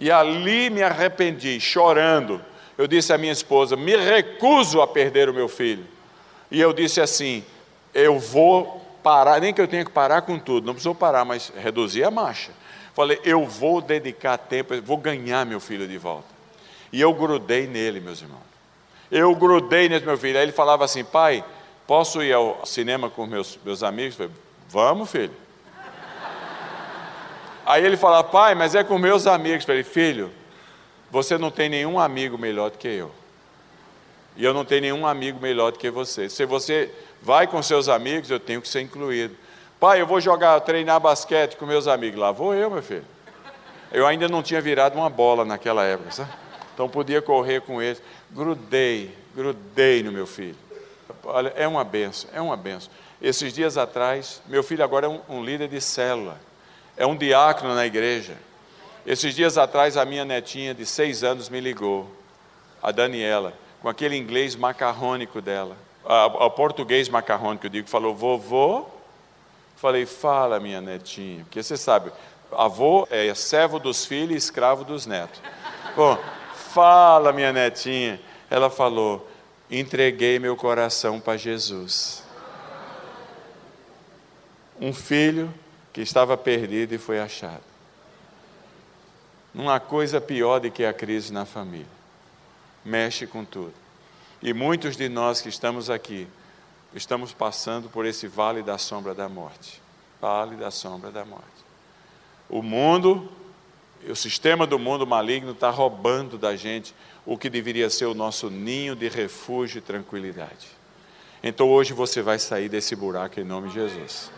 E 0.00 0.10
ali 0.10 0.68
me 0.68 0.82
arrependi, 0.82 1.60
chorando. 1.60 2.42
Eu 2.76 2.88
disse 2.88 3.12
à 3.12 3.18
minha 3.18 3.32
esposa: 3.32 3.76
me 3.76 3.96
recuso 3.96 4.82
a 4.82 4.86
perder 4.86 5.28
o 5.28 5.32
meu 5.32 5.48
filho. 5.48 5.86
E 6.50 6.60
eu 6.60 6.72
disse 6.72 7.00
assim: 7.00 7.44
eu 7.94 8.18
vou 8.18 8.84
parar, 9.02 9.40
nem 9.40 9.52
que 9.52 9.60
eu 9.60 9.68
tenha 9.68 9.84
que 9.84 9.90
parar 9.90 10.22
com 10.22 10.38
tudo, 10.38 10.66
não 10.66 10.74
precisou 10.74 10.94
parar, 10.94 11.24
mas 11.24 11.52
reduzir 11.56 12.04
a 12.04 12.10
marcha. 12.10 12.52
Falei: 12.94 13.20
eu 13.24 13.46
vou 13.46 13.80
dedicar 13.80 14.38
tempo, 14.38 14.80
vou 14.82 14.96
ganhar 14.96 15.44
meu 15.46 15.60
filho 15.60 15.86
de 15.86 15.98
volta. 15.98 16.28
E 16.92 17.00
eu 17.00 17.12
grudei 17.12 17.66
nele, 17.66 18.00
meus 18.00 18.22
irmãos. 18.22 18.46
Eu 19.10 19.34
grudei 19.34 19.88
nesse 19.88 20.04
meu 20.04 20.16
filho. 20.16 20.36
Aí 20.38 20.44
ele 20.44 20.52
falava 20.52 20.84
assim: 20.84 21.04
pai, 21.04 21.44
posso 21.86 22.22
ir 22.22 22.32
ao 22.32 22.64
cinema 22.64 23.10
com 23.10 23.26
meus, 23.26 23.58
meus 23.64 23.82
amigos? 23.82 24.16
Falei, 24.16 24.32
Vamos, 24.68 25.10
filho. 25.10 25.32
Aí 27.64 27.84
ele 27.84 27.96
fala, 27.96 28.22
pai, 28.22 28.54
mas 28.54 28.74
é 28.74 28.84
com 28.84 28.98
meus 28.98 29.26
amigos. 29.26 29.64
Falei, 29.64 29.82
filho, 29.82 30.30
você 31.10 31.36
não 31.36 31.50
tem 31.50 31.68
nenhum 31.68 31.98
amigo 31.98 32.38
melhor 32.38 32.70
do 32.70 32.78
que 32.78 32.88
eu. 32.88 33.10
E 34.36 34.44
eu 34.44 34.52
não 34.52 34.64
tenho 34.64 34.82
nenhum 34.82 35.06
amigo 35.06 35.40
melhor 35.40 35.72
do 35.72 35.78
que 35.78 35.90
você. 35.90 36.28
Se 36.28 36.44
você 36.44 36.92
vai 37.22 37.46
com 37.46 37.62
seus 37.62 37.88
amigos, 37.88 38.30
eu 38.30 38.38
tenho 38.38 38.60
que 38.60 38.68
ser 38.68 38.82
incluído. 38.82 39.34
Pai, 39.80 40.00
eu 40.00 40.06
vou 40.06 40.20
jogar, 40.20 40.60
treinar 40.60 41.00
basquete 41.00 41.56
com 41.56 41.66
meus 41.66 41.88
amigos. 41.88 42.20
Lá 42.20 42.32
vou 42.32 42.54
eu, 42.54 42.70
meu 42.70 42.82
filho. 42.82 43.04
Eu 43.90 44.06
ainda 44.06 44.28
não 44.28 44.42
tinha 44.42 44.60
virado 44.60 44.96
uma 44.96 45.08
bola 45.08 45.44
naquela 45.44 45.84
época, 45.84 46.10
sabe? 46.10 46.30
Então 46.74 46.88
podia 46.88 47.22
correr 47.22 47.62
com 47.62 47.80
eles. 47.80 48.02
Grudei, 48.30 49.14
grudei 49.34 50.02
no 50.02 50.12
meu 50.12 50.26
filho. 50.26 50.56
Olha, 51.24 51.52
é 51.56 51.66
uma 51.66 51.82
benção, 51.82 52.30
é 52.32 52.40
uma 52.40 52.56
benção. 52.56 52.90
Esses 53.20 53.52
dias 53.52 53.78
atrás, 53.78 54.42
meu 54.46 54.62
filho 54.62 54.84
agora 54.84 55.06
é 55.06 55.08
um, 55.08 55.20
um 55.28 55.44
líder 55.44 55.68
de 55.68 55.80
célula, 55.80 56.38
é 56.96 57.06
um 57.06 57.16
diácono 57.16 57.74
na 57.74 57.86
igreja. 57.86 58.34
Esses 59.06 59.34
dias 59.34 59.56
atrás, 59.56 59.96
a 59.96 60.04
minha 60.04 60.24
netinha 60.24 60.74
de 60.74 60.84
seis 60.84 61.24
anos 61.24 61.48
me 61.48 61.60
ligou, 61.60 62.10
a 62.82 62.92
Daniela, 62.92 63.54
com 63.86 63.90
aquele 63.90 64.16
inglês 64.16 64.56
macarrônico 64.56 65.40
dela, 65.40 65.76
o 66.40 66.50
português 66.50 67.08
macarrônico, 67.08 67.66
eu 67.66 67.70
digo, 67.70 67.88
falou, 67.88 68.16
vovô. 68.16 68.84
Falei, 69.76 70.04
fala, 70.04 70.58
minha 70.58 70.80
netinha, 70.80 71.44
porque 71.44 71.62
você 71.62 71.76
sabe, 71.76 72.10
avô 72.50 73.06
é 73.12 73.32
servo 73.32 73.78
dos 73.78 74.04
filhos 74.04 74.34
e 74.34 74.38
escravo 74.38 74.82
dos 74.82 75.06
netos. 75.06 75.40
Bom, 75.94 76.18
fala, 76.74 77.32
minha 77.32 77.52
netinha. 77.52 78.20
Ela 78.50 78.68
falou, 78.68 79.30
entreguei 79.70 80.40
meu 80.40 80.56
coração 80.56 81.20
para 81.20 81.36
Jesus. 81.36 82.24
Um 84.80 84.92
filho 84.92 85.54
que 85.92 86.00
estava 86.00 86.36
perdido 86.36 86.92
e 86.92 86.98
foi 86.98 87.20
achado. 87.20 87.62
Há 89.56 89.78
coisa 89.78 90.20
pior 90.20 90.58
do 90.58 90.72
que 90.72 90.84
a 90.84 90.92
crise 90.92 91.32
na 91.32 91.44
família. 91.44 91.96
Mexe 92.86 93.26
com 93.26 93.44
tudo. 93.44 93.74
E 94.40 94.54
muitos 94.54 94.96
de 94.96 95.08
nós 95.08 95.40
que 95.40 95.48
estamos 95.48 95.90
aqui, 95.90 96.28
estamos 96.94 97.32
passando 97.32 97.88
por 97.88 98.06
esse 98.06 98.28
vale 98.28 98.62
da 98.62 98.78
sombra 98.78 99.12
da 99.12 99.28
morte. 99.28 99.82
Vale 100.20 100.54
da 100.54 100.70
sombra 100.70 101.10
da 101.10 101.24
morte. 101.24 101.44
O 102.48 102.62
mundo, 102.62 103.28
o 104.08 104.14
sistema 104.14 104.68
do 104.68 104.78
mundo 104.78 105.04
maligno 105.04 105.50
está 105.50 105.68
roubando 105.68 106.38
da 106.38 106.54
gente 106.54 106.94
o 107.24 107.36
que 107.36 107.50
deveria 107.50 107.90
ser 107.90 108.06
o 108.06 108.14
nosso 108.14 108.48
ninho 108.48 108.94
de 108.94 109.08
refúgio 109.08 109.78
e 109.78 109.82
tranquilidade. 109.82 110.68
Então 111.42 111.68
hoje 111.68 111.92
você 111.92 112.22
vai 112.22 112.38
sair 112.38 112.68
desse 112.68 112.94
buraco 112.94 113.40
em 113.40 113.44
nome 113.44 113.66
de 113.66 113.74
Jesus. 113.74 114.30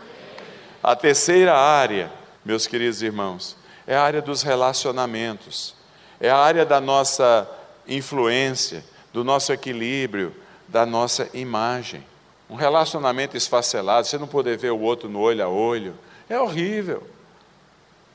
A 0.81 0.95
terceira 0.95 1.55
área, 1.55 2.11
meus 2.43 2.65
queridos 2.65 3.03
irmãos, 3.03 3.55
é 3.85 3.95
a 3.95 4.01
área 4.01 4.23
dos 4.23 4.41
relacionamentos, 4.41 5.75
é 6.19 6.31
a 6.31 6.37
área 6.37 6.65
da 6.65 6.81
nossa 6.81 7.47
influência, 7.89 8.83
do 9.11 9.23
nosso 9.23 9.51
equilíbrio, 9.51 10.33
da 10.67 10.85
nossa 10.85 11.27
imagem. 11.33 12.03
Um 12.49 12.55
relacionamento 12.55 13.35
esfacelado, 13.35 14.07
você 14.07 14.17
não 14.17 14.27
poder 14.27 14.57
ver 14.57 14.71
o 14.71 14.79
outro 14.79 15.09
no 15.09 15.19
olho 15.19 15.43
a 15.43 15.49
olho, 15.49 15.93
é 16.29 16.39
horrível. 16.39 17.03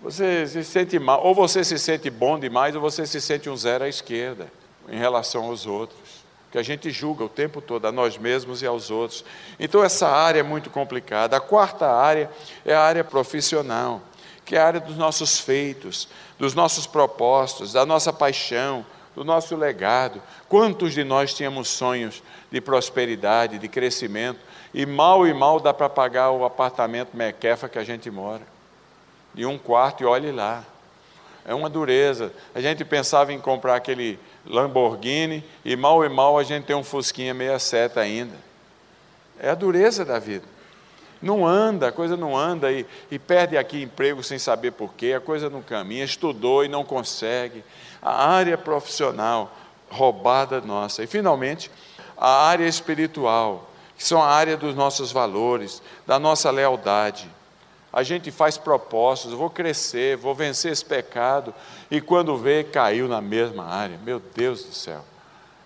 Você 0.03 0.47
se 0.47 0.65
sente 0.65 0.99
mal, 0.99 1.25
ou 1.25 1.35
você 1.35 1.65
se 1.65 1.79
sente 1.79 2.11
bom 2.11 2.39
demais, 2.39 2.75
ou 2.75 2.81
você 2.81 3.07
se 3.07 3.21
sente 3.21 3.49
um 3.49 3.57
zero 3.57 3.85
à 3.85 3.89
esquerda 3.89 4.51
em 4.89 4.99
relação 4.99 5.45
aos 5.45 5.67
outros, 5.67 6.25
que 6.53 6.59
a 6.59 6.63
gente 6.63 6.91
julga 6.91 7.25
o 7.25 7.29
tempo 7.29 7.61
todo 7.61 7.87
a 7.87 7.93
nós 7.93 8.19
mesmos 8.19 8.63
e 8.63 8.67
aos 8.67 8.91
outros. 8.91 9.25
Então 9.59 9.83
essa 9.83 10.09
área 10.09 10.41
é 10.41 10.43
muito 10.43 10.69
complicada. 10.69 11.37
A 11.37 11.41
quarta 11.41 11.91
área 11.91 12.31
é 12.65 12.75
a 12.75 12.81
área 12.81 13.03
profissional, 13.03 14.03
que 14.45 14.57
é 14.57 14.61
a 14.61 14.67
área 14.67 14.81
dos 14.81 14.97
nossos 14.97 15.41
feitos, 15.41 16.07
dos 16.39 16.55
nossos 16.55 16.87
propósitos, 16.87 17.73
da 17.73 17.87
nossa 17.87 18.13
paixão, 18.13 18.85
do 19.15 19.25
nosso 19.25 19.57
legado. 19.57 20.21
Quantos 20.49 20.93
de 20.93 21.05
nós 21.05 21.33
tínhamos 21.33 21.69
sonhos 21.69 22.23
de 22.51 22.61
prosperidade, 22.61 23.59
de 23.59 23.69
crescimento, 23.69 24.41
e 24.73 24.85
mal 24.85 25.27
e 25.27 25.33
mal 25.33 25.61
dá 25.61 25.73
para 25.73 25.89
pagar 25.89 26.31
o 26.33 26.45
apartamento 26.45 27.17
mequefa 27.17 27.69
que 27.69 27.79
a 27.79 27.85
gente 27.85 28.11
mora, 28.11 28.43
de 29.33 29.47
um 29.47 29.57
quarto 29.57 30.03
e 30.03 30.07
olhe 30.07 30.33
lá. 30.33 30.65
É 31.47 31.55
uma 31.55 31.69
dureza. 31.69 32.33
A 32.55 32.61
gente 32.61 32.85
pensava 32.85 33.33
em 33.33 33.39
comprar 33.39 33.77
aquele 33.77 34.19
Lamborghini 34.47 35.45
e 35.65 35.77
mal 35.77 36.05
e 36.05 36.09
mal 36.09 36.39
a 36.39 36.43
gente 36.43 36.65
tem 36.65 36.75
um 36.75 36.83
Fusquinha 36.83 37.35
67 37.35 37.99
ainda. 37.99 38.37
É 39.39 39.51
a 39.51 39.55
dureza 39.55 40.05
da 40.05 40.19
vida. 40.19 40.55
Não 41.21 41.47
anda, 41.47 41.89
a 41.89 41.93
coisa 41.93 42.17
não 42.17 42.37
anda 42.37 42.71
e, 42.71 42.85
e 43.11 43.19
perde 43.19 43.57
aqui 43.57 43.83
emprego 43.83 44.23
sem 44.23 44.39
saber 44.39 44.73
porquê, 44.73 45.15
a 45.15 45.21
coisa 45.21 45.49
não 45.49 45.63
caminha, 45.63 46.05
estudou 46.05 46.65
e 46.65 46.69
não 46.69 46.85
consegue. 46.85 47.65
A 48.05 48.29
área 48.29 48.59
profissional 48.59 49.51
roubada 49.91 50.61
nossa. 50.61 51.03
E 51.03 51.07
finalmente, 51.07 51.71
a 52.17 52.47
área 52.47 52.67
espiritual, 52.67 53.71
que 53.97 54.05
são 54.05 54.23
a 54.23 54.29
área 54.29 54.57
dos 54.57 54.75
nossos 54.75 55.11
valores, 55.11 55.83
da 56.07 56.19
nossa 56.19 56.51
lealdade 56.51 57.31
a 57.95 58.03
gente 58.03 58.33
faz 58.33 58.59
propósitos, 58.59 59.33
vou 59.35 59.49
crescer, 59.49 60.17
vou 60.17 60.35
vencer 60.35 60.73
esse 60.73 60.85
pecado, 60.85 61.55
e 61.89 62.01
quando 62.01 62.37
vê, 62.37 62.65
caiu 62.65 63.07
na 63.07 63.21
mesma 63.21 63.65
área. 63.67 63.97
Meu 64.05 64.21
Deus 64.35 64.65
do 64.65 64.75
céu. 64.75 65.05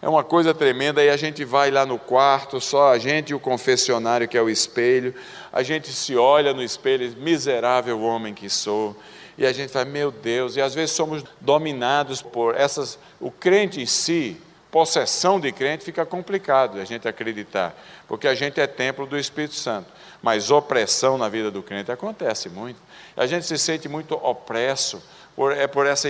É 0.03 0.07
uma 0.07 0.23
coisa 0.23 0.53
tremenda, 0.53 1.01
aí 1.01 1.09
a 1.09 1.17
gente 1.17 1.43
vai 1.43 1.71
lá 1.71 1.87
no 1.87 1.99
quarto, 1.99 2.61
só 2.61 2.93
a 2.93 2.99
gente 2.99 3.31
e 3.31 3.35
o 3.35 3.41
confessionário, 3.41 4.29
que 4.29 4.37
é 4.37 4.43
o 4.43 4.51
espelho, 4.51 5.15
a 5.51 5.63
gente 5.63 5.91
se 5.91 6.17
olha 6.17 6.53
no 6.53 6.63
espelho, 6.63 7.17
miserável 7.17 8.03
homem 8.03 8.35
que 8.35 8.51
sou, 8.51 8.95
e 9.39 9.47
a 9.47 9.53
gente 9.53 9.73
fala, 9.73 9.85
meu 9.85 10.11
Deus, 10.11 10.57
e 10.57 10.61
às 10.61 10.75
vezes 10.75 10.97
somos 10.97 11.25
dominados 11.41 12.21
por 12.21 12.57
essas, 12.57 12.99
o 13.21 13.31
crente 13.31 13.81
em 13.81 13.87
si, 13.87 14.37
possessão 14.69 15.39
de 15.39 15.53
crente, 15.53 15.85
fica 15.85 16.05
complicado 16.05 16.81
a 16.81 16.85
gente 16.85 17.07
acreditar, 17.07 17.73
porque 18.09 18.27
a 18.27 18.35
gente 18.35 18.61
é 18.61 18.67
templo 18.67 19.07
do 19.07 19.17
Espírito 19.17 19.55
Santo. 19.55 19.97
Mas 20.21 20.51
opressão 20.51 21.17
na 21.17 21.29
vida 21.29 21.49
do 21.49 21.63
crente 21.63 21.93
acontece 21.93 22.49
muito. 22.49 22.81
A 23.17 23.25
gente 23.25 23.47
se 23.47 23.57
sente 23.57 23.89
muito 23.89 24.15
opresso 24.15 25.01
por, 25.37 25.53
é 25.57 25.69
por 25.69 25.87
essa, 25.87 26.09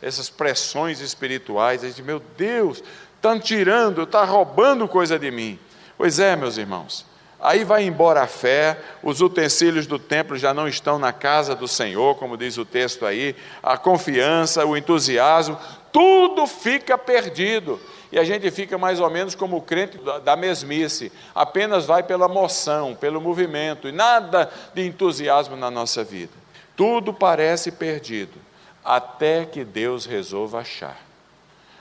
essas 0.00 0.30
pressões 0.30 1.00
espirituais. 1.00 1.82
A 1.82 1.88
gente, 1.88 2.00
meu 2.00 2.20
Deus, 2.36 2.80
estão 3.16 3.40
tirando, 3.40 4.04
está 4.04 4.24
roubando 4.24 4.86
coisa 4.86 5.18
de 5.18 5.32
mim. 5.32 5.58
Pois 5.96 6.20
é, 6.20 6.36
meus 6.36 6.56
irmãos. 6.56 7.04
Aí 7.40 7.62
vai 7.62 7.84
embora 7.84 8.22
a 8.22 8.26
fé, 8.26 8.76
os 9.02 9.20
utensílios 9.20 9.86
do 9.86 9.98
templo 9.98 10.36
já 10.36 10.52
não 10.52 10.66
estão 10.66 10.98
na 10.98 11.12
casa 11.12 11.54
do 11.54 11.68
Senhor, 11.68 12.16
como 12.16 12.36
diz 12.36 12.58
o 12.58 12.64
texto 12.64 13.06
aí, 13.06 13.36
a 13.62 13.76
confiança, 13.76 14.66
o 14.66 14.76
entusiasmo, 14.76 15.56
tudo 15.92 16.46
fica 16.48 16.98
perdido 16.98 17.80
e 18.10 18.18
a 18.18 18.24
gente 18.24 18.50
fica 18.50 18.76
mais 18.76 18.98
ou 18.98 19.08
menos 19.08 19.34
como 19.34 19.56
o 19.58 19.62
crente 19.62 19.98
da 20.24 20.34
mesmice, 20.34 21.12
apenas 21.34 21.86
vai 21.86 22.02
pela 22.02 22.26
moção, 22.26 22.94
pelo 22.94 23.20
movimento, 23.20 23.86
e 23.86 23.92
nada 23.92 24.50
de 24.74 24.86
entusiasmo 24.86 25.56
na 25.56 25.70
nossa 25.70 26.02
vida. 26.02 26.32
Tudo 26.74 27.12
parece 27.12 27.70
perdido, 27.70 28.40
até 28.84 29.44
que 29.44 29.64
Deus 29.64 30.06
resolva 30.06 30.60
achar, 30.60 30.98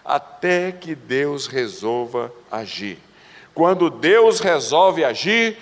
até 0.04 0.72
que 0.72 0.94
Deus 0.94 1.48
resolva 1.48 2.32
agir. 2.52 3.07
Quando 3.58 3.90
Deus 3.90 4.40
resolve 4.40 5.04
agir, 5.04 5.58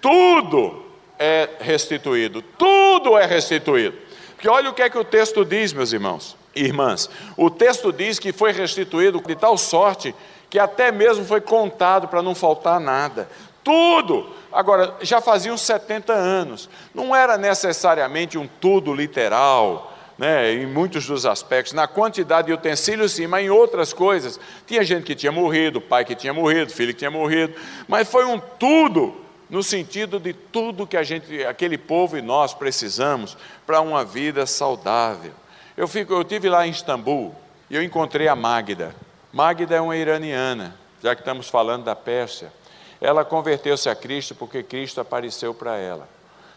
tudo 0.00 0.80
é 1.18 1.48
restituído, 1.58 2.40
tudo 2.40 3.18
é 3.18 3.26
restituído. 3.26 3.98
Porque 4.36 4.48
olha 4.48 4.70
o 4.70 4.72
que 4.72 4.80
é 4.80 4.88
que 4.88 4.96
o 4.96 5.02
texto 5.02 5.44
diz, 5.44 5.72
meus 5.72 5.92
irmãos 5.92 6.40
irmãs. 6.54 7.10
O 7.36 7.50
texto 7.50 7.92
diz 7.92 8.20
que 8.20 8.32
foi 8.32 8.52
restituído 8.52 9.20
de 9.20 9.34
tal 9.34 9.58
sorte 9.58 10.14
que 10.48 10.58
até 10.58 10.92
mesmo 10.92 11.24
foi 11.24 11.40
contado 11.40 12.06
para 12.06 12.22
não 12.22 12.32
faltar 12.32 12.78
nada. 12.78 13.28
Tudo. 13.64 14.28
Agora, 14.52 14.94
já 15.00 15.20
faziam 15.20 15.56
70 15.56 16.12
anos. 16.12 16.70
Não 16.94 17.16
era 17.16 17.36
necessariamente 17.36 18.38
um 18.38 18.46
tudo 18.46 18.94
literal, 18.94 19.91
né, 20.22 20.52
em 20.52 20.66
muitos 20.66 21.04
dos 21.04 21.26
aspectos, 21.26 21.72
na 21.72 21.88
quantidade 21.88 22.46
de 22.46 22.52
utensílios 22.52 23.10
sim, 23.10 23.26
mas 23.26 23.44
em 23.44 23.50
outras 23.50 23.92
coisas. 23.92 24.38
Tinha 24.64 24.84
gente 24.84 25.02
que 25.02 25.16
tinha 25.16 25.32
morrido, 25.32 25.80
pai 25.80 26.04
que 26.04 26.14
tinha 26.14 26.32
morrido, 26.32 26.70
filho 26.70 26.92
que 26.92 27.00
tinha 27.00 27.10
morrido, 27.10 27.52
mas 27.88 28.08
foi 28.08 28.24
um 28.24 28.38
tudo 28.38 29.16
no 29.50 29.64
sentido 29.64 30.20
de 30.20 30.32
tudo 30.32 30.86
que 30.86 30.96
a 30.96 31.02
gente, 31.02 31.44
aquele 31.44 31.76
povo 31.76 32.16
e 32.16 32.22
nós 32.22 32.54
precisamos 32.54 33.36
para 33.66 33.80
uma 33.80 34.04
vida 34.04 34.46
saudável. 34.46 35.32
Eu 35.76 35.88
fico, 35.88 36.12
eu 36.14 36.22
tive 36.22 36.48
lá 36.48 36.64
em 36.64 36.70
Istambul 36.70 37.34
e 37.68 37.74
eu 37.74 37.82
encontrei 37.82 38.28
a 38.28 38.36
Magda. 38.36 38.94
Magda 39.32 39.74
é 39.74 39.80
uma 39.80 39.96
iraniana, 39.96 40.76
já 41.02 41.16
que 41.16 41.22
estamos 41.22 41.48
falando 41.48 41.82
da 41.82 41.96
Pérsia. 41.96 42.52
Ela 43.00 43.24
converteu-se 43.24 43.88
a 43.88 43.94
Cristo 43.96 44.36
porque 44.36 44.62
Cristo 44.62 45.00
apareceu 45.00 45.52
para 45.52 45.76
ela. 45.78 46.08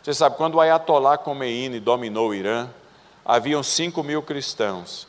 Você 0.03 0.13
sabe, 0.13 0.38
quando 0.38 0.53
o 0.53 0.61
Ayatollah 0.61 1.18
Khomeini 1.18 1.80
dominou 1.80 2.30
o 2.30 2.36
Irã, 2.36 2.70
haviam 3.26 3.64
5 3.64 4.04
mil 4.04 4.22
cristãos. 4.22 5.08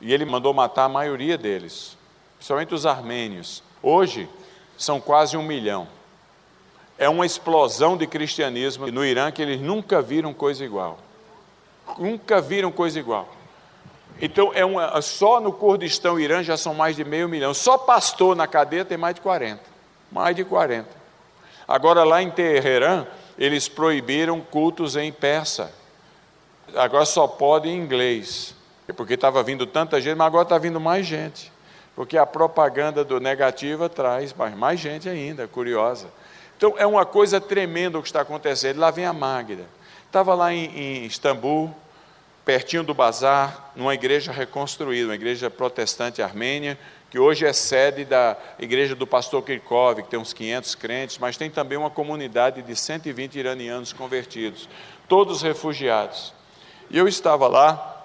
E 0.00 0.12
ele 0.12 0.24
mandou 0.24 0.54
matar 0.54 0.84
a 0.84 0.88
maioria 0.88 1.36
deles, 1.36 1.96
principalmente 2.36 2.74
os 2.74 2.86
armênios. 2.86 3.62
Hoje, 3.82 4.28
são 4.78 5.00
quase 5.00 5.36
um 5.36 5.42
milhão. 5.42 5.86
É 6.98 7.08
uma 7.08 7.26
explosão 7.26 7.96
de 7.96 8.06
cristianismo 8.06 8.86
no 8.86 9.04
Irã 9.04 9.30
que 9.30 9.42
eles 9.42 9.60
nunca 9.60 10.00
viram 10.00 10.32
coisa 10.32 10.64
igual. 10.64 10.98
Nunca 11.98 12.40
viram 12.40 12.72
coisa 12.72 12.98
igual. 12.98 13.28
Então, 14.20 14.50
é 14.54 14.64
uma, 14.64 15.00
só 15.02 15.40
no 15.40 15.52
Kurdistão, 15.52 16.18
Irã, 16.18 16.42
já 16.42 16.56
são 16.56 16.72
mais 16.72 16.96
de 16.96 17.04
meio 17.04 17.28
milhão. 17.28 17.52
Só 17.52 17.76
pastor 17.76 18.34
na 18.34 18.46
cadeia 18.46 18.84
tem 18.84 18.96
mais 18.96 19.14
de 19.14 19.20
40. 19.20 19.62
Mais 20.10 20.34
de 20.34 20.42
40. 20.42 20.88
Agora, 21.68 22.02
lá 22.02 22.22
em 22.22 22.30
Teherã, 22.30 23.06
eles 23.38 23.68
proibiram 23.68 24.40
cultos 24.40 24.96
em 24.96 25.12
persa 25.12 25.70
agora 26.74 27.04
só 27.04 27.26
pode 27.26 27.68
em 27.68 27.76
inglês, 27.76 28.54
porque 28.96 29.14
estava 29.14 29.42
vindo 29.42 29.66
tanta 29.66 30.00
gente, 30.00 30.16
mas 30.16 30.26
agora 30.26 30.42
está 30.44 30.58
vindo 30.58 30.80
mais 30.80 31.06
gente, 31.06 31.52
porque 31.94 32.16
a 32.16 32.26
propaganda 32.26 33.04
do 33.04 33.20
negativa 33.20 33.88
traz 33.88 34.34
mais 34.56 34.80
gente 34.80 35.08
ainda, 35.08 35.46
curiosa. 35.46 36.08
Então 36.56 36.74
é 36.78 36.86
uma 36.86 37.04
coisa 37.04 37.40
tremenda 37.40 37.98
o 37.98 38.02
que 38.02 38.08
está 38.08 38.22
acontecendo. 38.22 38.78
Lá 38.78 38.90
vem 38.90 39.04
a 39.04 39.12
Magda. 39.12 39.64
Estava 40.06 40.34
lá 40.34 40.52
em, 40.52 40.64
em 40.64 41.04
Istambul, 41.04 41.74
pertinho 42.44 42.82
do 42.82 42.94
bazar, 42.94 43.72
numa 43.76 43.92
igreja 43.92 44.32
reconstruída, 44.32 45.08
uma 45.08 45.14
igreja 45.14 45.50
protestante 45.50 46.22
armênia, 46.22 46.78
que 47.10 47.18
hoje 47.18 47.44
é 47.44 47.52
sede 47.52 48.04
da 48.04 48.36
igreja 48.58 48.94
do 48.94 49.06
pastor 49.06 49.42
Kirkov, 49.42 50.02
que 50.02 50.08
tem 50.08 50.18
uns 50.18 50.32
500 50.32 50.74
crentes, 50.76 51.18
mas 51.18 51.36
tem 51.36 51.50
também 51.50 51.76
uma 51.76 51.90
comunidade 51.90 52.62
de 52.62 52.76
120 52.76 53.36
iranianos 53.36 53.92
convertidos, 53.92 54.68
todos 55.08 55.42
refugiados. 55.42 56.35
E 56.90 56.98
eu 56.98 57.08
estava 57.08 57.48
lá 57.48 57.96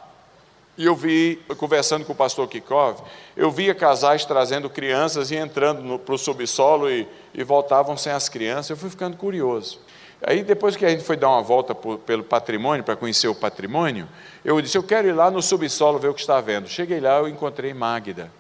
e 0.78 0.86
eu 0.86 0.96
vi, 0.96 1.40
conversando 1.58 2.06
com 2.06 2.14
o 2.14 2.16
pastor 2.16 2.48
Kikov, 2.48 3.02
eu 3.36 3.52
via 3.52 3.76
casais 3.76 4.26
trazendo 4.26 4.70
crianças 4.70 5.30
e 5.30 5.36
entrando 5.36 6.00
para 6.00 6.16
o 6.16 6.18
subsolo 6.18 6.90
e, 6.90 7.08
e 7.34 7.44
voltavam 7.44 7.96
sem 7.98 8.12
as 8.12 8.30
crianças. 8.30 8.72
Eu 8.72 8.78
fui 8.78 8.90
ficando 8.90 9.18
curioso. 9.18 9.80
Aí, 10.24 10.44
depois 10.44 10.76
que 10.76 10.86
a 10.86 10.90
gente 10.90 11.04
foi 11.04 11.18
dar 11.18 11.30
uma 11.30 11.42
volta 11.42 11.76
por, 11.76 11.98
pelo 12.00 12.24
patrimônio, 12.24 12.84
para 12.84 12.96
conhecer 12.96 13.28
o 13.28 13.36
patrimônio, 13.36 14.08
eu 14.46 14.60
disse: 14.62 14.78
Eu 14.78 14.84
quero 14.84 15.08
ir 15.08 15.14
lá 15.14 15.30
no 15.30 15.42
subsolo 15.42 16.00
ver 16.00 16.10
o 16.10 16.14
que 16.14 16.22
está 16.22 16.40
vendo. 16.40 16.68
Cheguei 16.68 17.00
lá, 17.00 17.18
eu 17.18 17.28
encontrei 17.28 17.74
Magda, 17.74 18.32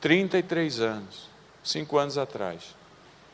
33 0.00 0.80
anos, 0.80 1.28
cinco 1.64 1.96
anos 1.96 2.18
atrás. 2.18 2.76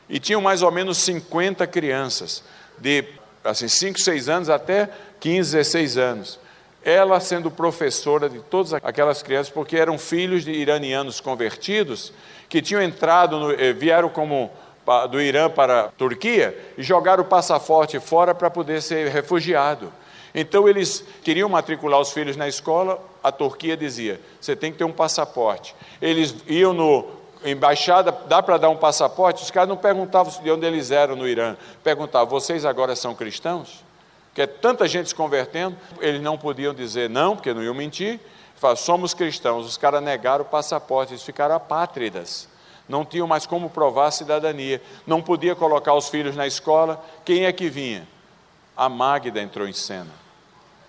E 0.07 0.19
tinham 0.19 0.39
mais 0.39 0.61
ou 0.61 0.71
menos 0.71 0.99
50 0.99 1.65
crianças, 1.67 2.43
de 2.77 3.05
assim, 3.43 3.67
5, 3.67 3.99
6 3.99 4.29
anos 4.29 4.49
até 4.49 4.89
15, 5.19 5.51
16 5.51 5.97
anos 5.97 6.44
ela 6.85 7.19
sendo 7.19 7.49
professora 7.49 8.29
de 8.29 8.39
todas 8.39 8.75
aquelas 8.75 9.23
crianças, 9.23 9.51
porque 9.51 9.75
eram 9.75 9.97
filhos 9.97 10.45
de 10.45 10.51
iranianos 10.51 11.19
convertidos 11.19 12.13
que 12.47 12.61
tinham 12.61 12.81
entrado, 12.81 13.39
no, 13.39 13.51
eh, 13.51 13.73
vieram 13.73 14.07
como 14.07 14.51
do 15.09 15.19
Irã 15.19 15.49
para 15.49 15.85
a 15.85 15.87
Turquia 15.87 16.55
e 16.77 16.83
jogaram 16.83 17.23
o 17.23 17.27
passaporte 17.27 17.99
fora 17.99 18.35
para 18.35 18.51
poder 18.51 18.83
ser 18.83 19.09
refugiado. 19.09 19.91
Então 20.33 20.69
eles 20.69 21.03
queriam 21.23 21.49
matricular 21.49 21.99
os 21.99 22.11
filhos 22.11 22.37
na 22.37 22.47
escola, 22.47 23.01
a 23.23 23.31
Turquia 23.31 23.75
dizia: 23.75 24.21
você 24.39 24.55
tem 24.55 24.71
que 24.71 24.77
ter 24.77 24.83
um 24.83 24.91
passaporte. 24.91 25.75
Eles 25.99 26.35
iam 26.45 26.71
no 26.71 27.07
embaixada, 27.43 28.11
dá 28.27 28.43
para 28.43 28.57
dar 28.57 28.69
um 28.69 28.77
passaporte? 28.77 29.41
Os 29.41 29.49
caras 29.49 29.69
não 29.69 29.77
perguntavam 29.77 30.31
de 30.43 30.51
onde 30.51 30.65
eles 30.67 30.91
eram 30.91 31.15
no 31.15 31.27
Irã, 31.27 31.57
perguntavam: 31.83 32.27
vocês 32.27 32.63
agora 32.63 32.95
são 32.95 33.15
cristãos? 33.15 33.83
Que 34.35 34.41
é 34.41 34.45
tanta 34.45 34.85
gente 34.85 35.07
se 35.07 35.15
convertendo, 35.15 35.77
eles 36.01 36.21
não 36.21 36.37
podiam 36.37 36.73
dizer 36.73 37.09
não, 37.09 37.37
porque 37.37 37.53
não 37.53 37.63
iam 37.63 37.73
mentir. 37.73 38.19
Falaram, 38.57 38.75
somos 38.75 39.13
cristãos. 39.13 39.65
Os 39.65 39.77
caras 39.77 40.03
negaram 40.03 40.43
o 40.43 40.47
passaporte, 40.47 41.13
eles 41.13 41.23
ficaram 41.23 41.55
apátridas. 41.55 42.49
Não 42.87 43.05
tinham 43.05 43.25
mais 43.25 43.45
como 43.45 43.69
provar 43.69 44.07
a 44.07 44.11
cidadania. 44.11 44.81
Não 45.07 45.21
podia 45.21 45.55
colocar 45.55 45.93
os 45.93 46.09
filhos 46.09 46.35
na 46.35 46.45
escola. 46.45 47.01
Quem 47.23 47.45
é 47.45 47.51
que 47.53 47.69
vinha? 47.69 48.05
A 48.75 48.89
Magda 48.89 49.41
entrou 49.41 49.69
em 49.69 49.73
cena. 49.73 50.11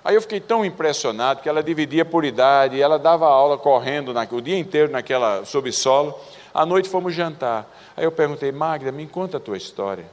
Aí 0.04 0.16
eu 0.16 0.22
fiquei 0.22 0.40
tão 0.40 0.64
impressionado 0.64 1.40
que 1.40 1.48
ela 1.48 1.62
dividia 1.62 2.04
por 2.04 2.24
idade, 2.24 2.80
ela 2.80 2.98
dava 2.98 3.26
aula 3.26 3.56
correndo 3.56 4.12
na, 4.12 4.26
o 4.28 4.40
dia 4.40 4.58
inteiro 4.58 4.90
naquela 4.90 5.44
subsolo. 5.44 6.18
À 6.52 6.66
noite 6.66 6.88
fomos 6.88 7.14
jantar. 7.14 7.64
Aí 7.96 8.04
eu 8.04 8.12
perguntei, 8.12 8.50
Magda, 8.50 8.90
me 8.90 9.06
conta 9.06 9.36
a 9.36 9.40
tua 9.40 9.56
história. 9.56 10.04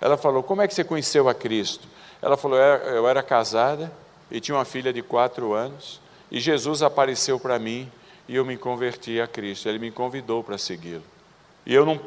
Ela 0.00 0.16
falou, 0.16 0.42
como 0.42 0.62
é 0.62 0.68
que 0.68 0.74
você 0.74 0.82
conheceu 0.82 1.28
a 1.28 1.34
Cristo? 1.34 1.88
Ela 2.26 2.36
falou: 2.36 2.58
Eu 2.58 3.06
era 3.06 3.22
casada 3.22 3.92
e 4.28 4.40
tinha 4.40 4.56
uma 4.56 4.64
filha 4.64 4.92
de 4.92 5.00
quatro 5.00 5.52
anos, 5.52 6.00
e 6.28 6.40
Jesus 6.40 6.82
apareceu 6.82 7.38
para 7.38 7.56
mim 7.56 7.88
e 8.28 8.34
eu 8.34 8.44
me 8.44 8.56
converti 8.56 9.20
a 9.20 9.28
Cristo. 9.28 9.68
Ele 9.68 9.78
me 9.78 9.92
convidou 9.92 10.42
para 10.42 10.58
segui-lo. 10.58 11.04
E 11.64 11.72
eu 11.72 11.86
não, 11.86 12.00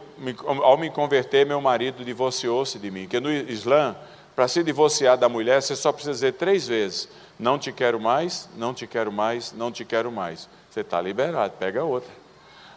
ao 0.61 0.77
me 0.77 0.89
converter, 0.89 1.45
meu 1.45 1.61
marido 1.61 2.03
divorciou-se 2.03 2.77
de 2.77 2.91
mim. 2.91 3.03
Porque 3.03 3.21
no 3.21 3.31
Islã, 3.31 3.95
para 4.35 4.45
se 4.49 4.61
divorciar 4.61 5.17
da 5.17 5.29
mulher, 5.29 5.61
você 5.61 5.73
só 5.73 5.89
precisa 5.93 6.11
dizer 6.11 6.33
três 6.33 6.67
vezes: 6.67 7.07
Não 7.39 7.57
te 7.57 7.71
quero 7.71 7.97
mais, 7.97 8.49
não 8.57 8.73
te 8.73 8.85
quero 8.85 9.13
mais, 9.13 9.53
não 9.53 9.71
te 9.71 9.85
quero 9.85 10.11
mais. 10.11 10.49
Você 10.69 10.81
está 10.81 11.01
liberado, 11.01 11.53
pega 11.57 11.81
outra. 11.81 12.11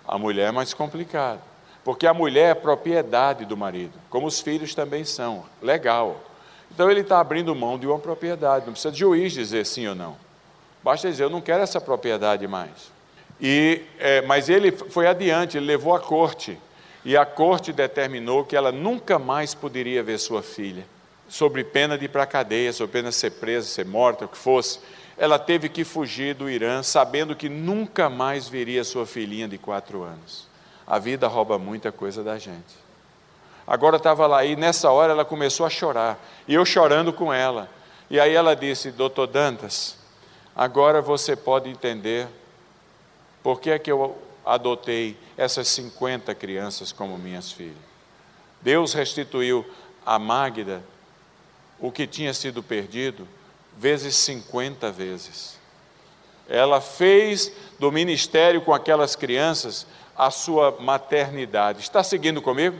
A 0.06 0.16
mulher 0.16 0.50
é 0.50 0.52
mais 0.52 0.72
complicado. 0.72 1.40
Porque 1.82 2.06
a 2.06 2.14
mulher 2.14 2.52
é 2.52 2.54
propriedade 2.54 3.44
do 3.44 3.56
marido, 3.56 3.98
como 4.08 4.28
os 4.28 4.40
filhos 4.40 4.76
também 4.76 5.04
são. 5.04 5.44
Legal. 5.60 6.20
Então 6.74 6.90
ele 6.90 7.00
está 7.00 7.20
abrindo 7.20 7.54
mão 7.54 7.78
de 7.78 7.86
uma 7.86 7.98
propriedade, 7.98 8.64
não 8.64 8.72
precisa 8.72 8.92
de 8.92 8.98
juiz 8.98 9.32
dizer 9.32 9.66
sim 9.66 9.86
ou 9.86 9.94
não. 9.94 10.16
Basta 10.82 11.08
dizer, 11.08 11.24
eu 11.24 11.30
não 11.30 11.40
quero 11.40 11.62
essa 11.62 11.80
propriedade 11.80 12.46
mais. 12.48 12.90
E, 13.40 13.82
é, 13.98 14.22
mas 14.22 14.48
ele 14.48 14.72
foi 14.72 15.06
adiante, 15.06 15.56
ele 15.56 15.66
levou 15.66 15.94
a 15.94 16.00
corte. 16.00 16.58
E 17.04 17.16
a 17.16 17.26
corte 17.26 17.72
determinou 17.72 18.44
que 18.44 18.56
ela 18.56 18.72
nunca 18.72 19.18
mais 19.18 19.54
poderia 19.54 20.02
ver 20.02 20.18
sua 20.18 20.42
filha, 20.42 20.86
sob 21.28 21.62
pena 21.64 21.98
de 21.98 22.06
ir 22.06 22.08
para 22.08 22.22
a 22.22 22.26
cadeia, 22.26 22.72
sob 22.72 22.92
pena 22.92 23.10
de 23.10 23.16
ser 23.16 23.32
presa, 23.32 23.66
ser 23.66 23.84
morta, 23.84 24.24
o 24.24 24.28
que 24.28 24.38
fosse. 24.38 24.80
Ela 25.18 25.38
teve 25.38 25.68
que 25.68 25.84
fugir 25.84 26.34
do 26.34 26.48
Irã, 26.48 26.82
sabendo 26.82 27.36
que 27.36 27.48
nunca 27.48 28.08
mais 28.08 28.48
veria 28.48 28.82
sua 28.82 29.04
filhinha 29.04 29.46
de 29.46 29.58
quatro 29.58 30.02
anos. 30.02 30.48
A 30.86 30.98
vida 30.98 31.28
rouba 31.28 31.58
muita 31.58 31.92
coisa 31.92 32.22
da 32.22 32.38
gente. 32.38 32.81
Agora 33.66 33.96
estava 33.96 34.26
lá 34.26 34.44
e 34.44 34.56
nessa 34.56 34.90
hora 34.90 35.12
ela 35.12 35.24
começou 35.24 35.64
a 35.64 35.70
chorar, 35.70 36.18
e 36.48 36.54
eu 36.54 36.64
chorando 36.64 37.12
com 37.12 37.32
ela. 37.32 37.68
E 38.10 38.18
aí 38.18 38.34
ela 38.34 38.54
disse: 38.54 38.90
Doutor 38.90 39.26
Dantas, 39.26 39.96
agora 40.54 41.00
você 41.00 41.36
pode 41.36 41.70
entender 41.70 42.28
por 43.42 43.60
que 43.60 43.70
é 43.70 43.78
que 43.78 43.90
eu 43.90 44.16
adotei 44.44 45.16
essas 45.36 45.68
50 45.68 46.34
crianças 46.34 46.92
como 46.92 47.16
minhas 47.16 47.52
filhas. 47.52 47.76
Deus 48.60 48.92
restituiu 48.92 49.64
a 50.04 50.18
Magda 50.18 50.82
o 51.80 51.90
que 51.90 52.06
tinha 52.06 52.32
sido 52.32 52.62
perdido, 52.62 53.26
vezes 53.76 54.16
50 54.16 54.90
vezes. 54.92 55.58
Ela 56.48 56.80
fez 56.80 57.52
do 57.78 57.90
ministério 57.90 58.60
com 58.62 58.74
aquelas 58.74 59.16
crianças 59.16 59.86
a 60.16 60.30
sua 60.30 60.76
maternidade. 60.78 61.80
Está 61.80 62.02
seguindo 62.04 62.42
comigo? 62.42 62.76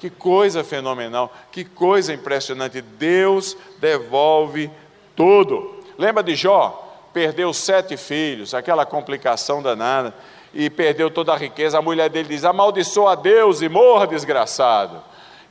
Que 0.00 0.08
coisa 0.08 0.64
fenomenal, 0.64 1.30
que 1.52 1.62
coisa 1.62 2.14
impressionante. 2.14 2.80
Deus 2.80 3.54
devolve 3.78 4.70
tudo. 5.14 5.78
Lembra 5.98 6.22
de 6.22 6.34
Jó? 6.34 6.86
Perdeu 7.12 7.52
sete 7.52 7.98
filhos, 7.98 8.54
aquela 8.54 8.86
complicação 8.86 9.60
danada, 9.60 10.14
e 10.54 10.70
perdeu 10.70 11.10
toda 11.10 11.34
a 11.34 11.36
riqueza. 11.36 11.78
A 11.78 11.82
mulher 11.82 12.08
dele 12.08 12.30
diz: 12.30 12.46
amaldiçoa 12.46 13.12
a 13.12 13.14
Deus 13.14 13.60
e 13.60 13.68
morra 13.68 14.06
desgraçado. 14.06 15.02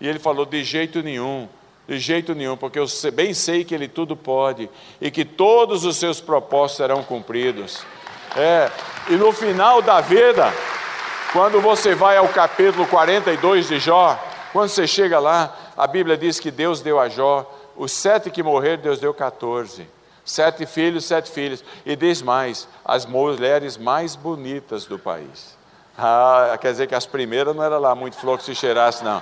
E 0.02 0.08
ele 0.08 0.18
falou: 0.18 0.48
de 0.48 0.64
jeito 0.64 1.04
nenhum, 1.04 1.48
de 1.88 2.00
jeito 2.00 2.34
nenhum, 2.34 2.58
porque 2.58 2.80
eu 2.80 2.86
bem 3.14 3.36
sei 3.36 3.64
que 3.64 3.76
Ele 3.76 3.88
tudo 3.88 4.16
pode 4.16 4.68
e 5.00 5.12
que 5.12 5.24
todos 5.24 5.86
os 5.86 5.98
seus 5.98 6.20
propósitos 6.20 6.78
serão 6.78 7.04
cumpridos. 7.04 7.84
É, 8.36 8.72
e 9.10 9.14
no 9.14 9.32
final 9.32 9.80
da 9.80 10.02
vida, 10.02 10.52
quando 11.34 11.62
você 11.62 11.94
vai 11.94 12.18
ao 12.18 12.28
capítulo 12.30 12.88
42 12.88 13.68
de 13.68 13.80
Jó, 13.80 14.20
Quando 14.52 14.70
você 14.70 14.88
chega 14.88 15.20
lá, 15.20 15.56
a 15.78 15.86
Bíblia 15.86 16.18
diz 16.18 16.40
que 16.40 16.50
Deus 16.50 16.82
deu 16.82 17.00
a 17.00 17.08
Jó, 17.08 17.50
os 17.76 17.92
sete 17.92 18.30
que 18.30 18.44
morreram, 18.44 18.82
Deus 18.82 19.00
deu 19.00 19.14
14. 19.14 19.88
Sete 20.26 20.66
filhos, 20.66 21.06
sete 21.06 21.32
filhas. 21.32 21.64
E 21.86 21.96
diz 21.96 22.22
mais: 22.22 22.68
as 22.84 23.06
mulheres 23.06 23.78
mais 23.78 24.16
bonitas 24.16 24.86
do 24.86 25.00
país. 25.00 25.58
Ah, 25.98 26.58
quer 26.60 26.72
dizer 26.72 26.88
que 26.88 26.96
as 26.96 27.06
primeiras 27.06 27.56
não 27.56 27.64
era 27.64 27.78
lá 27.78 27.96
muito 27.96 28.16
flor 28.16 28.38
que 28.38 28.44
se 28.44 28.56
cheirasse, 28.56 29.04
não. 29.04 29.22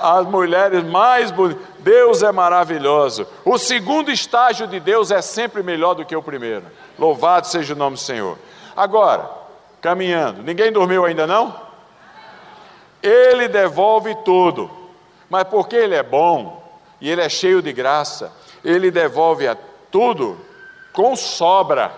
As 0.00 0.26
mulheres 0.26 0.84
mais 0.84 1.30
bonitas. 1.30 1.62
Deus 1.80 2.22
é 2.22 2.32
maravilhoso. 2.32 3.26
O 3.44 3.58
segundo 3.58 4.10
estágio 4.10 4.66
de 4.66 4.80
Deus 4.80 5.10
é 5.10 5.22
sempre 5.22 5.62
melhor 5.62 5.94
do 5.94 6.04
que 6.04 6.16
o 6.16 6.22
primeiro. 6.22 6.64
Louvado 6.98 7.46
seja 7.46 7.74
o 7.74 7.76
nome 7.76 7.96
do 7.96 8.00
Senhor. 8.00 8.38
Agora, 8.76 9.30
caminhando. 9.80 10.42
Ninguém 10.42 10.72
dormiu 10.72 11.04
ainda 11.04 11.26
não? 11.26 11.67
Ele 13.02 13.48
devolve 13.48 14.14
tudo. 14.24 14.70
Mas 15.28 15.44
porque 15.44 15.76
ele 15.76 15.94
é 15.94 16.02
bom 16.02 16.62
e 17.00 17.10
ele 17.10 17.20
é 17.20 17.28
cheio 17.28 17.62
de 17.62 17.72
graça, 17.72 18.32
ele 18.64 18.90
devolve 18.90 19.46
a 19.46 19.56
tudo 19.90 20.38
com 20.92 21.14
sobra. 21.14 21.92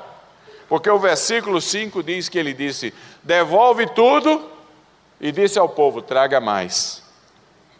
Porque 0.68 0.90
o 0.90 0.98
versículo 0.98 1.60
5 1.60 2.02
diz 2.02 2.28
que 2.28 2.38
ele 2.38 2.52
disse: 2.52 2.92
devolve 3.22 3.86
tudo 3.86 4.48
e 5.20 5.32
disse 5.32 5.58
ao 5.58 5.68
povo: 5.68 6.02
traga 6.02 6.40
mais. 6.40 7.02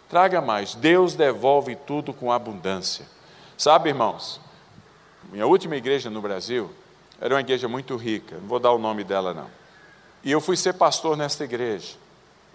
Traga 0.09 0.41
mais. 0.41 0.75
Deus 0.75 1.14
devolve 1.14 1.77
tudo 1.77 2.12
com 2.12 2.33
abundância. 2.33 3.07
Sabe, 3.57 3.91
irmãos, 3.91 4.41
minha 5.31 5.47
última 5.47 5.77
igreja 5.77 6.11
no 6.11 6.21
Brasil 6.21 6.71
era 7.21 7.35
uma 7.35 7.41
igreja 7.41 7.68
muito 7.68 7.97
rica, 7.97 8.37
não 8.37 8.49
vou 8.49 8.59
dar 8.59 8.73
o 8.73 8.79
nome 8.79 9.05
dela 9.05 9.35
não. 9.35 9.51
E 10.25 10.33
eu 10.33 10.41
fui 10.41 10.57
ser 10.57 10.73
pastor 10.75 11.16
nesta 11.16 11.45
igreja. 11.45 11.95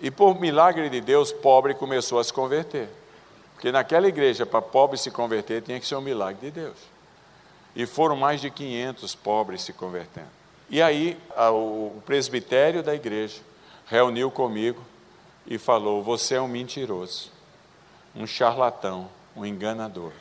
E 0.01 0.11
por 0.11 0.39
milagre 0.39 0.89
de 0.89 1.01
Deus, 1.01 1.31
pobre 1.31 1.73
começou 1.73 2.19
a 2.19 2.23
se 2.23 2.33
converter. 2.33 2.89
Porque 3.53 3.71
naquela 3.71 4.07
igreja, 4.07 4.45
para 4.45 4.61
pobre 4.61 4.97
se 4.97 5.09
converter, 5.09 5.61
tinha 5.61 5.79
que 5.79 5.87
ser 5.87 5.95
um 5.95 6.01
milagre 6.01 6.39
de 6.41 6.51
Deus. 6.51 6.77
E 7.75 7.85
foram 7.85 8.15
mais 8.15 8.41
de 8.41 8.49
500 8.49 9.15
pobres 9.15 9.61
se 9.61 9.73
convertendo. 9.73 10.27
E 10.69 10.81
aí, 10.81 11.17
o 11.37 12.01
presbitério 12.05 12.81
da 12.81 12.93
igreja 12.93 13.41
reuniu 13.85 14.31
comigo 14.31 14.81
e 15.45 15.57
falou: 15.57 16.01
Você 16.03 16.35
é 16.35 16.41
um 16.41 16.47
mentiroso, 16.47 17.31
um 18.15 18.25
charlatão, 18.25 19.09
um 19.35 19.45
enganador. 19.45 20.11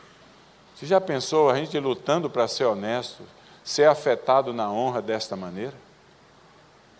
Você 0.74 0.86
já 0.86 1.00
pensou 1.00 1.48
a 1.50 1.56
gente 1.56 1.78
lutando 1.78 2.28
para 2.28 2.48
ser 2.48 2.64
honesto, 2.64 3.22
ser 3.62 3.88
afetado 3.88 4.52
na 4.52 4.70
honra 4.70 5.00
desta 5.00 5.36
maneira? 5.36 5.74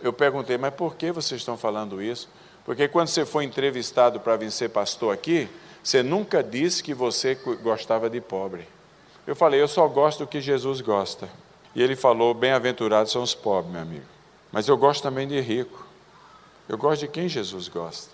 Eu 0.01 0.13
perguntei, 0.13 0.57
mas 0.57 0.73
por 0.75 0.97
que 0.97 1.11
vocês 1.11 1.41
estão 1.41 1.57
falando 1.57 2.03
isso? 2.03 2.29
Porque 2.65 2.89
quando 2.89 3.09
você 3.09 3.27
foi 3.27 3.45
entrevistado 3.45 4.21
para 4.21 4.37
vir 4.37 4.51
ser 4.51 4.71
pastor 4.71 5.13
aqui, 5.13 5.49
você 5.83 6.03
nunca 6.03 6.43
disse 6.43 6.83
que 6.83 6.95
você 6.95 7.35
gostava 7.63 8.09
de 8.09 8.21
pobre. 8.21 8.67
Eu 9.27 9.37
falei, 9.37 9.61
eu 9.61 9.69
só 9.69 9.87
gosto 9.87 10.21
do 10.21 10.27
que 10.27 10.41
Jesus 10.41 10.81
gosta. 10.81 11.29
E 11.75 11.83
ele 11.83 11.97
falou, 11.97 12.33
bem-aventurados 12.33 13.13
são 13.13 13.23
os 13.23 13.35
pobres, 13.35 13.73
meu 13.73 13.83
amigo. 13.83 14.05
Mas 14.51 14.69
eu 14.69 14.77
gosto 14.77 15.03
também 15.03 15.29
de 15.29 15.39
rico. 15.41 15.87
Eu 16.69 16.79
gosto 16.79 17.01
de 17.01 17.09
quem 17.09 17.29
Jesus 17.29 17.69
gosta. 17.69 18.11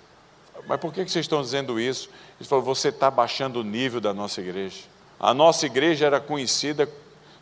Mas 0.66 0.80
por 0.80 0.92
que 0.92 1.08
vocês 1.08 1.24
estão 1.24 1.42
dizendo 1.42 1.78
isso? 1.78 2.10
Ele 2.38 2.48
falou, 2.48 2.64
você 2.64 2.88
está 2.88 3.10
baixando 3.10 3.60
o 3.60 3.64
nível 3.64 4.00
da 4.00 4.12
nossa 4.12 4.40
igreja. 4.40 4.82
A 5.18 5.32
nossa 5.32 5.66
igreja 5.66 6.06
era 6.06 6.20
conhecida 6.20 6.88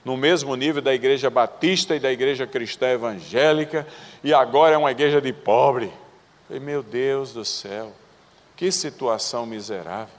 no 0.04 0.16
mesmo 0.16 0.54
nível 0.56 0.82
da 0.82 0.94
igreja 0.94 1.30
batista 1.30 1.94
e 1.94 2.00
da 2.00 2.10
igreja 2.10 2.46
cristã 2.46 2.88
evangélica, 2.88 3.86
e 4.22 4.32
agora 4.32 4.74
é 4.74 4.78
uma 4.78 4.90
igreja 4.90 5.20
de 5.20 5.32
pobre. 5.32 5.92
Falei, 6.48 6.60
meu 6.60 6.82
Deus 6.82 7.32
do 7.32 7.44
céu, 7.44 7.92
que 8.56 8.72
situação 8.72 9.46
miserável. 9.46 10.14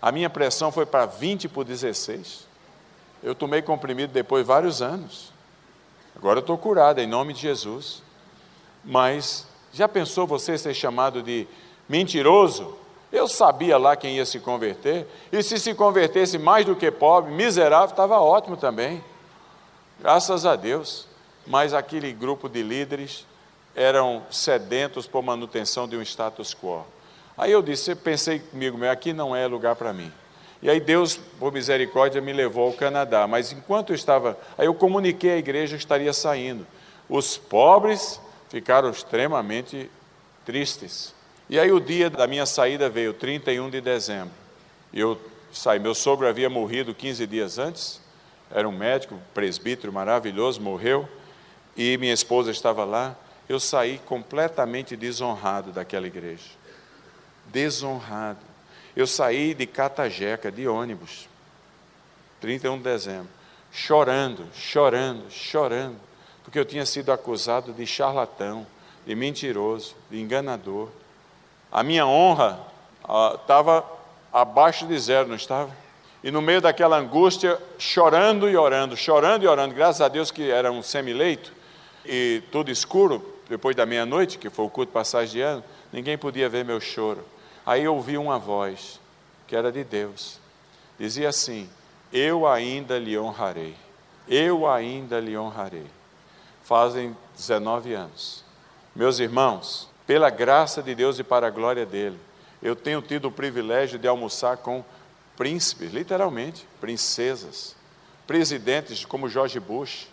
A 0.00 0.12
minha 0.12 0.30
pressão 0.30 0.70
foi 0.70 0.86
para 0.86 1.04
20 1.04 1.48
por 1.48 1.64
16. 1.64 2.46
Eu 3.22 3.34
tomei 3.34 3.60
comprimido 3.60 4.12
depois 4.12 4.44
de 4.44 4.48
vários 4.48 4.80
anos. 4.80 5.32
Agora 6.14 6.38
eu 6.38 6.40
estou 6.40 6.56
curado, 6.56 7.00
em 7.00 7.06
nome 7.06 7.32
de 7.32 7.40
Jesus. 7.40 8.02
Mas 8.84 9.46
já 9.72 9.88
pensou 9.88 10.26
você 10.26 10.56
ser 10.56 10.72
chamado 10.72 11.22
de 11.22 11.46
mentiroso? 11.88 12.76
Eu 13.10 13.26
sabia 13.26 13.76
lá 13.76 13.96
quem 13.96 14.16
ia 14.16 14.26
se 14.26 14.38
converter, 14.40 15.06
e 15.32 15.42
se 15.42 15.58
se 15.58 15.74
convertesse 15.74 16.38
mais 16.38 16.66
do 16.66 16.76
que 16.76 16.90
pobre, 16.90 17.32
miserável, 17.32 17.90
estava 17.90 18.20
ótimo 18.20 18.56
também. 18.56 19.02
Graças 20.00 20.46
a 20.46 20.54
Deus. 20.54 21.06
Mas 21.46 21.72
aquele 21.72 22.12
grupo 22.12 22.48
de 22.48 22.62
líderes 22.62 23.24
eram 23.76 24.22
sedentos 24.30 25.06
por 25.06 25.22
manutenção 25.22 25.86
de 25.86 25.96
um 25.96 26.02
status 26.02 26.54
quo. 26.54 26.84
Aí 27.36 27.52
eu 27.52 27.60
disse, 27.60 27.94
pensei 27.94 28.38
comigo, 28.38 28.82
aqui 28.86 29.12
não 29.12 29.36
é 29.36 29.46
lugar 29.46 29.76
para 29.76 29.92
mim. 29.92 30.10
E 30.62 30.70
aí 30.70 30.80
Deus, 30.80 31.16
por 31.38 31.52
misericórdia, 31.52 32.22
me 32.22 32.32
levou 32.32 32.68
ao 32.68 32.72
Canadá. 32.72 33.26
Mas 33.26 33.52
enquanto 33.52 33.90
eu 33.90 33.94
estava, 33.94 34.38
aí 34.56 34.66
eu 34.66 34.74
comuniquei 34.74 35.32
à 35.32 35.36
igreja 35.36 35.76
que 35.76 35.82
estaria 35.82 36.12
saindo. 36.14 36.66
Os 37.06 37.36
pobres 37.36 38.18
ficaram 38.48 38.88
extremamente 38.88 39.90
tristes. 40.46 41.14
E 41.48 41.60
aí 41.60 41.70
o 41.70 41.78
dia 41.78 42.08
da 42.08 42.26
minha 42.26 42.46
saída 42.46 42.88
veio, 42.88 43.12
31 43.12 43.68
de 43.68 43.82
dezembro. 43.82 44.32
Eu 44.92 45.20
saí, 45.52 45.78
meu 45.78 45.94
sogro 45.94 46.26
havia 46.26 46.48
morrido 46.48 46.94
15 46.94 47.26
dias 47.26 47.58
antes, 47.58 48.00
era 48.50 48.66
um 48.66 48.72
médico, 48.72 49.18
presbítero 49.34 49.92
maravilhoso, 49.92 50.60
morreu, 50.60 51.06
e 51.76 51.98
minha 51.98 52.14
esposa 52.14 52.50
estava 52.50 52.84
lá. 52.84 53.14
Eu 53.48 53.60
saí 53.60 53.98
completamente 53.98 54.96
desonrado 54.96 55.70
daquela 55.70 56.06
igreja. 56.06 56.50
Desonrado. 57.46 58.40
Eu 58.96 59.06
saí 59.06 59.54
de 59.54 59.66
Catajeca, 59.66 60.50
de 60.50 60.66
ônibus, 60.66 61.28
31 62.40 62.78
de 62.78 62.82
dezembro, 62.82 63.28
chorando, 63.70 64.46
chorando, 64.54 65.30
chorando, 65.30 65.96
porque 66.42 66.58
eu 66.58 66.64
tinha 66.64 66.86
sido 66.86 67.12
acusado 67.12 67.72
de 67.72 67.86
charlatão, 67.86 68.66
de 69.06 69.14
mentiroso, 69.14 69.94
de 70.10 70.20
enganador. 70.20 70.88
A 71.70 71.82
minha 71.82 72.06
honra 72.06 72.58
estava 73.40 73.78
ah, 74.32 74.40
abaixo 74.40 74.86
de 74.86 74.98
zero, 74.98 75.28
não 75.28 75.36
estava? 75.36 75.70
E 76.24 76.30
no 76.30 76.40
meio 76.40 76.60
daquela 76.60 76.96
angústia, 76.96 77.60
chorando 77.78 78.48
e 78.48 78.56
orando, 78.56 78.96
chorando 78.96 79.44
e 79.44 79.46
orando, 79.46 79.74
graças 79.74 80.00
a 80.00 80.08
Deus 80.08 80.30
que 80.30 80.50
era 80.50 80.72
um 80.72 80.82
semileito 80.82 81.52
e 82.04 82.42
tudo 82.50 82.70
escuro, 82.70 83.35
depois 83.48 83.76
da 83.76 83.86
meia-noite, 83.86 84.38
que 84.38 84.50
foi 84.50 84.64
o 84.64 84.70
culto 84.70 84.90
de 84.90 84.94
passagem 84.94 85.34
de 85.34 85.40
ano, 85.40 85.64
ninguém 85.92 86.18
podia 86.18 86.48
ver 86.48 86.64
meu 86.64 86.80
choro. 86.80 87.24
Aí 87.64 87.84
eu 87.84 87.94
ouvi 87.94 88.18
uma 88.18 88.38
voz, 88.38 89.00
que 89.46 89.54
era 89.54 89.70
de 89.70 89.84
Deus, 89.84 90.40
dizia 90.98 91.28
assim: 91.28 91.68
Eu 92.12 92.46
ainda 92.46 92.98
lhe 92.98 93.18
honrarei, 93.18 93.74
eu 94.28 94.68
ainda 94.68 95.20
lhe 95.20 95.36
honrarei. 95.36 95.86
Fazem 96.62 97.16
19 97.36 97.94
anos. 97.94 98.44
Meus 98.94 99.18
irmãos, 99.20 99.88
pela 100.06 100.30
graça 100.30 100.82
de 100.82 100.94
Deus 100.94 101.18
e 101.18 101.24
para 101.24 101.46
a 101.46 101.50
glória 101.50 101.86
dele, 101.86 102.18
eu 102.62 102.74
tenho 102.74 103.02
tido 103.02 103.28
o 103.28 103.32
privilégio 103.32 103.98
de 103.98 104.08
almoçar 104.08 104.56
com 104.56 104.84
príncipes, 105.36 105.92
literalmente, 105.92 106.66
princesas, 106.80 107.76
presidentes 108.26 109.04
como 109.04 109.28
George 109.28 109.60
Bush, 109.60 110.08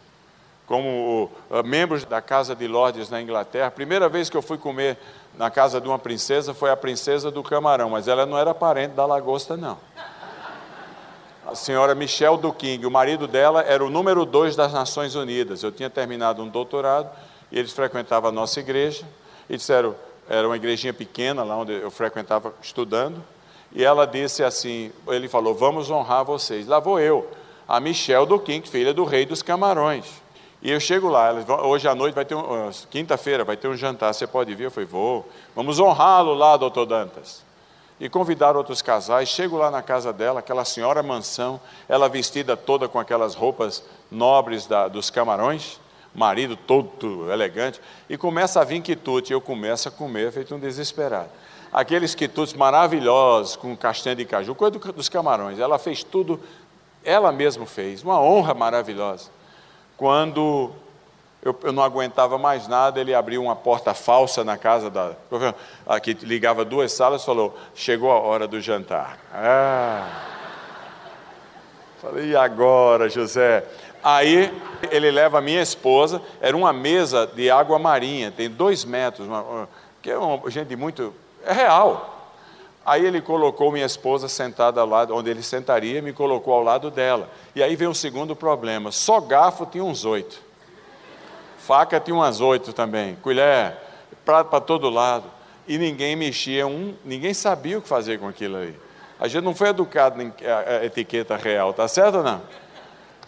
como 0.66 1.30
uh, 1.49 1.64
membros 1.64 2.05
da 2.05 2.22
Casa 2.22 2.55
de 2.55 2.68
Lordes 2.68 3.09
na 3.09 3.22
Inglaterra. 3.22 3.68
A 3.68 3.72
primeira 3.72 4.07
vez 4.07 4.30
que 4.30 4.38
eu 4.38 4.41
fui 4.41 4.57
comer 4.57 4.97
na 5.38 5.49
casa 5.49 5.82
de 5.82 5.88
uma 5.88 5.99
princesa 5.99 6.53
foi 6.53 6.70
a 6.70 6.78
princesa 6.78 7.32
do 7.32 7.43
camarão, 7.43 7.89
mas 7.89 8.07
ela 8.07 8.26
não 8.26 8.38
era 8.38 8.53
parente 8.53 8.93
da 8.93 9.05
lagosta, 9.05 9.57
não. 9.57 9.78
A 11.45 11.55
senhora 11.55 11.93
Michelle 11.93 12.38
do 12.38 12.53
King, 12.53 12.86
o 12.86 12.91
marido 12.91 13.28
dela 13.28 13.61
era 13.61 13.84
o 13.84 13.89
número 13.89 14.26
dois 14.26 14.55
das 14.55 14.72
Nações 14.72 15.14
Unidas. 15.14 15.61
Eu 15.61 15.72
tinha 15.72 15.89
terminado 15.89 16.41
um 16.41 16.47
doutorado 16.47 17.09
e 17.51 17.59
eles 17.59 17.74
frequentavam 17.74 18.30
a 18.30 18.32
nossa 18.32 18.59
igreja. 18.59 19.05
E 19.49 19.57
disseram, 19.57 19.93
era 20.30 20.47
uma 20.47 20.55
igrejinha 20.55 20.93
pequena 20.93 21.43
lá 21.43 21.57
onde 21.57 21.74
eu 21.74 21.91
frequentava 21.91 22.53
estudando. 22.61 23.22
E 23.74 23.84
ela 23.84 24.07
disse 24.07 24.43
assim: 24.43 24.91
ele 25.07 25.28
falou, 25.28 25.53
vamos 25.53 25.91
honrar 25.91 26.24
vocês. 26.24 26.66
Lá 26.66 26.80
vou 26.80 26.99
eu, 26.99 27.30
a 27.68 27.80
Michelle 27.80 28.26
do 28.26 28.39
King, 28.39 28.68
filha 28.68 28.93
do 28.93 29.03
rei 29.03 29.26
dos 29.26 29.41
camarões. 29.41 30.22
E 30.64 30.72
eu 30.72 30.80
chego 30.80 31.09
lá, 31.09 31.30
hoje 31.66 31.89
à 31.89 31.93
noite 31.93 32.14
vai 32.16 32.24
ter 32.24 32.36
um, 32.36 32.72
quinta-feira 32.89 33.43
vai 33.43 33.57
ter 33.57 33.68
um 33.68 33.76
jantar, 33.76 34.14
você 34.14 34.26
pode 34.26 34.55
vir? 34.55 34.64
Eu 34.64 34.72
falei, 34.72 34.88
vou. 34.88 35.28
Vamos 35.53 35.78
honrá-lo 35.78 36.34
lá, 36.34 36.55
doutor 36.55 36.86
Dantas. 36.86 37.43
E 37.99 38.07
convidar 38.07 38.55
outros 38.55 38.82
casais, 38.82 39.28
chego 39.28 39.57
lá 39.57 39.70
na 39.70 39.82
casa 39.82 40.14
dela, 40.14 40.39
aquela 40.39 40.64
senhora 40.64 41.03
mansão, 41.03 41.59
ela 41.89 42.07
vestida 42.07 42.55
toda 42.55 42.88
com 42.88 42.97
aquelas 42.97 43.36
roupas 43.36 43.84
nobres 44.09 44.66
da, 44.66 44.88
dos 44.88 45.09
camarões, 45.09 45.82
marido 46.16 46.55
todo 46.55 47.30
elegante, 47.30 47.82
e 48.09 48.18
começa 48.18 48.61
a 48.61 48.64
vir 48.64 48.82
quitute, 48.82 49.34
eu 49.34 49.41
começo 49.41 49.89
a 49.89 49.91
comer, 49.91 50.32
feito 50.32 50.55
um 50.55 50.59
desesperado. 50.59 51.30
Aqueles 51.74 52.16
quitutes 52.16 52.53
maravilhosos, 52.53 53.57
com 53.57 53.76
castanha 53.76 54.16
de 54.16 54.24
caju, 54.24 54.55
coisa 54.55 54.80
dos 54.80 55.09
camarões, 55.09 55.59
ela 55.59 55.78
fez 55.78 56.05
tudo, 56.05 56.39
ela 57.03 57.34
mesma 57.34 57.66
fez, 57.66 58.01
uma 58.01 58.18
honra 58.22 58.53
maravilhosa 58.53 59.43
quando 59.98 60.72
eu, 61.44 61.58
eu, 61.64 61.72
não 61.74 61.84
aguentava 61.84 62.38
mais 62.38 62.68
nada, 62.68 63.02
ele 63.02 63.14
abriu 63.14 63.44
uma 63.44 63.56
porta 63.56 63.94
falsa 63.94 64.44
na 64.44 64.58
casa 64.58 64.89
da. 64.89 65.12
que 66.02 66.14
ligava 66.14 66.64
duas 66.64 66.94
salas 66.94 67.26
falou: 67.26 67.58
chegou 67.76 68.12
a 68.12 68.20
hora 68.20 68.48
do 68.48 68.62
jantar. 68.62 69.18
Ah. 69.34 70.08
Falei, 72.02 72.30
e 72.30 72.36
agora, 72.36 73.10
José? 73.10 73.66
Aí 74.04 74.52
ele 74.91 75.10
leva 75.10 75.38
a 75.38 75.41
minha 75.41 75.62
esposa, 75.62 76.22
era 76.41 76.56
uma 76.56 76.74
mesa 76.74 77.26
de 77.26 77.50
água 77.50 77.80
marinha, 77.80 78.32
tem 78.32 78.50
dois 78.50 78.84
metros, 78.84 79.26
uma, 79.28 79.70
que 80.02 80.12
é 80.12 80.18
uma 80.18 80.50
gente 80.50 80.76
muito. 80.76 81.14
É 81.46 81.54
real. 81.54 82.12
Aí 82.86 83.06
ele 83.06 83.22
colocou 83.22 83.72
minha 83.72 83.86
esposa 83.86 84.28
sentada 84.28 84.82
ao 84.82 84.88
lado, 84.88 85.16
onde 85.16 85.30
ele 85.30 85.42
sentaria, 85.42 86.02
me 86.02 86.12
colocou 86.12 86.54
ao 86.54 86.62
lado 86.62 86.92
dela. 86.92 87.30
E 87.56 87.64
aí 87.64 87.76
veio 87.76 87.92
um 87.92 87.94
segundo 87.94 88.36
problema: 88.36 88.92
só 88.92 89.22
garfo 89.22 89.66
tinha 89.66 89.84
uns 89.84 90.04
oito. 90.04 90.42
Faca 91.60 92.00
tinha 92.00 92.16
umas 92.16 92.42
oito 92.42 92.74
também, 92.74 93.16
colher, 93.16 93.78
prato 94.26 94.50
para 94.50 94.60
todo 94.60 94.90
lado. 94.90 95.26
E 95.66 95.78
ninguém 95.78 96.14
mexia, 96.14 96.68
um, 96.68 96.94
ninguém 97.06 97.34
sabia 97.34 97.78
o 97.78 97.82
que 97.82 97.88
fazer 97.88 98.20
com 98.20 98.28
aquilo 98.28 98.58
aí. 98.58 98.76
A 99.18 99.30
gente 99.30 99.46
não 99.46 99.56
foi 99.56 99.70
educado 99.70 100.22
em 100.22 100.34
a, 100.46 100.84
etiqueta 100.84 101.38
real, 101.38 101.74
tá 101.74 101.88
certo 101.88 102.18
ou 102.18 102.24
não? 102.24 102.42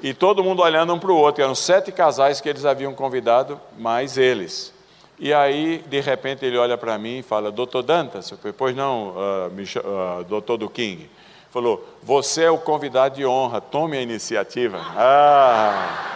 E 0.02 0.14
todo 0.14 0.44
mundo 0.44 0.62
olhando 0.62 0.94
um 0.94 1.00
para 1.00 1.12
o 1.12 1.16
outro, 1.16 1.42
eram 1.42 1.56
sete 1.56 1.94
casais 1.94 2.42
que 2.42 2.50
eles 2.50 2.66
haviam 2.66 2.94
convidado, 2.94 3.60
mais 3.78 4.18
eles. 4.18 4.75
E 5.18 5.34
aí, 5.34 5.84
de 5.88 6.02
repente, 6.02 6.46
ele 6.46 6.58
olha 6.58 6.78
para 6.78 6.98
mim 6.98 7.20
e 7.20 7.24
fala, 7.24 7.50
doutor 7.50 7.82
Dantas, 7.82 8.30
eu 8.30 8.38
falei, 8.38 8.54
pois 8.58 8.76
não, 8.76 9.10
uh, 9.10 10.20
uh, 10.20 10.24
doutor 10.26 10.58
do 10.58 10.70
King. 10.70 11.10
Falou, 11.50 11.88
você 12.04 12.44
é 12.44 12.52
o 12.52 12.58
convidado 12.58 13.16
de 13.16 13.26
honra, 13.26 13.62
tome 13.62 13.98
a 13.98 14.02
iniciativa. 14.02 14.78
Ah! 14.98 16.16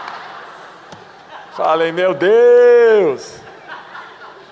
Falei, 1.53 1.93
meu 1.93 2.13
Deus! 2.13 3.35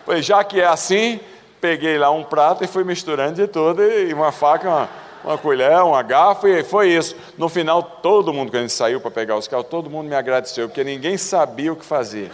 Pois 0.06 0.26
já 0.26 0.42
que 0.46 0.62
é 0.62 0.66
assim, 0.66 1.20
peguei 1.60 1.98
lá 1.98 2.10
um 2.10 2.24
prato 2.24 2.64
e 2.64 2.68
fui 2.68 2.86
misturando 2.86 3.34
de 3.34 3.48
tudo, 3.48 3.84
e 3.84 4.14
uma 4.14 4.32
faca, 4.32 4.70
uma, 4.70 4.90
uma 5.26 5.38
colher, 5.38 5.84
uma 5.84 6.02
garfo, 6.02 6.48
e 6.48 6.64
foi 6.64 6.88
isso. 6.88 7.18
No 7.38 7.50
final, 7.50 7.84
todo 7.84 8.32
mundo, 8.32 8.50
quando 8.50 8.60
a 8.60 8.62
gente 8.62 8.74
saiu 8.74 9.02
para 9.02 9.12
pegar 9.12 9.36
os 9.36 9.46
carros, 9.46 9.68
todo 9.68 9.90
mundo 9.90 10.08
me 10.08 10.16
agradeceu, 10.16 10.70
porque 10.70 10.86
ninguém 10.86 11.18
sabia 11.18 11.74
o 11.74 11.76
que 11.76 11.84
fazer. 11.84 12.32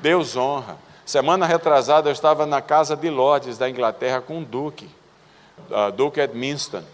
Deus 0.00 0.36
honra. 0.36 0.76
Semana 1.04 1.46
retrasada 1.46 2.08
eu 2.08 2.12
estava 2.12 2.46
na 2.46 2.62
casa 2.62 2.96
de 2.96 3.10
Lordes, 3.10 3.58
da 3.58 3.68
Inglaterra, 3.68 4.20
com 4.20 4.40
o 4.40 4.44
Duque, 4.44 4.88
uh, 5.70 5.90
Duke 5.92 6.20
Edminston, 6.20 6.84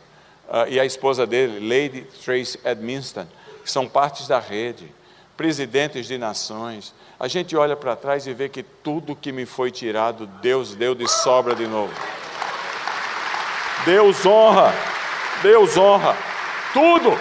uh, 0.49 0.67
e 0.69 0.81
a 0.81 0.85
esposa 0.85 1.27
dele, 1.27 1.61
Lady 1.61 2.03
Trace 2.25 2.59
Edminston, 2.65 3.27
que 3.63 3.71
são 3.71 3.87
partes 3.87 4.27
da 4.27 4.39
rede 4.39 4.91
presidentes 5.37 6.07
de 6.07 6.17
nações. 6.17 6.95
A 7.21 7.29
gente 7.29 7.57
olha 7.57 7.77
para 7.77 7.95
trás 7.95 8.27
e 8.27 8.33
vê 8.33 8.49
que 8.49 8.63
tudo 8.63 9.15
que 9.15 9.31
me 9.31 9.45
foi 9.45 9.71
tirado, 9.71 10.27
Deus 10.27 10.75
deu 10.75 10.95
de 10.95 11.07
sobra 11.07 11.55
de 11.55 11.67
novo. 11.67 11.93
Deus 13.85 14.25
honra, 14.25 14.75
Deus 15.43 15.77
honra, 15.77 16.17
tudo, 16.73 17.19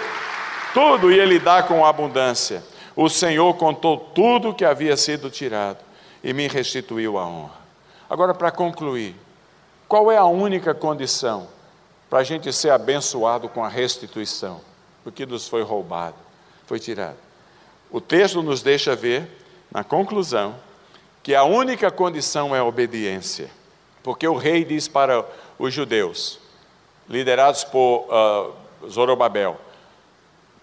tudo, 0.72 1.12
e 1.12 1.18
Ele 1.18 1.38
dá 1.38 1.62
com 1.62 1.84
abundância. 1.84 2.62
O 2.96 3.10
Senhor 3.10 3.52
contou 3.54 3.98
tudo 3.98 4.54
que 4.54 4.64
havia 4.64 4.96
sido 4.96 5.30
tirado 5.30 5.84
e 6.24 6.32
me 6.32 6.48
restituiu 6.48 7.18
a 7.18 7.26
honra. 7.26 7.60
Agora, 8.08 8.32
para 8.32 8.50
concluir, 8.50 9.14
qual 9.86 10.10
é 10.10 10.16
a 10.16 10.24
única 10.24 10.74
condição 10.74 11.46
para 12.08 12.20
a 12.20 12.24
gente 12.24 12.50
ser 12.54 12.70
abençoado 12.70 13.50
com 13.50 13.62
a 13.62 13.68
restituição? 13.68 14.62
O 15.04 15.12
que 15.12 15.26
nos 15.26 15.46
foi 15.46 15.62
roubado, 15.62 16.16
foi 16.66 16.80
tirado. 16.80 17.18
O 17.90 18.00
texto 18.00 18.42
nos 18.42 18.62
deixa 18.62 18.96
ver, 18.96 19.28
na 19.70 19.84
conclusão, 19.84 20.56
que 21.22 21.34
a 21.34 21.44
única 21.44 21.90
condição 21.90 22.56
é 22.56 22.60
a 22.60 22.64
obediência. 22.64 23.50
Porque 24.02 24.26
o 24.26 24.36
rei 24.36 24.64
diz 24.64 24.88
para 24.88 25.24
os 25.58 25.74
judeus, 25.74 26.38
liderados 27.08 27.62
por 27.64 28.06
uh, 28.08 28.88
Zorobabel: 28.88 29.60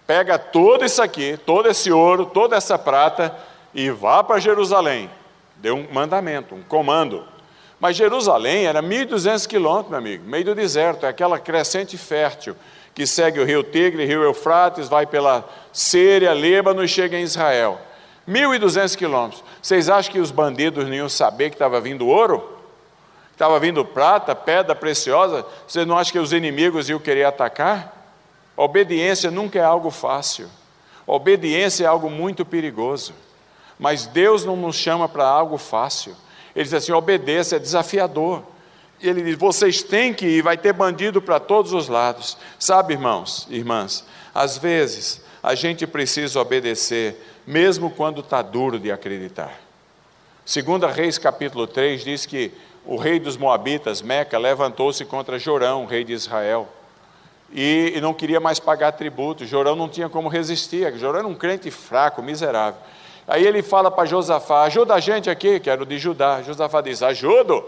pega 0.06 0.38
todo 0.38 0.84
isso 0.84 1.02
aqui, 1.02 1.38
todo 1.44 1.68
esse 1.68 1.90
ouro, 1.90 2.26
toda 2.26 2.56
essa 2.56 2.78
prata 2.78 3.34
e 3.74 3.90
vá 3.90 4.22
para 4.22 4.38
Jerusalém. 4.38 5.10
Deu 5.56 5.76
um 5.76 5.86
mandamento, 5.92 6.54
um 6.54 6.62
comando. 6.62 7.24
Mas 7.80 7.96
Jerusalém 7.96 8.66
era 8.66 8.82
1.200 8.82 9.46
quilômetros, 9.46 9.90
meu 9.90 9.98
amigo, 9.98 10.24
meio 10.24 10.44
do 10.44 10.54
deserto, 10.54 11.06
é 11.06 11.08
aquela 11.08 11.38
crescente 11.38 11.98
fértil 11.98 12.56
que 12.94 13.06
segue 13.06 13.40
o 13.40 13.44
rio 13.44 13.62
Tigre, 13.62 14.06
rio 14.06 14.22
Eufrates, 14.22 14.88
vai 14.88 15.04
pela 15.04 15.44
Síria, 15.72 16.32
Líbano 16.32 16.84
e 16.84 16.88
chega 16.88 17.18
em 17.18 17.22
Israel. 17.22 17.80
1.200 18.28 18.96
quilômetros. 18.96 19.44
Vocês 19.60 19.88
acham 19.88 20.12
que 20.12 20.20
os 20.20 20.30
bandidos 20.30 20.84
não 20.84 20.94
iam 20.94 21.08
saber 21.08 21.50
que 21.50 21.56
estava 21.56 21.80
vindo 21.80 22.06
ouro? 22.06 22.56
Estava 23.32 23.58
vindo 23.58 23.84
prata, 23.84 24.34
pedra 24.34 24.74
preciosa? 24.76 25.44
Vocês 25.66 25.84
não 25.84 25.98
acham 25.98 26.12
que 26.12 26.18
os 26.20 26.32
inimigos 26.32 26.88
iam 26.88 27.00
querer 27.00 27.24
atacar? 27.24 27.93
Obediência 28.56 29.30
nunca 29.30 29.58
é 29.58 29.64
algo 29.64 29.90
fácil. 29.90 30.48
obediência 31.06 31.84
é 31.84 31.86
algo 31.86 32.10
muito 32.10 32.44
perigoso. 32.44 33.12
Mas 33.78 34.06
Deus 34.06 34.44
não 34.44 34.56
nos 34.56 34.76
chama 34.76 35.08
para 35.08 35.26
algo 35.26 35.58
fácil. 35.58 36.16
Ele 36.54 36.64
diz 36.64 36.74
assim: 36.74 36.92
obedeça, 36.92 37.56
é 37.56 37.58
desafiador 37.58 38.42
ele 39.08 39.22
diz: 39.22 39.36
vocês 39.36 39.82
têm 39.82 40.12
que 40.12 40.26
ir, 40.26 40.42
vai 40.42 40.56
ter 40.56 40.72
bandido 40.72 41.20
para 41.20 41.38
todos 41.40 41.72
os 41.72 41.88
lados. 41.88 42.36
Sabe, 42.58 42.94
irmãos, 42.94 43.46
irmãs, 43.50 44.04
às 44.34 44.58
vezes 44.58 45.22
a 45.42 45.54
gente 45.54 45.86
precisa 45.86 46.40
obedecer, 46.40 47.16
mesmo 47.46 47.90
quando 47.90 48.20
está 48.20 48.40
duro 48.42 48.78
de 48.78 48.90
acreditar. 48.90 49.60
Segunda 50.44 50.90
Reis 50.90 51.18
capítulo 51.18 51.66
3 51.66 52.04
diz 52.04 52.26
que 52.26 52.52
o 52.84 52.96
rei 52.96 53.18
dos 53.18 53.36
Moabitas, 53.36 54.02
Meca, 54.02 54.38
levantou-se 54.38 55.04
contra 55.06 55.38
Jorão, 55.38 55.86
rei 55.86 56.04
de 56.04 56.12
Israel, 56.12 56.68
e, 57.54 57.92
e 57.94 58.00
não 58.00 58.12
queria 58.12 58.40
mais 58.40 58.58
pagar 58.58 58.92
tributo. 58.92 59.46
Jorão 59.46 59.76
não 59.76 59.88
tinha 59.88 60.08
como 60.08 60.28
resistir, 60.28 60.92
Jorão 60.98 61.20
era 61.20 61.28
um 61.28 61.34
crente 61.34 61.70
fraco, 61.70 62.20
miserável. 62.20 62.80
Aí 63.26 63.46
ele 63.46 63.62
fala 63.62 63.90
para 63.90 64.04
Josafá: 64.04 64.64
ajuda 64.64 64.94
a 64.94 65.00
gente 65.00 65.30
aqui, 65.30 65.60
que 65.60 65.70
era 65.70 65.86
de 65.86 65.98
Judá. 65.98 66.42
Josafá 66.42 66.80
diz: 66.80 67.02
ajudo. 67.02 67.64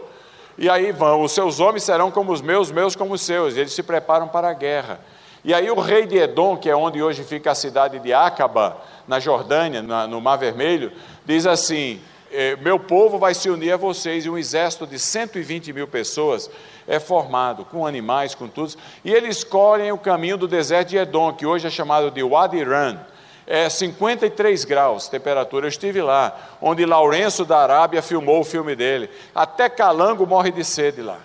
E 0.59 0.69
aí 0.69 0.91
vão, 0.91 1.23
os 1.23 1.33
seus 1.33 1.61
homens 1.61 1.85
serão 1.85 2.11
como 2.11 2.33
os 2.33 2.41
meus, 2.41 2.71
meus 2.71 2.97
como 2.97 3.15
os 3.15 3.21
seus. 3.21 3.57
E 3.57 3.61
eles 3.61 3.73
se 3.73 3.83
preparam 3.83 4.27
para 4.27 4.49
a 4.49 4.55
guerra. 4.55 5.01
E 5.45 5.55
aí 5.55 5.71
o 5.71 5.79
rei 5.79 6.07
de 6.07 6.17
Edom, 6.17 6.57
que 6.57 6.69
é 6.69 6.75
onde 6.75 7.03
hoje 7.03 7.23
fica 7.23 7.53
a 7.53 7.55
cidade 7.55 8.01
de 8.01 8.13
Acaba, 8.13 8.79
na 9.07 9.21
Jordânia, 9.21 9.81
na, 9.81 10.07
no 10.07 10.21
Mar 10.21 10.37
Vermelho, 10.37 10.91
diz 11.25 11.47
assim: 11.47 12.01
eh, 12.37 12.57
Meu 12.57 12.79
povo 12.79 13.19
vai 13.19 13.35
se 13.35 13.49
unir 13.49 13.73
a 13.73 13.77
vocês, 13.77 14.25
e 14.25 14.31
um 14.31 14.37
exército 14.37 14.87
de 14.87 14.99
120 14.99 15.73
mil 15.73 15.89
pessoas 15.89 16.51
é 16.87 17.01
formado, 17.01 17.65
com 17.65 17.87
animais, 17.87 18.35
com 18.35 18.47
tudo. 18.47 18.75
E 19.05 19.13
eles 19.13 19.39
escolhem 19.39 19.91
o 19.93 19.99
caminho 19.99 20.37
do 20.37 20.47
deserto 20.47 20.89
de 20.89 20.97
Edom, 20.97 21.33
que 21.33 21.47
hoje 21.47 21.67
é 21.67 21.71
chamado 21.71 22.11
de 22.11 22.23
Wadi 22.23 22.63
Ran 22.63 22.99
é 23.47 23.69
53 23.69 24.65
graus 24.65 25.09
temperatura. 25.09 25.67
Eu 25.67 25.69
estive 25.69 26.03
lá, 26.03 26.37
onde 26.61 26.85
Lourenço 26.85 27.45
da 27.45 27.59
Arábia 27.59 28.03
filmou 28.03 28.41
o 28.41 28.45
filme 28.45 28.75
dele. 28.75 29.09
Até 29.35 29.69
calango 29.69 30.27
morre 30.27 30.51
de 30.51 30.65
sede 30.65 31.01
lá. 31.01 31.19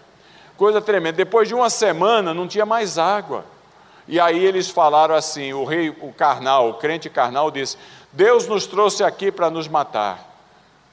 Coisa 0.55 0.79
tremenda. 0.79 1.17
Depois 1.17 1.47
de 1.47 1.55
uma 1.55 1.69
semana 1.69 2.33
não 2.33 2.47
tinha 2.47 2.65
mais 2.65 2.99
água. 2.99 3.43
E 4.07 4.19
aí 4.19 4.43
eles 4.43 4.69
falaram 4.69 5.15
assim: 5.15 5.51
o 5.53 5.63
rei, 5.63 5.89
o 5.89 6.13
carnal, 6.13 6.69
o 6.69 6.73
crente 6.75 7.09
carnal 7.09 7.49
disse: 7.49 7.77
Deus 8.11 8.47
nos 8.47 8.67
trouxe 8.67 9.03
aqui 9.03 9.31
para 9.31 9.49
nos 9.49 9.67
matar. 9.67 10.30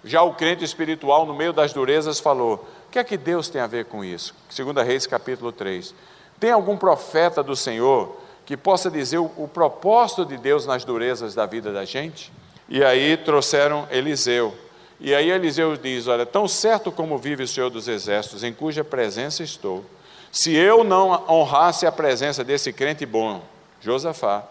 Já 0.05 0.23
o 0.23 0.35
crente 0.35 0.65
espiritual, 0.65 1.27
no 1.27 1.35
meio 1.35 1.53
das 1.53 1.73
durezas, 1.73 2.21
falou: 2.21 2.67
O 2.87 2.91
que 2.91 2.99
é 2.99 3.05
que 3.05 3.17
Deus 3.17 3.49
tem 3.49 3.61
a 3.61 3.67
ver 3.67 3.87
com 3.87 4.05
isso? 4.05 4.35
2 4.55 4.87
Reis 4.87 5.07
capítulo 5.07 5.53
3. 5.53 5.95
Tem 6.39 6.53
algum 6.53 6.77
profeta 6.77 7.43
do 7.43 7.57
Senhor 7.57 8.17
que 8.47 8.57
possa 8.57 8.91
dizer 8.91 9.19
o, 9.19 9.31
o 9.37 9.49
propósito 9.49 10.25
de 10.25 10.37
Deus 10.37 10.65
nas 10.65 10.85
durezas 10.85 11.35
da 11.35 11.45
vida 11.47 11.73
da 11.73 11.85
gente. 11.85 12.33
E 12.69 12.83
aí 12.85 13.17
trouxeram 13.17 13.89
Eliseu. 13.91 14.55
E 15.01 15.15
aí 15.15 15.31
Eliseu 15.31 15.77
diz: 15.77 16.07
Olha, 16.07 16.25
tão 16.25 16.47
certo 16.47 16.91
como 16.91 17.19
vive 17.19 17.43
o 17.43 17.49
Senhor 17.49 17.71
dos 17.71 17.89
Exércitos, 17.89 18.45
em 18.45 18.53
cuja 18.53 18.85
presença 18.85 19.43
estou, 19.43 19.85
se 20.31 20.55
eu 20.55 20.85
não 20.85 21.25
honrasse 21.29 21.87
a 21.87 21.93
presença 21.93 22.45
desse 22.45 22.73
crente 22.73 23.07
bom, 23.07 23.43
Josafá, 23.81 24.45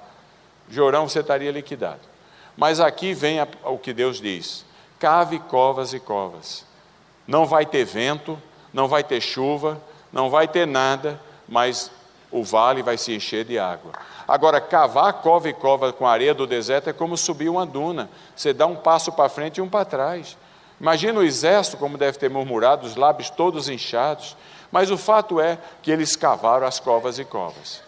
Jorão, 0.69 1.07
você 1.07 1.19
estaria 1.19 1.51
liquidado. 1.51 2.01
Mas 2.55 2.79
aqui 2.79 3.13
vem 3.13 3.39
a, 3.39 3.47
o 3.65 3.77
que 3.77 3.93
Deus 3.93 4.19
diz: 4.19 4.65
cave 4.99 5.39
covas 5.39 5.93
e 5.93 5.99
covas. 5.99 6.65
Não 7.27 7.45
vai 7.45 7.65
ter 7.65 7.85
vento, 7.85 8.41
não 8.73 8.87
vai 8.87 9.03
ter 9.03 9.21
chuva, 9.21 9.81
não 10.11 10.29
vai 10.29 10.47
ter 10.47 10.65
nada, 10.65 11.19
mas 11.47 11.91
o 12.31 12.43
vale 12.43 12.81
vai 12.81 12.97
se 12.97 13.13
encher 13.13 13.45
de 13.45 13.57
água. 13.57 13.91
Agora, 14.27 14.59
cavar 14.59 15.13
cova 15.13 15.47
e 15.47 15.53
cova 15.53 15.93
com 15.93 16.05
areia 16.05 16.33
do 16.33 16.45
deserto 16.45 16.89
é 16.89 16.93
como 16.93 17.15
subir 17.15 17.49
uma 17.49 17.65
duna. 17.65 18.09
Você 18.35 18.53
dá 18.53 18.65
um 18.65 18.75
passo 18.75 19.11
para 19.11 19.29
frente 19.29 19.57
e 19.57 19.61
um 19.61 19.69
para 19.69 19.85
trás. 19.85 20.37
Imagina 20.79 21.19
o 21.19 21.23
exército 21.23 21.77
como 21.77 21.97
deve 21.97 22.17
ter 22.17 22.29
murmurado, 22.29 22.85
os 22.85 22.95
lábios 22.95 23.29
todos 23.29 23.69
inchados. 23.69 24.35
Mas 24.71 24.91
o 24.91 24.97
fato 24.97 25.39
é 25.39 25.57
que 25.81 25.91
eles 25.91 26.15
cavaram 26.15 26.67
as 26.67 26.79
covas 26.79 27.17
e 27.17 27.25
covas. 27.25 27.81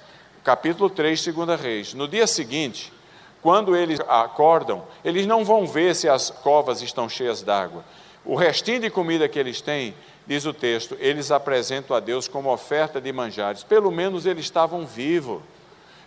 Capítulo 0.43 0.89
3, 0.89 1.28
2 1.28 1.62
Reis. 1.62 1.93
No 1.93 2.07
dia 2.07 2.26
seguinte, 2.26 2.93
quando 3.41 3.75
eles 3.75 3.99
acordam, 4.07 4.83
eles 5.03 5.25
não 5.25 5.45
vão 5.45 5.65
ver 5.65 5.95
se 5.95 6.09
as 6.09 6.29
covas 6.29 6.81
estão 6.81 7.07
cheias 7.07 7.41
d'água. 7.41 7.83
O 8.25 8.35
restinho 8.35 8.81
de 8.81 8.89
comida 8.89 9.27
que 9.27 9.39
eles 9.39 9.61
têm, 9.61 9.93
diz 10.27 10.45
o 10.45 10.53
texto, 10.53 10.97
eles 10.99 11.31
apresentam 11.31 11.95
a 11.95 11.99
Deus 11.99 12.27
como 12.27 12.51
oferta 12.51 12.99
de 12.99 13.11
manjares. 13.13 13.63
Pelo 13.63 13.91
menos 13.91 14.25
eles 14.25 14.45
estavam 14.45 14.85
vivos. 14.85 15.41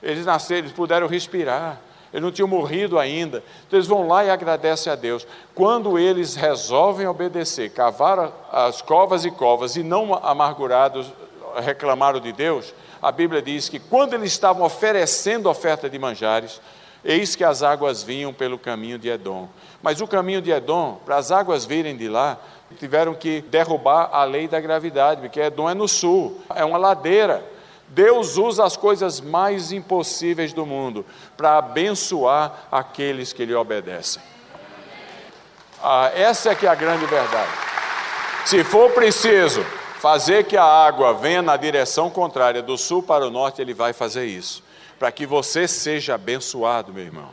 Eles 0.03 0.27
nasceram, 0.27 0.61
eles 0.61 0.73
puderam 0.73 1.07
respirar. 1.07 1.81
Eles 2.13 2.23
não 2.23 2.31
tinham 2.31 2.47
morrido 2.47 2.99
ainda. 2.99 3.43
Então 3.67 3.79
eles 3.79 3.89
vão 3.89 4.07
lá 4.07 4.25
e 4.25 4.31
agradecem 4.31 4.93
a 4.93 4.97
Deus. 4.97 5.27
Quando 5.55 5.99
eles 5.99 6.37
resolvem 6.37 7.07
obedecer, 7.07 7.71
cavaram 7.71 8.31
as 8.51 8.83
covas 8.83 9.25
e 9.25 9.31
covas 9.31 9.77
e 9.77 9.83
não 9.83 10.15
amargurados 10.15 11.11
reclamaram 11.61 12.21
de 12.21 12.33
Deus, 12.33 12.73
a 13.01 13.11
Bíblia 13.11 13.43
diz 13.43 13.69
que 13.69 13.79
quando 13.79 14.15
eles 14.15 14.33
estavam 14.33 14.65
oferecendo 14.65 15.51
oferta 15.51 15.89
de 15.91 15.99
manjares, 15.99 16.61
Eis 17.05 17.35
que 17.35 17.43
as 17.43 17.63
águas 17.63 18.03
vinham 18.03 18.33
pelo 18.33 18.57
caminho 18.57 18.99
de 18.99 19.09
Edom. 19.09 19.49
Mas 19.83 20.01
o 20.01 20.07
caminho 20.07 20.41
de 20.41 20.53
Edom, 20.53 21.01
para 21.05 21.17
as 21.17 21.33
águas 21.33 21.65
virem 21.65 21.97
de 21.97 22.09
lá, 22.09 22.39
tiveram 22.79 23.13
que 23.13 23.41
derrubar 23.43 24.09
a 24.13 24.25
lei 24.25 24.47
da 24.47 24.61
gravidade, 24.61 25.21
porque 25.21 25.41
Edom 25.41 25.69
é 25.69 25.75
no 25.75 25.89
sul, 25.89 26.41
é 26.55 26.65
uma 26.65 26.79
ladeira. 26.79 27.45
Deus 27.89 28.37
usa 28.37 28.65
as 28.65 28.77
coisas 28.77 29.21
mais 29.21 29.73
impossíveis 29.73 30.53
do 30.53 30.65
mundo 30.65 31.05
para 31.37 31.59
abençoar 31.59 32.67
aqueles 32.71 33.33
que 33.33 33.45
lhe 33.45 33.55
obedecem. 33.55 34.23
Ah, 35.83 36.11
essa 36.15 36.53
é 36.53 36.55
que 36.55 36.67
é 36.67 36.71
a 36.71 36.75
grande 36.75 37.05
verdade. 37.07 37.51
Se 38.47 38.63
for 38.63 38.93
preciso 38.93 39.63
fazer 39.99 40.45
que 40.45 40.57
a 40.57 40.65
água 40.65 41.13
venha 41.13 41.43
na 41.43 41.57
direção 41.57 42.09
contrária, 42.09 42.63
do 42.63 42.79
sul 42.79 43.03
para 43.03 43.27
o 43.27 43.31
norte, 43.31 43.61
ele 43.61 43.75
vai 43.75 43.93
fazer 43.93 44.25
isso 44.25 44.63
para 45.03 45.11
que 45.11 45.27
você 45.27 45.67
seja 45.67 46.15
abençoado, 46.15 46.93
meu 46.93 47.03
irmão. 47.03 47.31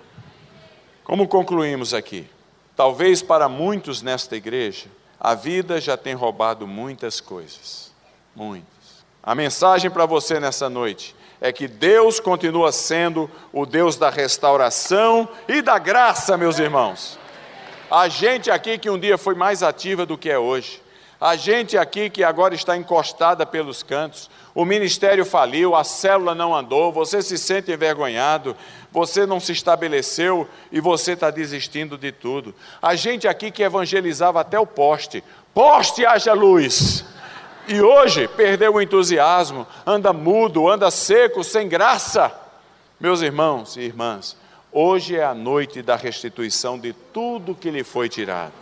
Como 1.03 1.27
concluímos 1.27 1.93
aqui? 1.93 2.27
Talvez 2.75 3.21
para 3.21 3.47
muitos 3.47 4.01
nesta 4.01 4.35
igreja, 4.35 4.87
a 5.19 5.35
vida 5.35 5.79
já 5.79 5.95
tem 5.95 6.15
roubado 6.15 6.65
muitas 6.65 7.21
coisas. 7.21 7.91
Muitas. 8.35 9.05
A 9.21 9.35
mensagem 9.35 9.91
para 9.91 10.07
você 10.07 10.39
nessa 10.39 10.67
noite 10.67 11.15
é 11.39 11.53
que 11.53 11.67
Deus 11.67 12.19
continua 12.19 12.71
sendo 12.71 13.29
o 13.53 13.67
Deus 13.67 13.97
da 13.97 14.09
restauração 14.09 15.29
e 15.47 15.61
da 15.61 15.77
graça, 15.77 16.35
meus 16.35 16.57
irmãos. 16.57 17.19
A 17.91 18.07
gente 18.07 18.49
aqui 18.49 18.79
que 18.79 18.89
um 18.89 18.97
dia 18.97 19.15
foi 19.15 19.35
mais 19.35 19.61
ativa 19.61 20.07
do 20.07 20.17
que 20.17 20.31
é 20.31 20.39
hoje, 20.39 20.81
a 21.21 21.35
gente 21.35 21.77
aqui 21.77 22.09
que 22.09 22.23
agora 22.23 22.55
está 22.55 22.77
encostada 22.77 23.45
pelos 23.45 23.83
cantos, 23.83 24.29
o 24.55 24.63
ministério 24.63 25.25
faliu, 25.25 25.75
a 25.75 25.83
célula 25.83 26.33
não 26.33 26.55
andou, 26.55 26.93
você 26.93 27.21
se 27.21 27.37
sente 27.37 27.71
envergonhado, 27.71 28.55
você 28.89 29.25
não 29.25 29.37
se 29.37 29.51
estabeleceu 29.51 30.47
e 30.71 30.79
você 30.79 31.11
está 31.11 31.29
desistindo 31.29 31.97
de 31.97 32.13
tudo. 32.13 32.55
A 32.81 32.95
gente 32.95 33.27
aqui 33.27 33.51
que 33.51 33.63
evangelizava 33.63 34.39
até 34.39 34.57
o 34.57 34.65
poste, 34.65 35.21
poste 35.53 36.05
haja 36.05 36.31
luz. 36.31 37.03
E 37.67 37.81
hoje 37.81 38.25
perdeu 38.29 38.75
o 38.75 38.81
entusiasmo, 38.81 39.67
anda 39.85 40.13
mudo, 40.13 40.69
anda 40.69 40.89
seco, 40.89 41.43
sem 41.43 41.67
graça. 41.67 42.31
Meus 42.97 43.21
irmãos 43.21 43.75
e 43.75 43.81
irmãs, 43.81 44.37
hoje 44.71 45.17
é 45.17 45.25
a 45.25 45.33
noite 45.33 45.81
da 45.81 45.97
restituição 45.97 46.79
de 46.79 46.93
tudo 46.93 47.53
que 47.53 47.69
lhe 47.69 47.83
foi 47.83 48.07
tirado. 48.07 48.53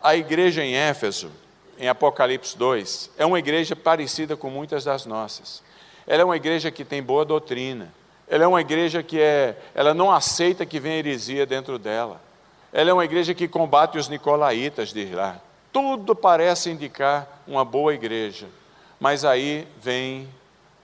A 0.00 0.14
igreja 0.14 0.62
em 0.62 0.74
Éfeso 0.74 1.32
em 1.78 1.88
Apocalipse 1.88 2.56
2, 2.56 3.10
é 3.16 3.24
uma 3.24 3.38
igreja 3.38 3.76
parecida 3.76 4.36
com 4.36 4.50
muitas 4.50 4.84
das 4.84 5.06
nossas. 5.06 5.62
Ela 6.06 6.22
é 6.22 6.24
uma 6.24 6.36
igreja 6.36 6.70
que 6.70 6.84
tem 6.84 7.02
boa 7.02 7.24
doutrina. 7.24 7.92
Ela 8.26 8.44
é 8.44 8.46
uma 8.46 8.60
igreja 8.60 9.02
que 9.02 9.20
é, 9.20 9.56
ela 9.74 9.94
não 9.94 10.10
aceita 10.10 10.66
que 10.66 10.80
venha 10.80 10.96
heresia 10.96 11.46
dentro 11.46 11.78
dela. 11.78 12.20
Ela 12.72 12.90
é 12.90 12.92
uma 12.92 13.04
igreja 13.04 13.34
que 13.34 13.48
combate 13.48 13.96
os 13.96 14.08
nicolaítas 14.08 14.92
de 14.92 15.06
lá. 15.06 15.40
Tudo 15.72 16.14
parece 16.14 16.70
indicar 16.70 17.42
uma 17.46 17.64
boa 17.64 17.94
igreja. 17.94 18.46
Mas 18.98 19.24
aí 19.24 19.66
vem 19.80 20.28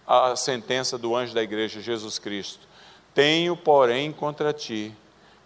a 0.07 0.37
sentença 0.37 0.97
do 0.97 1.17
anjo 1.17 1.35
da 1.35 1.43
igreja, 1.43 1.81
Jesus 1.81 2.19
Cristo. 2.19 2.67
Tenho, 3.15 3.57
porém, 3.57 4.13
contra 4.13 4.53
ti 4.53 4.95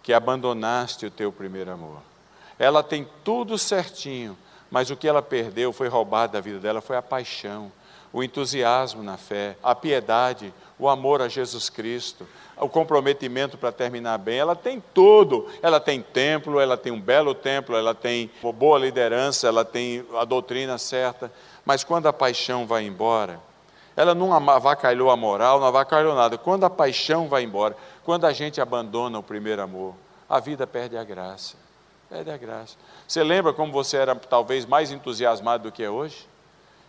que 0.03 0.13
abandonaste 0.13 1.05
o 1.05 1.11
teu 1.11 1.31
primeiro 1.31 1.71
amor. 1.71 2.01
Ela 2.57 2.83
tem 2.83 3.07
tudo 3.23 3.57
certinho, 3.57 4.37
mas 4.71 4.89
o 4.89 4.95
que 4.95 5.07
ela 5.07 5.21
perdeu, 5.21 5.73
foi 5.73 5.87
roubado 5.87 6.33
da 6.33 6.41
vida 6.41 6.59
dela, 6.59 6.81
foi 6.81 6.97
a 6.97 7.01
paixão, 7.01 7.71
o 8.11 8.23
entusiasmo 8.23 9.03
na 9.03 9.17
fé, 9.17 9.55
a 9.63 9.75
piedade, 9.75 10.53
o 10.77 10.87
amor 10.87 11.21
a 11.21 11.27
Jesus 11.27 11.69
Cristo, 11.69 12.27
o 12.57 12.67
comprometimento 12.67 13.57
para 13.57 13.71
terminar 13.71 14.17
bem. 14.17 14.39
Ela 14.39 14.55
tem 14.55 14.81
tudo. 14.93 15.47
Ela 15.61 15.79
tem 15.79 16.01
templo, 16.01 16.59
ela 16.59 16.77
tem 16.77 16.91
um 16.91 16.99
belo 16.99 17.33
templo, 17.33 17.75
ela 17.75 17.93
tem 17.93 18.29
uma 18.41 18.51
boa 18.51 18.79
liderança, 18.79 19.47
ela 19.47 19.63
tem 19.63 20.05
a 20.15 20.25
doutrina 20.25 20.77
certa. 20.77 21.31
Mas 21.65 21.83
quando 21.83 22.07
a 22.07 22.13
paixão 22.13 22.65
vai 22.65 22.85
embora, 22.85 23.39
ela 23.95 24.15
não 24.15 24.33
avacalhou 24.49 25.09
a 25.09 25.15
moral, 25.15 25.59
não 25.59 25.67
avacalhou 25.67 26.15
nada. 26.15 26.37
Quando 26.37 26.63
a 26.63 26.69
paixão 26.69 27.27
vai 27.27 27.43
embora, 27.43 27.75
quando 28.03 28.25
a 28.25 28.33
gente 28.33 28.61
abandona 28.61 29.19
o 29.19 29.23
primeiro 29.23 29.61
amor, 29.61 29.93
a 30.27 30.39
vida 30.39 30.65
perde 30.65 30.97
a 30.97 31.03
graça. 31.03 31.55
Perde 32.09 32.31
a 32.31 32.37
graça. 32.37 32.75
Você 33.07 33.23
lembra 33.23 33.53
como 33.53 33.71
você 33.71 33.97
era 33.97 34.15
talvez 34.15 34.65
mais 34.65 34.91
entusiasmado 34.91 35.63
do 35.63 35.71
que 35.71 35.83
é 35.83 35.89
hoje? 35.89 36.27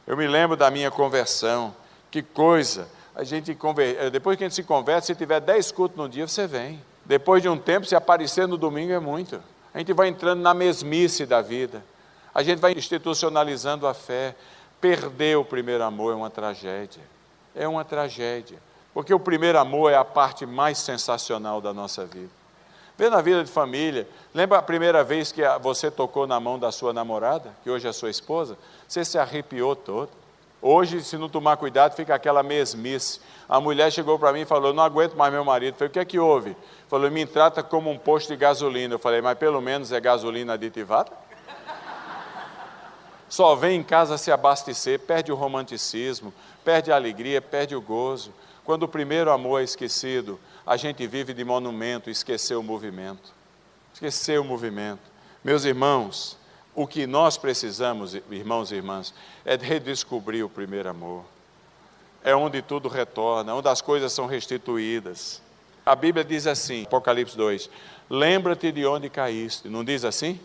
Eu 0.06 0.16
me 0.16 0.26
lembro 0.26 0.56
da 0.56 0.70
minha 0.70 0.90
conversão. 0.90 1.74
Que 2.10 2.22
coisa! 2.22 2.88
A 3.14 3.22
gente 3.22 3.56
eh, 3.98 4.08
depois 4.08 4.38
que 4.38 4.44
a 4.44 4.48
gente 4.48 4.54
se 4.54 4.62
converte, 4.62 5.08
se 5.08 5.14
tiver 5.14 5.40
dez 5.40 5.70
cultos 5.70 5.98
no 5.98 6.08
dia, 6.08 6.26
você 6.26 6.46
vem. 6.46 6.82
Depois 7.04 7.42
de 7.42 7.48
um 7.48 7.58
tempo, 7.58 7.86
se 7.86 7.94
aparecer 7.94 8.48
no 8.48 8.56
domingo 8.56 8.92
é 8.92 8.98
muito. 8.98 9.42
A 9.74 9.78
gente 9.78 9.92
vai 9.92 10.08
entrando 10.08 10.40
na 10.40 10.54
mesmice 10.54 11.26
da 11.26 11.42
vida. 11.42 11.84
A 12.34 12.42
gente 12.42 12.58
vai 12.58 12.72
institucionalizando 12.72 13.86
a 13.86 13.92
fé. 13.92 14.34
Perder 14.80 15.36
o 15.36 15.44
primeiro 15.44 15.84
amor 15.84 16.12
é 16.12 16.16
uma 16.16 16.30
tragédia. 16.30 17.02
É 17.54 17.68
uma 17.68 17.84
tragédia. 17.84 18.58
Porque 18.94 19.12
o 19.12 19.20
primeiro 19.20 19.58
amor 19.58 19.92
é 19.92 19.96
a 19.96 20.04
parte 20.04 20.46
mais 20.46 20.78
sensacional 20.78 21.60
da 21.60 21.74
nossa 21.74 22.06
vida. 22.06 22.39
Vê 23.00 23.08
na 23.08 23.22
vida 23.22 23.42
de 23.42 23.50
família. 23.50 24.06
Lembra 24.34 24.58
a 24.58 24.62
primeira 24.62 25.02
vez 25.02 25.32
que 25.32 25.40
você 25.62 25.90
tocou 25.90 26.26
na 26.26 26.38
mão 26.38 26.58
da 26.58 26.70
sua 26.70 26.92
namorada, 26.92 27.50
que 27.64 27.70
hoje 27.70 27.88
é 27.88 27.92
sua 27.92 28.10
esposa? 28.10 28.58
Você 28.86 29.02
se 29.06 29.16
arrepiou 29.16 29.74
todo. 29.74 30.10
Hoje, 30.60 31.02
se 31.02 31.16
não 31.16 31.26
tomar 31.26 31.56
cuidado, 31.56 31.96
fica 31.96 32.14
aquela 32.14 32.42
mesmice. 32.42 33.18
A 33.48 33.58
mulher 33.58 33.90
chegou 33.90 34.18
para 34.18 34.34
mim 34.34 34.40
e 34.40 34.44
falou: 34.44 34.74
Não 34.74 34.82
aguento 34.82 35.14
mais 35.14 35.32
meu 35.32 35.42
marido. 35.42 35.72
Eu 35.72 35.78
falei: 35.78 35.88
O 35.88 35.92
que 35.92 35.98
é 35.98 36.04
que 36.04 36.18
houve? 36.18 36.54
Falou: 36.88 37.10
Me 37.10 37.24
trata 37.24 37.62
como 37.62 37.90
um 37.90 37.96
posto 37.96 38.28
de 38.28 38.36
gasolina. 38.36 38.96
Eu 38.96 38.98
falei: 38.98 39.22
Mas 39.22 39.38
pelo 39.38 39.62
menos 39.62 39.92
é 39.92 39.98
gasolina 39.98 40.52
aditivada? 40.52 41.10
Só 43.30 43.54
vem 43.54 43.80
em 43.80 43.82
casa 43.82 44.18
se 44.18 44.30
abastecer, 44.30 45.00
perde 45.00 45.32
o 45.32 45.36
romanticismo, 45.36 46.34
perde 46.62 46.92
a 46.92 46.96
alegria, 46.96 47.40
perde 47.40 47.74
o 47.74 47.80
gozo. 47.80 48.30
Quando 48.62 48.82
o 48.82 48.88
primeiro 48.88 49.32
amor 49.32 49.62
é 49.62 49.64
esquecido, 49.64 50.38
a 50.66 50.76
gente 50.76 51.06
vive 51.06 51.32
de 51.32 51.44
monumento, 51.44 52.10
esqueceu 52.10 52.60
o 52.60 52.62
movimento. 52.62 53.32
Esqueceu 53.92 54.42
o 54.42 54.44
movimento. 54.44 55.00
Meus 55.42 55.64
irmãos, 55.64 56.36
o 56.74 56.86
que 56.86 57.06
nós 57.06 57.36
precisamos, 57.36 58.14
irmãos 58.14 58.70
e 58.70 58.76
irmãs, 58.76 59.12
é 59.44 59.56
de 59.56 59.64
redescobrir 59.64 60.44
o 60.44 60.48
primeiro 60.48 60.88
amor. 60.88 61.24
É 62.22 62.34
onde 62.34 62.62
tudo 62.62 62.88
retorna, 62.88 63.54
onde 63.54 63.68
as 63.68 63.80
coisas 63.80 64.12
são 64.12 64.26
restituídas. 64.26 65.42
A 65.84 65.94
Bíblia 65.94 66.24
diz 66.24 66.46
assim, 66.46 66.84
Apocalipse 66.84 67.36
2: 67.36 67.70
Lembra-te 68.08 68.70
de 68.70 68.86
onde 68.86 69.08
caíste. 69.08 69.68
Não 69.68 69.82
diz 69.82 70.04
assim? 70.04 70.38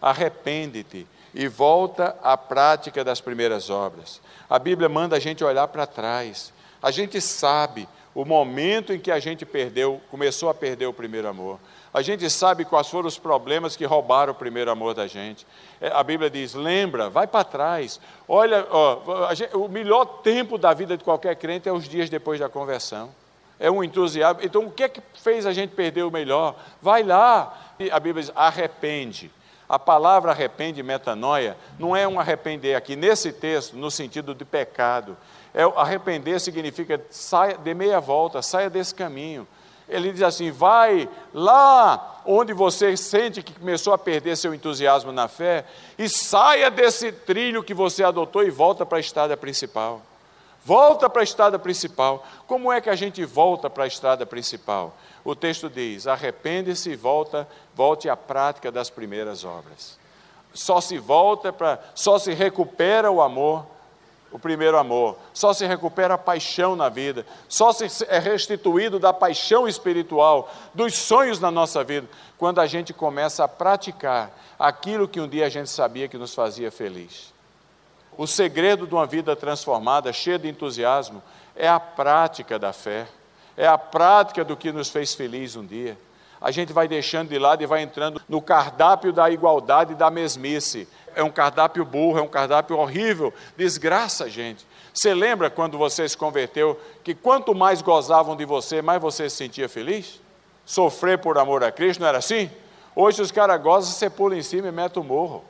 Arrepende-te 0.00 1.06
e 1.34 1.48
volta 1.48 2.16
à 2.22 2.36
prática 2.36 3.04
das 3.04 3.20
primeiras 3.20 3.68
obras. 3.68 4.20
A 4.48 4.58
Bíblia 4.58 4.88
manda 4.88 5.16
a 5.16 5.20
gente 5.20 5.44
olhar 5.44 5.66
para 5.68 5.86
trás. 5.86 6.52
A 6.80 6.90
gente 6.90 7.20
sabe 7.20 7.88
o 8.14 8.24
momento 8.24 8.92
em 8.92 8.98
que 8.98 9.10
a 9.10 9.18
gente 9.18 9.44
perdeu, 9.44 10.00
começou 10.10 10.48
a 10.48 10.54
perder 10.54 10.86
o 10.86 10.92
primeiro 10.92 11.26
amor. 11.26 11.58
A 11.92 12.02
gente 12.02 12.28
sabe 12.30 12.64
quais 12.64 12.88
foram 12.88 13.08
os 13.08 13.18
problemas 13.18 13.76
que 13.76 13.84
roubaram 13.84 14.32
o 14.32 14.36
primeiro 14.36 14.70
amor 14.70 14.94
da 14.94 15.06
gente. 15.06 15.46
É, 15.80 15.88
a 15.88 16.02
Bíblia 16.02 16.30
diz: 16.30 16.54
lembra, 16.54 17.08
vai 17.10 17.26
para 17.26 17.44
trás. 17.44 18.00
Olha, 18.28 18.66
ó, 18.70 19.32
gente, 19.34 19.56
o 19.56 19.68
melhor 19.68 20.04
tempo 20.22 20.58
da 20.58 20.72
vida 20.72 20.96
de 20.96 21.04
qualquer 21.04 21.36
crente 21.36 21.68
é 21.68 21.72
os 21.72 21.88
dias 21.88 22.08
depois 22.10 22.38
da 22.40 22.48
conversão. 22.48 23.10
É 23.58 23.70
um 23.70 23.82
entusiasmo. 23.82 24.40
Então, 24.42 24.66
o 24.66 24.70
que 24.70 24.82
é 24.82 24.88
que 24.88 25.00
fez 25.14 25.46
a 25.46 25.52
gente 25.52 25.70
perder 25.70 26.02
o 26.02 26.10
melhor? 26.10 26.56
Vai 26.82 27.02
lá. 27.02 27.74
E 27.78 27.90
a 27.90 27.98
Bíblia 28.00 28.24
diz: 28.24 28.32
arrepende. 28.34 29.30
A 29.68 29.78
palavra 29.78 30.30
arrepende, 30.30 30.82
metanoia, 30.82 31.56
não 31.78 31.96
é 31.96 32.06
um 32.06 32.20
arrepender 32.20 32.74
aqui 32.74 32.94
nesse 32.94 33.32
texto 33.32 33.74
no 33.76 33.90
sentido 33.90 34.34
de 34.34 34.44
pecado, 34.44 35.16
é, 35.54 35.62
arrepender 35.76 36.40
significa 36.40 37.00
saia, 37.08 37.56
de 37.56 37.72
meia 37.72 38.00
volta, 38.00 38.42
saia 38.42 38.68
desse 38.68 38.92
caminho. 38.92 39.46
Ele 39.88 40.10
diz 40.10 40.22
assim: 40.22 40.50
vai 40.50 41.08
lá 41.32 42.22
onde 42.26 42.52
você 42.52 42.96
sente 42.96 43.42
que 43.42 43.52
começou 43.52 43.92
a 43.92 43.98
perder 43.98 44.36
seu 44.36 44.52
entusiasmo 44.52 45.12
na 45.12 45.28
fé 45.28 45.64
e 45.96 46.08
saia 46.08 46.70
desse 46.70 47.12
trilho 47.12 47.62
que 47.62 47.72
você 47.72 48.02
adotou 48.02 48.42
e 48.42 48.50
volta 48.50 48.84
para 48.84 48.98
a 48.98 49.00
estrada 49.00 49.36
principal. 49.36 50.02
Volta 50.64 51.10
para 51.10 51.20
a 51.20 51.24
estrada 51.24 51.58
principal. 51.58 52.26
Como 52.46 52.72
é 52.72 52.80
que 52.80 52.88
a 52.88 52.96
gente 52.96 53.22
volta 53.24 53.68
para 53.68 53.84
a 53.84 53.86
estrada 53.86 54.24
principal? 54.24 54.96
O 55.22 55.36
texto 55.36 55.68
diz: 55.68 56.06
arrepende-se 56.06 56.90
e 56.90 56.96
volta, 56.96 57.46
volte 57.74 58.08
à 58.08 58.16
prática 58.16 58.72
das 58.72 58.90
primeiras 58.90 59.44
obras. 59.44 59.98
Só 60.52 60.80
se 60.80 60.98
volta 60.98 61.52
para, 61.52 61.78
só 61.94 62.18
se 62.18 62.32
recupera 62.32 63.10
o 63.10 63.20
amor, 63.20 63.66
o 64.34 64.38
primeiro 64.40 64.76
amor, 64.76 65.16
só 65.32 65.52
se 65.52 65.64
recupera 65.64 66.14
a 66.14 66.18
paixão 66.18 66.74
na 66.74 66.88
vida, 66.88 67.24
só 67.48 67.72
se 67.72 67.86
é 68.08 68.18
restituído 68.18 68.98
da 68.98 69.12
paixão 69.12 69.68
espiritual, 69.68 70.52
dos 70.74 70.92
sonhos 70.96 71.38
na 71.38 71.52
nossa 71.52 71.84
vida, 71.84 72.08
quando 72.36 72.60
a 72.60 72.66
gente 72.66 72.92
começa 72.92 73.44
a 73.44 73.48
praticar 73.48 74.36
aquilo 74.58 75.06
que 75.06 75.20
um 75.20 75.28
dia 75.28 75.46
a 75.46 75.48
gente 75.48 75.70
sabia 75.70 76.08
que 76.08 76.18
nos 76.18 76.34
fazia 76.34 76.72
feliz. 76.72 77.32
O 78.18 78.26
segredo 78.26 78.88
de 78.88 78.94
uma 78.94 79.06
vida 79.06 79.36
transformada, 79.36 80.12
cheia 80.12 80.36
de 80.36 80.48
entusiasmo, 80.48 81.22
é 81.54 81.68
a 81.68 81.78
prática 81.78 82.58
da 82.58 82.72
fé, 82.72 83.06
é 83.56 83.68
a 83.68 83.78
prática 83.78 84.44
do 84.44 84.56
que 84.56 84.72
nos 84.72 84.88
fez 84.88 85.14
feliz 85.14 85.54
um 85.54 85.64
dia. 85.64 85.96
A 86.44 86.50
gente 86.50 86.74
vai 86.74 86.86
deixando 86.86 87.30
de 87.30 87.38
lado 87.38 87.62
e 87.62 87.66
vai 87.66 87.80
entrando 87.80 88.20
no 88.28 88.42
cardápio 88.42 89.14
da 89.14 89.30
igualdade 89.30 89.94
e 89.94 89.96
da 89.96 90.10
mesmice. 90.10 90.86
É 91.16 91.22
um 91.22 91.30
cardápio 91.30 91.86
burro, 91.86 92.18
é 92.18 92.22
um 92.22 92.28
cardápio 92.28 92.76
horrível, 92.76 93.32
desgraça 93.56 94.28
gente. 94.28 94.66
Você 94.92 95.14
lembra 95.14 95.48
quando 95.48 95.78
você 95.78 96.06
se 96.06 96.14
converteu 96.14 96.78
que 97.02 97.14
quanto 97.14 97.54
mais 97.54 97.80
gozavam 97.80 98.36
de 98.36 98.44
você, 98.44 98.82
mais 98.82 99.00
você 99.00 99.30
se 99.30 99.36
sentia 99.36 99.70
feliz? 99.70 100.20
Sofrer 100.66 101.16
por 101.16 101.38
amor 101.38 101.64
a 101.64 101.72
Cristo, 101.72 102.00
não 102.00 102.08
era 102.08 102.18
assim? 102.18 102.50
Hoje 102.94 103.22
os 103.22 103.32
caras 103.32 103.58
gozam, 103.62 103.90
você 103.90 104.10
pula 104.10 104.36
em 104.36 104.42
cima 104.42 104.68
e 104.68 104.72
mete 104.72 104.98
o 104.98 105.02
morro. 105.02 105.42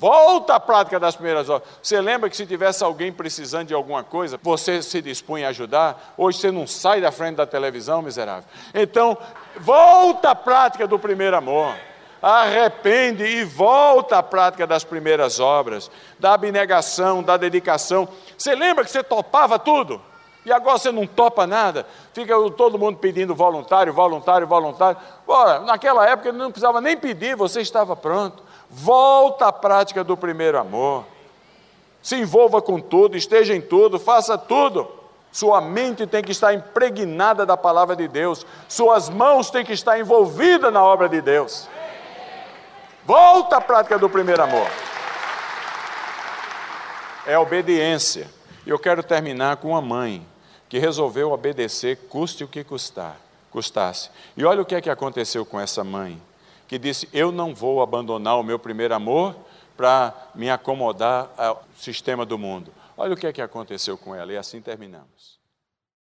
Volta 0.00 0.54
à 0.54 0.60
prática 0.60 0.98
das 0.98 1.14
primeiras 1.14 1.50
obras. 1.50 1.68
Você 1.82 2.00
lembra 2.00 2.30
que 2.30 2.36
se 2.36 2.46
tivesse 2.46 2.82
alguém 2.82 3.12
precisando 3.12 3.68
de 3.68 3.74
alguma 3.74 4.02
coisa, 4.02 4.40
você 4.42 4.82
se 4.82 5.02
dispunha 5.02 5.46
a 5.46 5.50
ajudar? 5.50 6.14
Hoje 6.16 6.38
você 6.38 6.50
não 6.50 6.66
sai 6.66 7.02
da 7.02 7.12
frente 7.12 7.36
da 7.36 7.44
televisão, 7.44 8.00
miserável. 8.00 8.48
Então, 8.72 9.18
volta 9.58 10.30
à 10.30 10.34
prática 10.34 10.86
do 10.86 10.98
primeiro 10.98 11.36
amor. 11.36 11.74
Arrepende 12.22 13.24
e 13.24 13.44
volta 13.44 14.16
à 14.16 14.22
prática 14.22 14.66
das 14.66 14.84
primeiras 14.84 15.38
obras, 15.38 15.90
da 16.18 16.32
abnegação, 16.32 17.22
da 17.22 17.36
dedicação. 17.36 18.08
Você 18.38 18.54
lembra 18.54 18.84
que 18.84 18.90
você 18.90 19.02
topava 19.02 19.58
tudo? 19.58 20.00
E 20.46 20.50
agora 20.50 20.78
você 20.78 20.90
não 20.90 21.06
topa 21.06 21.46
nada, 21.46 21.86
fica 22.14 22.34
todo 22.52 22.78
mundo 22.78 22.96
pedindo 22.96 23.34
voluntário, 23.34 23.92
voluntário, 23.92 24.46
voluntário. 24.46 24.98
Ora, 25.28 25.60
naquela 25.60 26.08
época 26.08 26.32
não 26.32 26.50
precisava 26.50 26.80
nem 26.80 26.96
pedir, 26.96 27.36
você 27.36 27.60
estava 27.60 27.94
pronto. 27.94 28.48
Volta 28.70 29.48
à 29.48 29.52
prática 29.52 30.04
do 30.04 30.16
primeiro 30.16 30.56
amor. 30.56 31.04
Se 32.00 32.16
envolva 32.16 32.62
com 32.62 32.80
tudo, 32.80 33.16
esteja 33.16 33.54
em 33.54 33.60
tudo, 33.60 33.98
faça 33.98 34.38
tudo. 34.38 34.88
Sua 35.32 35.60
mente 35.60 36.06
tem 36.06 36.22
que 36.22 36.32
estar 36.32 36.54
impregnada 36.54 37.44
da 37.44 37.56
palavra 37.56 37.96
de 37.96 38.06
Deus. 38.06 38.46
Suas 38.68 39.08
mãos 39.08 39.50
têm 39.50 39.64
que 39.64 39.72
estar 39.72 39.98
envolvidas 39.98 40.72
na 40.72 40.82
obra 40.82 41.08
de 41.08 41.20
Deus. 41.20 41.68
Volta 43.04 43.56
à 43.56 43.60
prática 43.60 43.98
do 43.98 44.08
primeiro 44.08 44.42
amor. 44.42 44.68
É 47.26 47.38
obediência. 47.38 48.28
E 48.64 48.70
eu 48.70 48.78
quero 48.78 49.02
terminar 49.02 49.56
com 49.56 49.68
uma 49.68 49.80
mãe 49.80 50.26
que 50.68 50.78
resolveu 50.78 51.32
obedecer, 51.32 51.96
custe 52.08 52.44
o 52.44 52.48
que 52.48 52.62
custar, 52.62 53.16
custasse. 53.50 54.10
E 54.36 54.44
olha 54.44 54.62
o 54.62 54.64
que 54.64 54.74
é 54.76 54.80
que 54.80 54.90
aconteceu 54.90 55.44
com 55.44 55.58
essa 55.60 55.82
mãe 55.82 56.20
que 56.70 56.78
disse: 56.78 57.08
Eu 57.12 57.32
não 57.32 57.52
vou 57.52 57.82
abandonar 57.82 58.38
o 58.38 58.44
meu 58.44 58.56
primeiro 58.56 58.94
amor 58.94 59.34
para 59.76 60.14
me 60.36 60.48
acomodar 60.48 61.28
ao 61.36 61.64
sistema 61.74 62.24
do 62.24 62.38
mundo. 62.38 62.72
Olha 62.96 63.14
o 63.14 63.16
que 63.16 63.26
é 63.26 63.32
que 63.32 63.42
aconteceu 63.42 63.98
com 63.98 64.14
ela, 64.14 64.32
e 64.32 64.36
assim 64.36 64.60
terminamos. 64.60 65.39